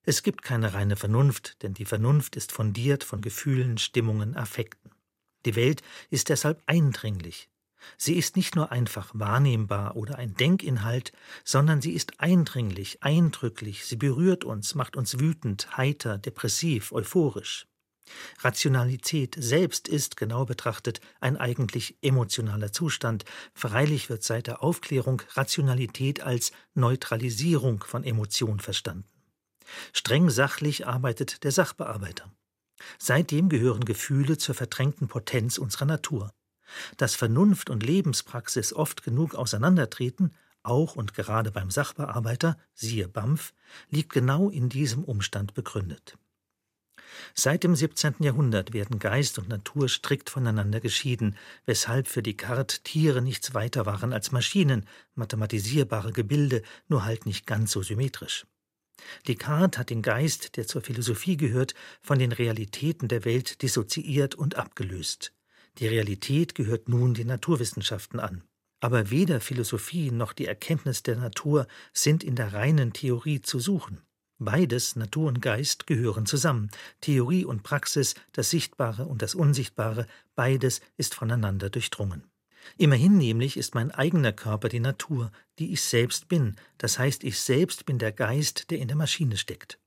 Es 0.05 0.23
gibt 0.23 0.43
keine 0.43 0.73
reine 0.73 0.95
Vernunft, 0.95 1.61
denn 1.63 1.75
die 1.75 1.85
Vernunft 1.85 2.37
ist 2.37 2.53
fundiert 2.53 3.03
von 3.03 3.21
Gefühlen, 3.21 3.77
Stimmungen, 3.77 4.37
Affekten. 4.37 4.93
Die 5.45 5.57
Welt 5.57 5.83
ist 6.11 6.29
deshalb 6.29 6.63
eindringlich. 6.67 7.50
Sie 7.97 8.17
ist 8.17 8.37
nicht 8.37 8.57
nur 8.57 8.73
einfach 8.73 9.11
wahrnehmbar 9.15 9.97
oder 9.97 10.19
ein 10.19 10.35
Denkinhalt, 10.35 11.13
sondern 11.45 11.81
sie 11.81 11.93
ist 11.93 12.21
eindringlich, 12.21 13.03
eindrücklich, 13.03 13.85
sie 13.87 13.97
berührt 13.97 14.45
uns, 14.45 14.75
macht 14.75 14.97
uns 14.97 15.19
wütend, 15.19 15.77
heiter, 15.77 16.19
depressiv, 16.19 16.93
euphorisch. 16.93 17.67
Rationalität 18.41 19.37
selbst 19.39 19.89
ist, 19.89 20.17
genau 20.17 20.45
betrachtet, 20.45 21.01
ein 21.21 21.37
eigentlich 21.37 21.97
emotionaler 22.03 22.73
Zustand. 22.73 23.25
Freilich 23.55 24.09
wird 24.11 24.23
seit 24.23 24.47
der 24.47 24.63
Aufklärung 24.63 25.23
Rationalität 25.35 26.21
als 26.21 26.53
Neutralisierung 26.75 27.85
von 27.85 28.05
Emotion 28.05 28.61
verstanden. 28.61 29.09
Streng 29.93 30.31
sachlich 30.31 30.87
arbeitet 30.87 31.45
der 31.45 31.53
Sachbearbeiter. 31.53 32.33
Seitdem 32.99 33.49
gehören 33.49 33.85
Gefühle 33.85 34.39
zur 34.39 34.55
verdrängten 34.55 35.07
Potenz 35.07 35.59
unserer 35.59 35.85
Natur. 35.85 36.33
Dass 36.97 37.15
Vernunft 37.15 37.71
und 37.71 37.83
Lebenspraxis 37.83 38.73
oft 38.73 39.03
genug 39.03 39.35
auseinandertreten, 39.35 40.33
auch 40.63 40.97
und 40.97 41.15
gerade 41.15 41.51
beim 41.51 41.71
Sachbearbeiter, 41.71 42.59
siehe 42.75 43.09
BAMF, 43.09 43.55
liegt 43.89 44.13
genau 44.13 44.51
in 44.51 44.69
diesem 44.69 45.05
Umstand 45.05 45.55
begründet. 45.55 46.19
Seit 47.35 47.65
dem 47.65 47.75
17. 47.75 48.17
Jahrhundert 48.21 48.73
werden 48.73 48.99
Geist 48.99 49.39
und 49.39 49.49
Natur 49.49 49.89
strikt 49.89 50.31
voneinander 50.31 50.81
geschieden, 50.81 51.37
weshalb 51.67 52.09
für 52.09 52.23
Descartes 52.23 52.83
Tiere 52.83 53.23
nichts 53.23 53.55
weiter 53.55 53.87
waren 53.87 54.13
als 54.13 54.33
Maschinen, 54.33 54.87
mathematisierbare 55.15 56.13
Gebilde, 56.13 56.63
nur 56.89 57.05
halt 57.05 57.27
nicht 57.27 57.47
ganz 57.47 57.73
so 57.73 57.83
symmetrisch. 57.83 58.47
Descartes 59.27 59.79
hat 59.79 59.91
den 59.91 60.03
Geist, 60.03 60.57
der 60.57 60.67
zur 60.67 60.83
Philosophie 60.83 61.37
gehört, 61.37 61.75
von 62.03 62.19
den 62.19 62.33
Realitäten 62.33 63.09
der 63.09 63.25
Welt 63.25 63.63
dissoziiert 63.63 64.35
und 64.35 64.57
abgelöst. 64.57 65.33
Die 65.81 65.89
Realität 65.89 66.55
gehört 66.55 66.91
nun 66.91 67.15
den 67.15 67.29
Naturwissenschaften 67.29 68.21
an. 68.21 68.45
Aber 68.81 69.11
weder 69.11 69.41
Philosophie 69.41 70.11
noch 70.11 70.35
die 70.35 70.47
Erkenntnis 70.47 71.03
der 71.03 71.17
Natur 71.17 71.67
sind 71.95 72.23
in 72.23 72.37
der 72.37 72.53
reinen 72.53 72.93
Theorie 72.93 73.41
zu 73.41 73.59
suchen. 73.59 74.03
Beides, 74.39 74.97
Natur 74.97 75.29
und 75.29 75.43
Geist, 75.43 75.87
gehören 75.87 76.27
zusammen. 76.27 76.71
Theorie 77.01 77.45
und 77.45 77.63
Praxis, 77.63 78.15
das 78.33 78.51
Sichtbare 78.51 79.07
und 79.07 79.23
das 79.23 79.35
Unsichtbare, 79.35 80.07
beides 80.35 80.81
ist 80.97 81.15
voneinander 81.15 81.71
durchdrungen. 81.71 82.25
Immerhin 82.77 83.17
nämlich 83.17 83.57
ist 83.57 83.75
mein 83.75 83.91
eigener 83.91 84.33
Körper 84.33 84.69
die 84.69 84.81
Natur, 84.81 85.33
die 85.59 85.73
ich 85.73 85.83
selbst 85.83 86.29
bin, 86.29 86.57
das 86.77 86.99
heißt 86.99 87.25
ich 87.25 87.41
selbst 87.41 87.87
bin 87.87 87.99
der 87.99 88.13
Geist, 88.13 88.71
der 88.71 88.79
in 88.79 88.89
der 88.89 88.97
Maschine 88.97 89.39
steckt. 89.39 89.80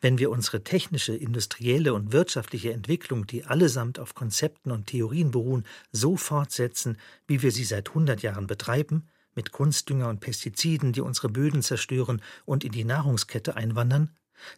Wenn 0.00 0.18
wir 0.18 0.30
unsere 0.30 0.62
technische, 0.62 1.14
industrielle 1.14 1.94
und 1.94 2.12
wirtschaftliche 2.12 2.72
Entwicklung, 2.72 3.26
die 3.26 3.44
allesamt 3.44 3.98
auf 3.98 4.14
Konzepten 4.14 4.70
und 4.70 4.86
Theorien 4.86 5.30
beruhen, 5.30 5.66
so 5.92 6.16
fortsetzen, 6.16 6.98
wie 7.26 7.42
wir 7.42 7.52
sie 7.52 7.64
seit 7.64 7.94
hundert 7.94 8.22
Jahren 8.22 8.46
betreiben, 8.46 9.08
mit 9.34 9.52
Kunstdünger 9.52 10.08
und 10.08 10.20
Pestiziden, 10.20 10.92
die 10.92 11.02
unsere 11.02 11.28
Böden 11.28 11.62
zerstören 11.62 12.22
und 12.44 12.64
in 12.64 12.72
die 12.72 12.84
Nahrungskette 12.84 13.56
einwandern, 13.56 14.10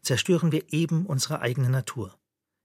zerstören 0.02 0.52
wir 0.52 0.72
eben 0.72 1.06
unsere 1.06 1.40
eigene 1.40 1.70
Natur. 1.70 2.16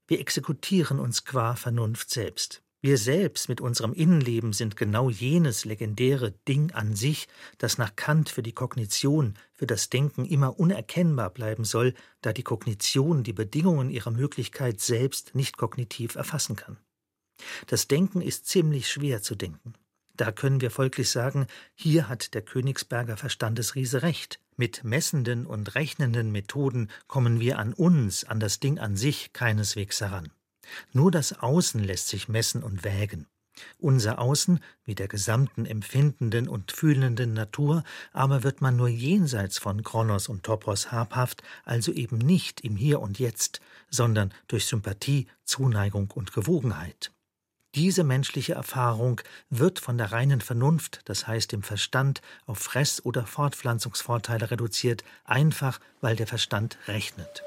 Wir 0.08 0.20
exekutieren 0.20 1.00
uns 1.00 1.26
qua 1.26 1.56
Vernunft 1.56 2.10
selbst. 2.10 2.62
Wir 2.86 2.98
selbst 2.98 3.48
mit 3.48 3.62
unserem 3.62 3.94
Innenleben 3.94 4.52
sind 4.52 4.76
genau 4.76 5.10
jenes 5.10 5.64
legendäre 5.64 6.34
Ding 6.50 6.74
an 6.74 6.98
sich, 6.98 7.30
das 7.58 7.78
nach 7.78 7.96
Kant 7.96 8.28
für 8.28 8.44
die 8.44 8.52
Kognition, 8.52 9.36
für 9.54 9.66
das 9.66 9.90
Denken 9.90 10.26
immer 10.26 10.60
unerkennbar 10.60 11.30
bleiben 11.30 11.64
soll, 11.64 11.94
da 12.20 12.34
die 12.34 12.44
Kognition 12.44 13.24
die 13.24 13.32
Bedingungen 13.32 13.90
ihrer 13.90 14.12
Möglichkeit 14.12 14.82
selbst 14.82 15.34
nicht 15.34 15.56
kognitiv 15.56 16.16
erfassen 16.16 16.58
kann. 16.58 16.76
Das 17.68 17.88
Denken 17.88 18.20
ist 18.20 18.48
ziemlich 18.48 18.90
schwer 18.90 19.22
zu 19.22 19.36
denken. 19.36 19.76
Da 20.18 20.34
können 20.34 20.60
wir 20.60 20.70
folglich 20.70 21.10
sagen, 21.10 21.48
hier 21.76 22.10
hat 22.10 22.34
der 22.34 22.42
Königsberger 22.42 23.16
Verstandesriese 23.16 24.02
recht. 24.02 24.42
Mit 24.58 24.84
messenden 24.84 25.46
und 25.46 25.76
rechnenden 25.76 26.34
Methoden 26.34 26.90
kommen 27.08 27.40
wir 27.40 27.60
an 27.60 27.74
uns, 27.74 28.26
an 28.26 28.42
das 28.42 28.60
Ding 28.60 28.78
an 28.78 28.98
sich 28.98 29.32
keineswegs 29.32 30.02
heran. 30.02 30.34
Nur 30.92 31.12
das 31.12 31.40
Außen 31.40 31.84
lässt 31.84 32.08
sich 32.08 32.28
messen 32.28 32.64
und 32.64 32.84
wägen. 32.84 33.28
Unser 33.78 34.20
Außen, 34.20 34.60
wie 34.84 34.96
der 34.96 35.08
gesamten 35.08 35.66
empfindenden 35.66 36.48
und 36.48 36.72
fühlenden 36.72 37.34
Natur, 37.34 37.84
aber 38.12 38.44
wird 38.44 38.62
man 38.62 38.76
nur 38.76 38.88
jenseits 38.88 39.60
von 39.60 39.84
Kronos 39.84 40.28
und 40.28 40.44
Topos 40.44 40.92
habhaft, 40.92 41.44
also 41.64 41.92
eben 41.92 42.18
nicht 42.18 42.62
im 42.62 42.76
Hier 42.76 43.00
und 43.00 43.20
Jetzt, 43.20 43.62
sondern 43.90 44.34
durch 44.48 44.66
Sympathie, 44.66 45.28
Zuneigung 45.44 46.10
und 46.12 46.34
Gewogenheit. 46.34 47.12
Diese 47.76 48.04
menschliche 48.04 48.54
Erfahrung 48.54 49.22
wird 49.50 49.80
von 49.80 49.98
der 49.98 50.12
reinen 50.12 50.42
Vernunft, 50.42 51.02
das 51.06 51.26
heißt 51.26 51.52
dem 51.52 51.64
Verstand, 51.64 52.22
auf 52.46 52.60
Fress- 52.60 53.04
oder 53.04 53.26
Fortpflanzungsvorteile 53.26 54.52
reduziert, 54.52 55.04
einfach 55.26 55.80
weil 56.00 56.16
der 56.16 56.28
Verstand 56.28 56.78
rechnet. 56.88 57.44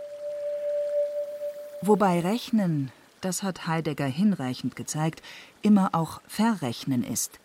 Wobei 1.82 2.20
Rechnen 2.20 2.90
das 3.20 3.42
hat 3.42 3.66
Heidegger 3.66 4.06
hinreichend 4.06 4.76
gezeigt, 4.76 5.22
immer 5.62 5.90
auch 5.94 6.20
Verrechnen 6.26 7.04
ist. 7.04 7.40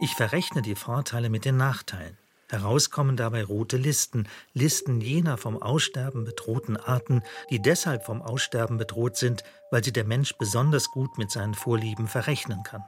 Ich 0.00 0.14
verrechne 0.14 0.62
die 0.62 0.74
Vorteile 0.74 1.30
mit 1.30 1.44
den 1.44 1.56
Nachteilen. 1.56 2.16
Herauskommen 2.50 3.16
dabei 3.16 3.44
rote 3.44 3.78
Listen, 3.78 4.28
Listen 4.52 5.00
jener 5.00 5.38
vom 5.38 5.62
Aussterben 5.62 6.24
bedrohten 6.24 6.76
Arten, 6.76 7.22
die 7.50 7.62
deshalb 7.62 8.04
vom 8.04 8.20
Aussterben 8.20 8.76
bedroht 8.76 9.16
sind, 9.16 9.42
weil 9.70 9.82
sie 9.82 9.92
der 9.92 10.04
Mensch 10.04 10.34
besonders 10.36 10.90
gut 10.90 11.16
mit 11.16 11.30
seinen 11.30 11.54
Vorlieben 11.54 12.08
verrechnen 12.08 12.62
kann. 12.62 12.84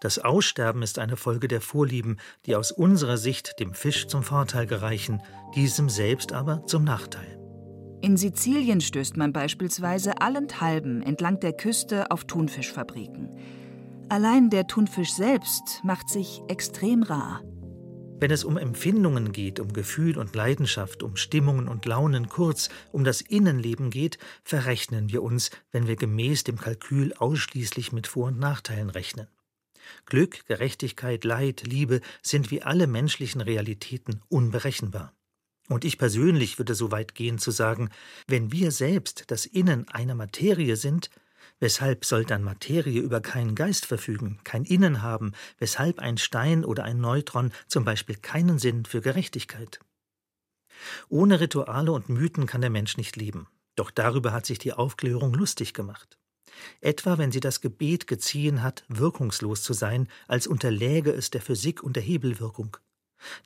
Das 0.00 0.18
Aussterben 0.18 0.82
ist 0.82 0.98
eine 0.98 1.16
Folge 1.16 1.48
der 1.48 1.62
Vorlieben, 1.62 2.18
die 2.44 2.54
aus 2.54 2.70
unserer 2.70 3.16
Sicht 3.16 3.58
dem 3.58 3.72
Fisch 3.72 4.08
zum 4.08 4.22
Vorteil 4.22 4.66
gereichen, 4.66 5.22
diesem 5.54 5.88
selbst 5.88 6.32
aber 6.32 6.66
zum 6.66 6.84
Nachteil. 6.84 7.41
In 8.02 8.16
Sizilien 8.16 8.80
stößt 8.80 9.16
man 9.16 9.32
beispielsweise 9.32 10.20
allenthalben 10.20 11.04
entlang 11.04 11.38
der 11.38 11.52
Küste 11.52 12.10
auf 12.10 12.24
Thunfischfabriken. 12.24 13.30
Allein 14.08 14.50
der 14.50 14.66
Thunfisch 14.66 15.12
selbst 15.12 15.80
macht 15.84 16.08
sich 16.08 16.42
extrem 16.48 17.04
rar. 17.04 17.42
Wenn 18.18 18.32
es 18.32 18.42
um 18.42 18.56
Empfindungen 18.56 19.30
geht, 19.30 19.60
um 19.60 19.72
Gefühl 19.72 20.18
und 20.18 20.34
Leidenschaft, 20.34 21.04
um 21.04 21.14
Stimmungen 21.14 21.68
und 21.68 21.86
Launen, 21.86 22.28
kurz 22.28 22.70
um 22.90 23.04
das 23.04 23.20
Innenleben 23.20 23.90
geht, 23.90 24.18
verrechnen 24.42 25.12
wir 25.12 25.22
uns, 25.22 25.52
wenn 25.70 25.86
wir 25.86 25.94
gemäß 25.94 26.42
dem 26.42 26.58
Kalkül 26.58 27.14
ausschließlich 27.14 27.92
mit 27.92 28.08
Vor- 28.08 28.28
und 28.28 28.40
Nachteilen 28.40 28.90
rechnen. 28.90 29.28
Glück, 30.06 30.44
Gerechtigkeit, 30.46 31.22
Leid, 31.22 31.62
Liebe 31.64 32.00
sind 32.20 32.50
wie 32.50 32.62
alle 32.62 32.88
menschlichen 32.88 33.40
Realitäten 33.40 34.22
unberechenbar. 34.28 35.12
Und 35.72 35.86
ich 35.86 35.96
persönlich 35.96 36.58
würde 36.58 36.74
so 36.74 36.90
weit 36.90 37.14
gehen 37.14 37.38
zu 37.38 37.50
sagen, 37.50 37.88
wenn 38.26 38.52
wir 38.52 38.72
selbst 38.72 39.24
das 39.28 39.46
Innen 39.46 39.88
einer 39.88 40.14
Materie 40.14 40.76
sind, 40.76 41.08
weshalb 41.60 42.04
soll 42.04 42.26
dann 42.26 42.42
Materie 42.42 43.00
über 43.00 43.22
keinen 43.22 43.54
Geist 43.54 43.86
verfügen, 43.86 44.38
kein 44.44 44.64
Innen 44.64 45.00
haben, 45.00 45.32
weshalb 45.56 45.98
ein 45.98 46.18
Stein 46.18 46.66
oder 46.66 46.84
ein 46.84 47.00
Neutron 47.00 47.52
zum 47.68 47.86
Beispiel 47.86 48.16
keinen 48.16 48.58
Sinn 48.58 48.84
für 48.84 49.00
Gerechtigkeit? 49.00 49.80
Ohne 51.08 51.40
Rituale 51.40 51.90
und 51.90 52.10
Mythen 52.10 52.44
kann 52.44 52.60
der 52.60 52.68
Mensch 52.68 52.98
nicht 52.98 53.16
leben. 53.16 53.46
Doch 53.74 53.90
darüber 53.90 54.32
hat 54.32 54.44
sich 54.44 54.58
die 54.58 54.74
Aufklärung 54.74 55.32
lustig 55.32 55.72
gemacht. 55.72 56.18
Etwa 56.82 57.16
wenn 57.16 57.32
sie 57.32 57.40
das 57.40 57.62
Gebet 57.62 58.06
geziehen 58.06 58.62
hat, 58.62 58.84
wirkungslos 58.88 59.62
zu 59.62 59.72
sein, 59.72 60.06
als 60.28 60.46
unterläge 60.46 61.12
es 61.12 61.30
der 61.30 61.40
Physik 61.40 61.82
und 61.82 61.96
der 61.96 62.02
Hebelwirkung. 62.02 62.76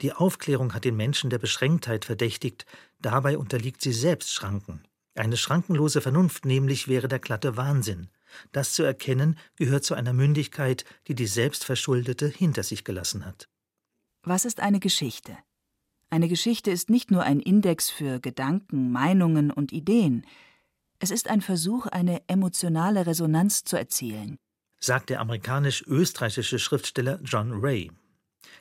Die 0.01 0.13
Aufklärung 0.13 0.75
hat 0.75 0.85
den 0.85 0.97
Menschen 0.97 1.31
der 1.31 1.39
Beschränktheit 1.39 2.05
verdächtigt, 2.05 2.67
dabei 3.01 3.39
unterliegt 3.39 3.81
sie 3.81 3.93
selbst 3.93 4.33
Schranken. 4.33 4.83
Eine 5.15 5.37
schrankenlose 5.37 6.01
Vernunft 6.01 6.45
nämlich 6.45 6.89
wäre 6.89 7.09
der 7.09 7.19
glatte 7.19 7.57
Wahnsinn. 7.57 8.09
Das 8.53 8.75
zu 8.75 8.83
erkennen 8.83 9.39
gehört 9.57 9.85
zu 9.85 9.95
einer 9.95 10.13
Mündigkeit, 10.13 10.85
die 11.09 11.15
die 11.15 11.27
Selbstverschuldete 11.27 12.29
hinter 12.29 12.63
sich 12.63 12.85
gelassen 12.85 13.25
hat. 13.25 13.49
Was 14.23 14.45
ist 14.45 14.61
eine 14.61 14.81
Geschichte? 14.81 15.39
Eine 16.11 16.29
Geschichte 16.29 16.71
ist 16.71 16.91
nicht 16.91 17.11
nur 17.11 17.23
ein 17.23 17.41
Index 17.41 17.91
für 17.91 18.21
Gedanken, 18.21 18.93
Meinungen 18.93 19.51
und 19.51 19.73
Ideen. 19.73 20.27
Es 20.99 21.11
ist 21.11 21.29
ein 21.29 21.41
Versuch, 21.41 21.87
eine 21.87 22.23
emotionale 22.29 23.07
Resonanz 23.07 23.65
zu 23.65 23.77
erzielen, 23.77 24.37
sagt 24.79 25.11
der 25.11 25.21
amerikanisch-österreichische 25.21 26.59
Schriftsteller 26.59 27.21
John 27.23 27.53
Ray. 27.53 27.91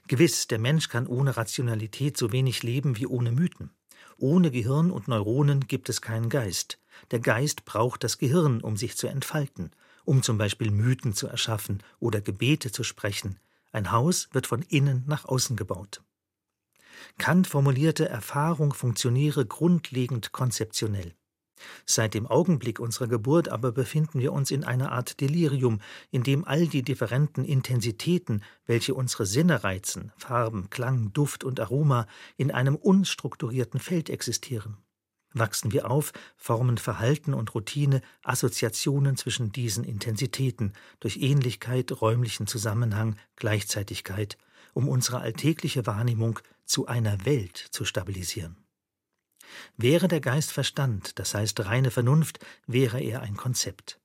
Gewiss, 0.08 0.48
der 0.48 0.60
Mensch 0.60 0.90
kann 0.90 1.08
ohne 1.08 1.38
Rationalität 1.38 2.18
so 2.18 2.32
wenig 2.32 2.64
leben 2.64 2.98
wie 2.98 3.08
ohne 3.08 3.32
Mythen. 3.32 3.72
Ohne 4.18 4.52
Gehirn 4.52 4.92
und 4.92 5.08
Neuronen 5.08 5.68
gibt 5.68 5.90
es 5.90 6.02
keinen 6.02 6.30
Geist. 6.30 6.80
Der 7.12 7.20
Geist 7.20 7.66
braucht 7.66 8.04
das 8.04 8.18
Gehirn, 8.18 8.62
um 8.62 8.78
sich 8.78 8.96
zu 8.96 9.08
entfalten, 9.08 9.72
um 10.06 10.24
zum 10.24 10.38
Beispiel 10.38 10.72
Mythen 10.72 11.14
zu 11.14 11.28
erschaffen 11.28 11.84
oder 12.00 12.22
Gebete 12.22 12.72
zu 12.72 12.84
sprechen. 12.84 13.40
Ein 13.72 13.92
Haus 13.92 14.30
wird 14.32 14.48
von 14.48 14.62
innen 14.62 15.04
nach 15.08 15.26
außen 15.26 15.58
gebaut. 15.58 16.02
Kant 17.18 17.48
formulierte, 17.48 18.08
Erfahrung 18.08 18.74
funktioniere 18.74 19.46
grundlegend 19.46 20.32
konzeptionell. 20.32 21.14
Seit 21.86 22.14
dem 22.14 22.28
Augenblick 22.28 22.80
unserer 22.80 23.08
Geburt 23.08 23.50
aber 23.50 23.72
befinden 23.72 24.20
wir 24.20 24.34
uns 24.34 24.52
in 24.52 24.64
einer 24.64 24.92
Art 24.92 25.22
Delirium, 25.22 25.80
in 26.12 26.24
dem 26.24 26.46
all 26.46 26.68
die 26.68 26.82
differenten 26.82 27.46
Intensitäten, 27.46 28.44
welche 28.66 28.94
unsere 28.94 29.26
Sinne 29.26 29.64
reizen, 29.64 30.12
Farben, 30.18 30.70
Klang, 30.70 31.14
Duft 31.14 31.44
und 31.44 31.60
Aroma, 31.60 32.08
in 32.38 32.52
einem 32.52 32.76
unstrukturierten 32.76 33.80
Feld 33.80 34.10
existieren. 34.10 34.78
Wachsen 35.34 35.74
wir 35.74 35.92
auf, 35.92 36.14
formen 36.38 36.78
Verhalten 36.78 37.34
und 37.34 37.54
Routine 37.54 38.02
Assoziationen 38.24 39.18
zwischen 39.18 39.52
diesen 39.52 39.84
Intensitäten 39.84 40.72
durch 41.02 41.18
Ähnlichkeit, 41.18 42.02
räumlichen 42.02 42.48
Zusammenhang, 42.48 43.18
Gleichzeitigkeit, 43.36 44.38
um 44.74 44.88
unsere 44.88 45.20
alltägliche 45.20 45.86
Wahrnehmung 45.86 46.40
zu 46.64 46.88
einer 46.88 47.26
Welt 47.26 47.58
zu 47.58 47.84
stabilisieren. 47.84 48.65
Wäre 49.78 50.08
der 50.08 50.22
Geist 50.22 50.52
Verstand, 50.52 51.20
das 51.20 51.34
heißt 51.34 51.66
reine 51.66 51.92
Vernunft, 51.92 52.40
wäre 52.68 53.02
er 53.02 53.22
ein 53.22 53.38
Konzept. 53.38 54.00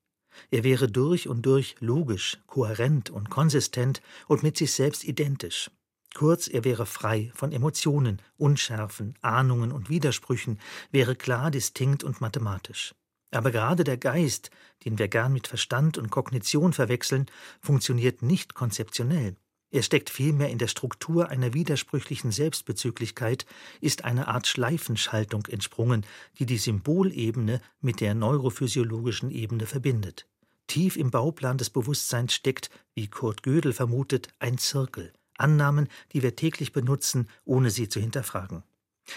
Er 0.50 0.64
wäre 0.64 0.88
durch 0.88 1.28
und 1.28 1.44
durch 1.46 1.76
logisch, 1.80 2.38
kohärent 2.46 3.10
und 3.10 3.30
konsistent 3.30 4.00
und 4.26 4.42
mit 4.42 4.56
sich 4.56 4.72
selbst 4.72 5.04
identisch. 5.04 5.70
Kurz, 6.14 6.48
er 6.48 6.64
wäre 6.64 6.86
frei 6.86 7.30
von 7.34 7.52
Emotionen, 7.52 8.20
Unschärfen, 8.36 9.14
Ahnungen 9.20 9.70
und 9.70 9.90
Widersprüchen, 9.90 10.58
wäre 10.90 11.14
klar, 11.14 11.50
distinkt 11.50 12.02
und 12.02 12.20
mathematisch. 12.20 12.94
Aber 13.32 13.52
gerade 13.52 13.84
der 13.84 13.96
Geist, 13.96 14.50
den 14.84 14.98
wir 14.98 15.06
gern 15.06 15.32
mit 15.32 15.46
Verstand 15.46 15.98
und 15.98 16.10
Kognition 16.10 16.72
verwechseln, 16.72 17.26
funktioniert 17.60 18.22
nicht 18.22 18.54
konzeptionell. 18.54 19.36
Er 19.72 19.82
steckt 19.82 20.10
vielmehr 20.10 20.50
in 20.50 20.58
der 20.58 20.66
Struktur 20.66 21.28
einer 21.28 21.54
widersprüchlichen 21.54 22.32
Selbstbezüglichkeit, 22.32 23.46
ist 23.80 24.04
eine 24.04 24.26
Art 24.26 24.48
Schleifenschaltung 24.48 25.46
entsprungen, 25.46 26.04
die 26.38 26.46
die 26.46 26.58
Symbolebene 26.58 27.60
mit 27.80 28.00
der 28.00 28.14
neurophysiologischen 28.14 29.30
Ebene 29.30 29.66
verbindet. 29.66 30.26
Tief 30.66 30.96
im 30.96 31.10
Bauplan 31.10 31.56
des 31.56 31.70
Bewusstseins 31.70 32.34
steckt, 32.34 32.70
wie 32.94 33.08
Kurt 33.08 33.42
Gödel 33.42 33.72
vermutet, 33.72 34.28
ein 34.40 34.58
Zirkel, 34.58 35.12
Annahmen, 35.36 35.88
die 36.12 36.22
wir 36.22 36.34
täglich 36.34 36.72
benutzen, 36.72 37.28
ohne 37.44 37.70
sie 37.70 37.88
zu 37.88 38.00
hinterfragen. 38.00 38.64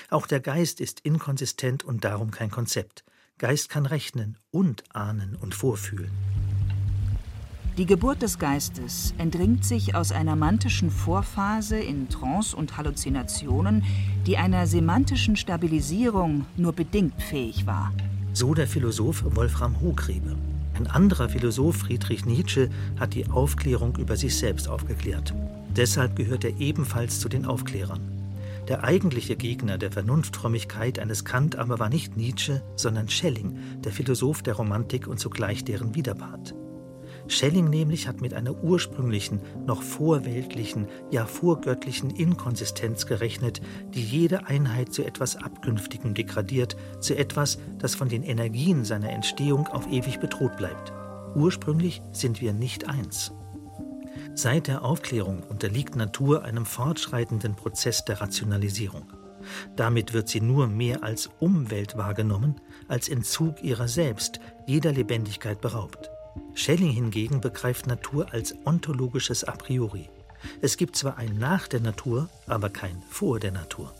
Auch 0.09 0.27
der 0.27 0.39
Geist 0.39 0.81
ist 0.81 0.99
inkonsistent 1.01 1.83
und 1.83 2.03
darum 2.03 2.31
kein 2.31 2.51
Konzept. 2.51 3.03
Geist 3.39 3.69
kann 3.69 3.85
rechnen 3.85 4.37
und 4.51 4.83
ahnen 4.95 5.35
und 5.35 5.55
vorfühlen. 5.55 6.11
Die 7.75 7.87
Geburt 7.87 8.21
des 8.21 8.37
Geistes 8.37 9.15
entringt 9.17 9.65
sich 9.65 9.95
aus 9.95 10.11
einer 10.11 10.35
mantischen 10.35 10.91
Vorphase 10.91 11.77
in 11.77 12.07
Trance 12.07 12.55
und 12.55 12.77
Halluzinationen, 12.77 13.83
die 14.27 14.37
einer 14.37 14.67
semantischen 14.67 15.35
Stabilisierung 15.35 16.45
nur 16.55 16.73
bedingt 16.73 17.19
fähig 17.19 17.65
war. 17.65 17.91
So 18.33 18.53
der 18.53 18.67
Philosoph 18.67 19.23
Wolfram 19.35 19.79
Hochgrebe. 19.81 20.35
Ein 20.75 20.85
anderer 20.85 21.29
Philosoph, 21.29 21.77
Friedrich 21.77 22.25
Nietzsche, 22.25 22.69
hat 22.99 23.15
die 23.15 23.27
Aufklärung 23.27 23.97
über 23.97 24.17
sich 24.17 24.37
selbst 24.37 24.67
aufgeklärt. 24.67 25.33
Deshalb 25.75 26.15
gehört 26.15 26.43
er 26.43 26.59
ebenfalls 26.59 27.19
zu 27.19 27.27
den 27.27 27.43
Aufklärern. 27.43 28.01
Der 28.67 28.83
eigentliche 28.83 29.35
Gegner 29.35 29.79
der 29.79 29.91
Vernunftfrömmigkeit 29.91 30.99
eines 30.99 31.25
Kant 31.25 31.55
aber 31.55 31.79
war 31.79 31.89
nicht 31.89 32.17
Nietzsche, 32.17 32.61
sondern 32.75 33.09
Schelling, 33.09 33.57
der 33.83 33.91
Philosoph 33.91 34.43
der 34.43 34.53
Romantik 34.53 35.07
und 35.07 35.19
zugleich 35.19 35.63
deren 35.63 35.95
Widerpart. 35.95 36.53
Schelling 37.27 37.69
nämlich 37.69 38.07
hat 38.07 38.21
mit 38.21 38.33
einer 38.33 38.63
ursprünglichen, 38.63 39.41
noch 39.65 39.81
vorweltlichen, 39.81 40.87
ja 41.09 41.25
vorgöttlichen 41.25 42.09
Inkonsistenz 42.09 43.05
gerechnet, 43.05 43.61
die 43.93 44.03
jede 44.03 44.47
Einheit 44.47 44.93
zu 44.93 45.03
etwas 45.03 45.37
Abkünftigem 45.37 46.13
degradiert, 46.13 46.75
zu 46.99 47.15
etwas, 47.15 47.59
das 47.77 47.95
von 47.95 48.09
den 48.09 48.23
Energien 48.23 48.83
seiner 48.83 49.11
Entstehung 49.11 49.67
auf 49.67 49.87
ewig 49.87 50.19
bedroht 50.19 50.57
bleibt. 50.57 50.91
Ursprünglich 51.35 52.01
sind 52.11 52.41
wir 52.41 52.53
nicht 52.53 52.87
eins. 52.87 53.31
Seit 54.35 54.67
der 54.67 54.83
Aufklärung 54.83 55.43
unterliegt 55.43 55.95
Natur 55.95 56.43
einem 56.43 56.65
fortschreitenden 56.65 57.55
Prozess 57.55 58.03
der 58.05 58.19
Rationalisierung. 58.19 59.11
Damit 59.75 60.13
wird 60.13 60.29
sie 60.29 60.41
nur 60.41 60.67
mehr 60.67 61.03
als 61.03 61.29
Umwelt 61.39 61.97
wahrgenommen, 61.97 62.55
als 62.87 63.09
Entzug 63.09 63.61
ihrer 63.63 63.87
selbst, 63.87 64.39
jeder 64.65 64.91
Lebendigkeit 64.91 65.61
beraubt. 65.61 66.12
Schelling 66.55 66.91
hingegen 66.91 67.41
begreift 67.41 67.87
Natur 67.87 68.31
als 68.31 68.55
ontologisches 68.65 69.43
A 69.43 69.53
priori. 69.53 70.09
Es 70.61 70.77
gibt 70.77 70.95
zwar 70.95 71.17
ein 71.17 71.37
Nach 71.37 71.67
der 71.67 71.79
Natur, 71.79 72.29
aber 72.47 72.69
kein 72.69 73.01
Vor 73.09 73.39
der 73.39 73.51
Natur. 73.51 73.93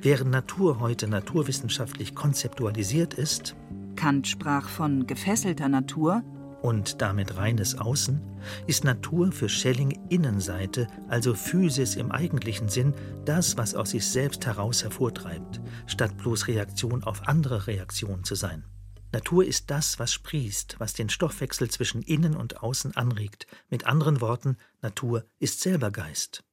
Während 0.00 0.30
Natur 0.30 0.80
heute 0.80 1.08
naturwissenschaftlich 1.08 2.14
konzeptualisiert 2.14 3.14
ist, 3.14 3.56
Kant 3.96 4.28
sprach 4.28 4.68
von 4.68 5.06
gefesselter 5.06 5.68
Natur, 5.68 6.22
und 6.62 7.00
damit 7.00 7.36
reines 7.36 7.78
Außen, 7.78 8.20
ist 8.66 8.84
Natur 8.84 9.30
für 9.30 9.48
Schelling 9.48 9.98
Innenseite, 10.08 10.88
also 11.08 11.34
Physis 11.34 11.94
im 11.96 12.10
eigentlichen 12.10 12.68
Sinn, 12.68 12.94
das, 13.24 13.56
was 13.56 13.74
aus 13.74 13.90
sich 13.90 14.06
selbst 14.06 14.46
heraus 14.46 14.82
hervortreibt, 14.82 15.60
statt 15.86 16.16
bloß 16.16 16.48
Reaktion 16.48 17.04
auf 17.04 17.28
andere 17.28 17.66
Reaktionen 17.66 18.24
zu 18.24 18.34
sein. 18.34 18.64
Natur 19.12 19.44
ist 19.44 19.70
das, 19.70 19.98
was 19.98 20.12
sprießt, 20.12 20.76
was 20.78 20.92
den 20.92 21.08
Stoffwechsel 21.08 21.70
zwischen 21.70 22.02
Innen 22.02 22.36
und 22.36 22.62
Außen 22.62 22.96
anregt. 22.96 23.46
Mit 23.70 23.86
anderen 23.86 24.20
Worten, 24.20 24.56
Natur 24.82 25.24
ist 25.38 25.60
selber 25.60 25.90
Geist. 25.90 26.44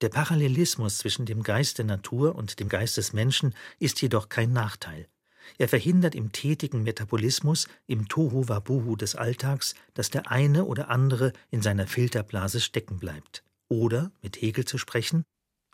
Der 0.00 0.08
Parallelismus 0.08 0.98
zwischen 0.98 1.26
dem 1.26 1.42
Geist 1.42 1.78
der 1.78 1.84
Natur 1.84 2.34
und 2.36 2.60
dem 2.60 2.68
Geist 2.68 2.96
des 2.96 3.12
Menschen 3.12 3.54
ist 3.78 4.00
jedoch 4.00 4.28
kein 4.28 4.52
Nachteil. 4.52 5.08
Er 5.56 5.68
verhindert 5.68 6.14
im 6.14 6.30
tätigen 6.32 6.82
Metabolismus, 6.82 7.68
im 7.86 8.08
Tohu 8.08 8.48
Wabuhu 8.48 8.96
des 8.96 9.14
Alltags, 9.14 9.74
dass 9.94 10.10
der 10.10 10.30
eine 10.30 10.66
oder 10.66 10.90
andere 10.90 11.32
in 11.50 11.62
seiner 11.62 11.86
Filterblase 11.86 12.60
stecken 12.60 12.98
bleibt. 12.98 13.44
Oder, 13.68 14.12
mit 14.22 14.40
Hegel 14.40 14.64
zu 14.64 14.78
sprechen, 14.78 15.24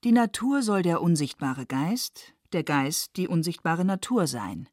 die 0.05 0.13
Natur 0.13 0.63
soll 0.63 0.83
der 0.83 1.01
unsichtbare 1.01 1.65
Geist, 1.65 2.35
der 2.53 2.63
Geist 2.63 3.17
die 3.17 3.27
unsichtbare 3.27 3.85
Natur 3.85 4.27
sein. 4.27 4.69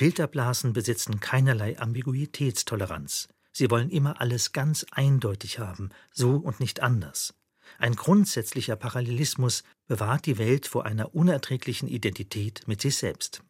Filterblasen 0.00 0.72
besitzen 0.72 1.20
keinerlei 1.20 1.78
Ambiguitätstoleranz. 1.78 3.28
Sie 3.52 3.70
wollen 3.70 3.90
immer 3.90 4.18
alles 4.18 4.52
ganz 4.52 4.86
eindeutig 4.92 5.58
haben, 5.58 5.90
so 6.10 6.36
und 6.36 6.58
nicht 6.58 6.80
anders. 6.80 7.34
Ein 7.78 7.96
grundsätzlicher 7.96 8.76
Parallelismus 8.76 9.62
bewahrt 9.88 10.24
die 10.24 10.38
Welt 10.38 10.66
vor 10.66 10.86
einer 10.86 11.14
unerträglichen 11.14 11.86
Identität 11.86 12.62
mit 12.66 12.80
sich 12.80 12.96
selbst. 12.96 13.42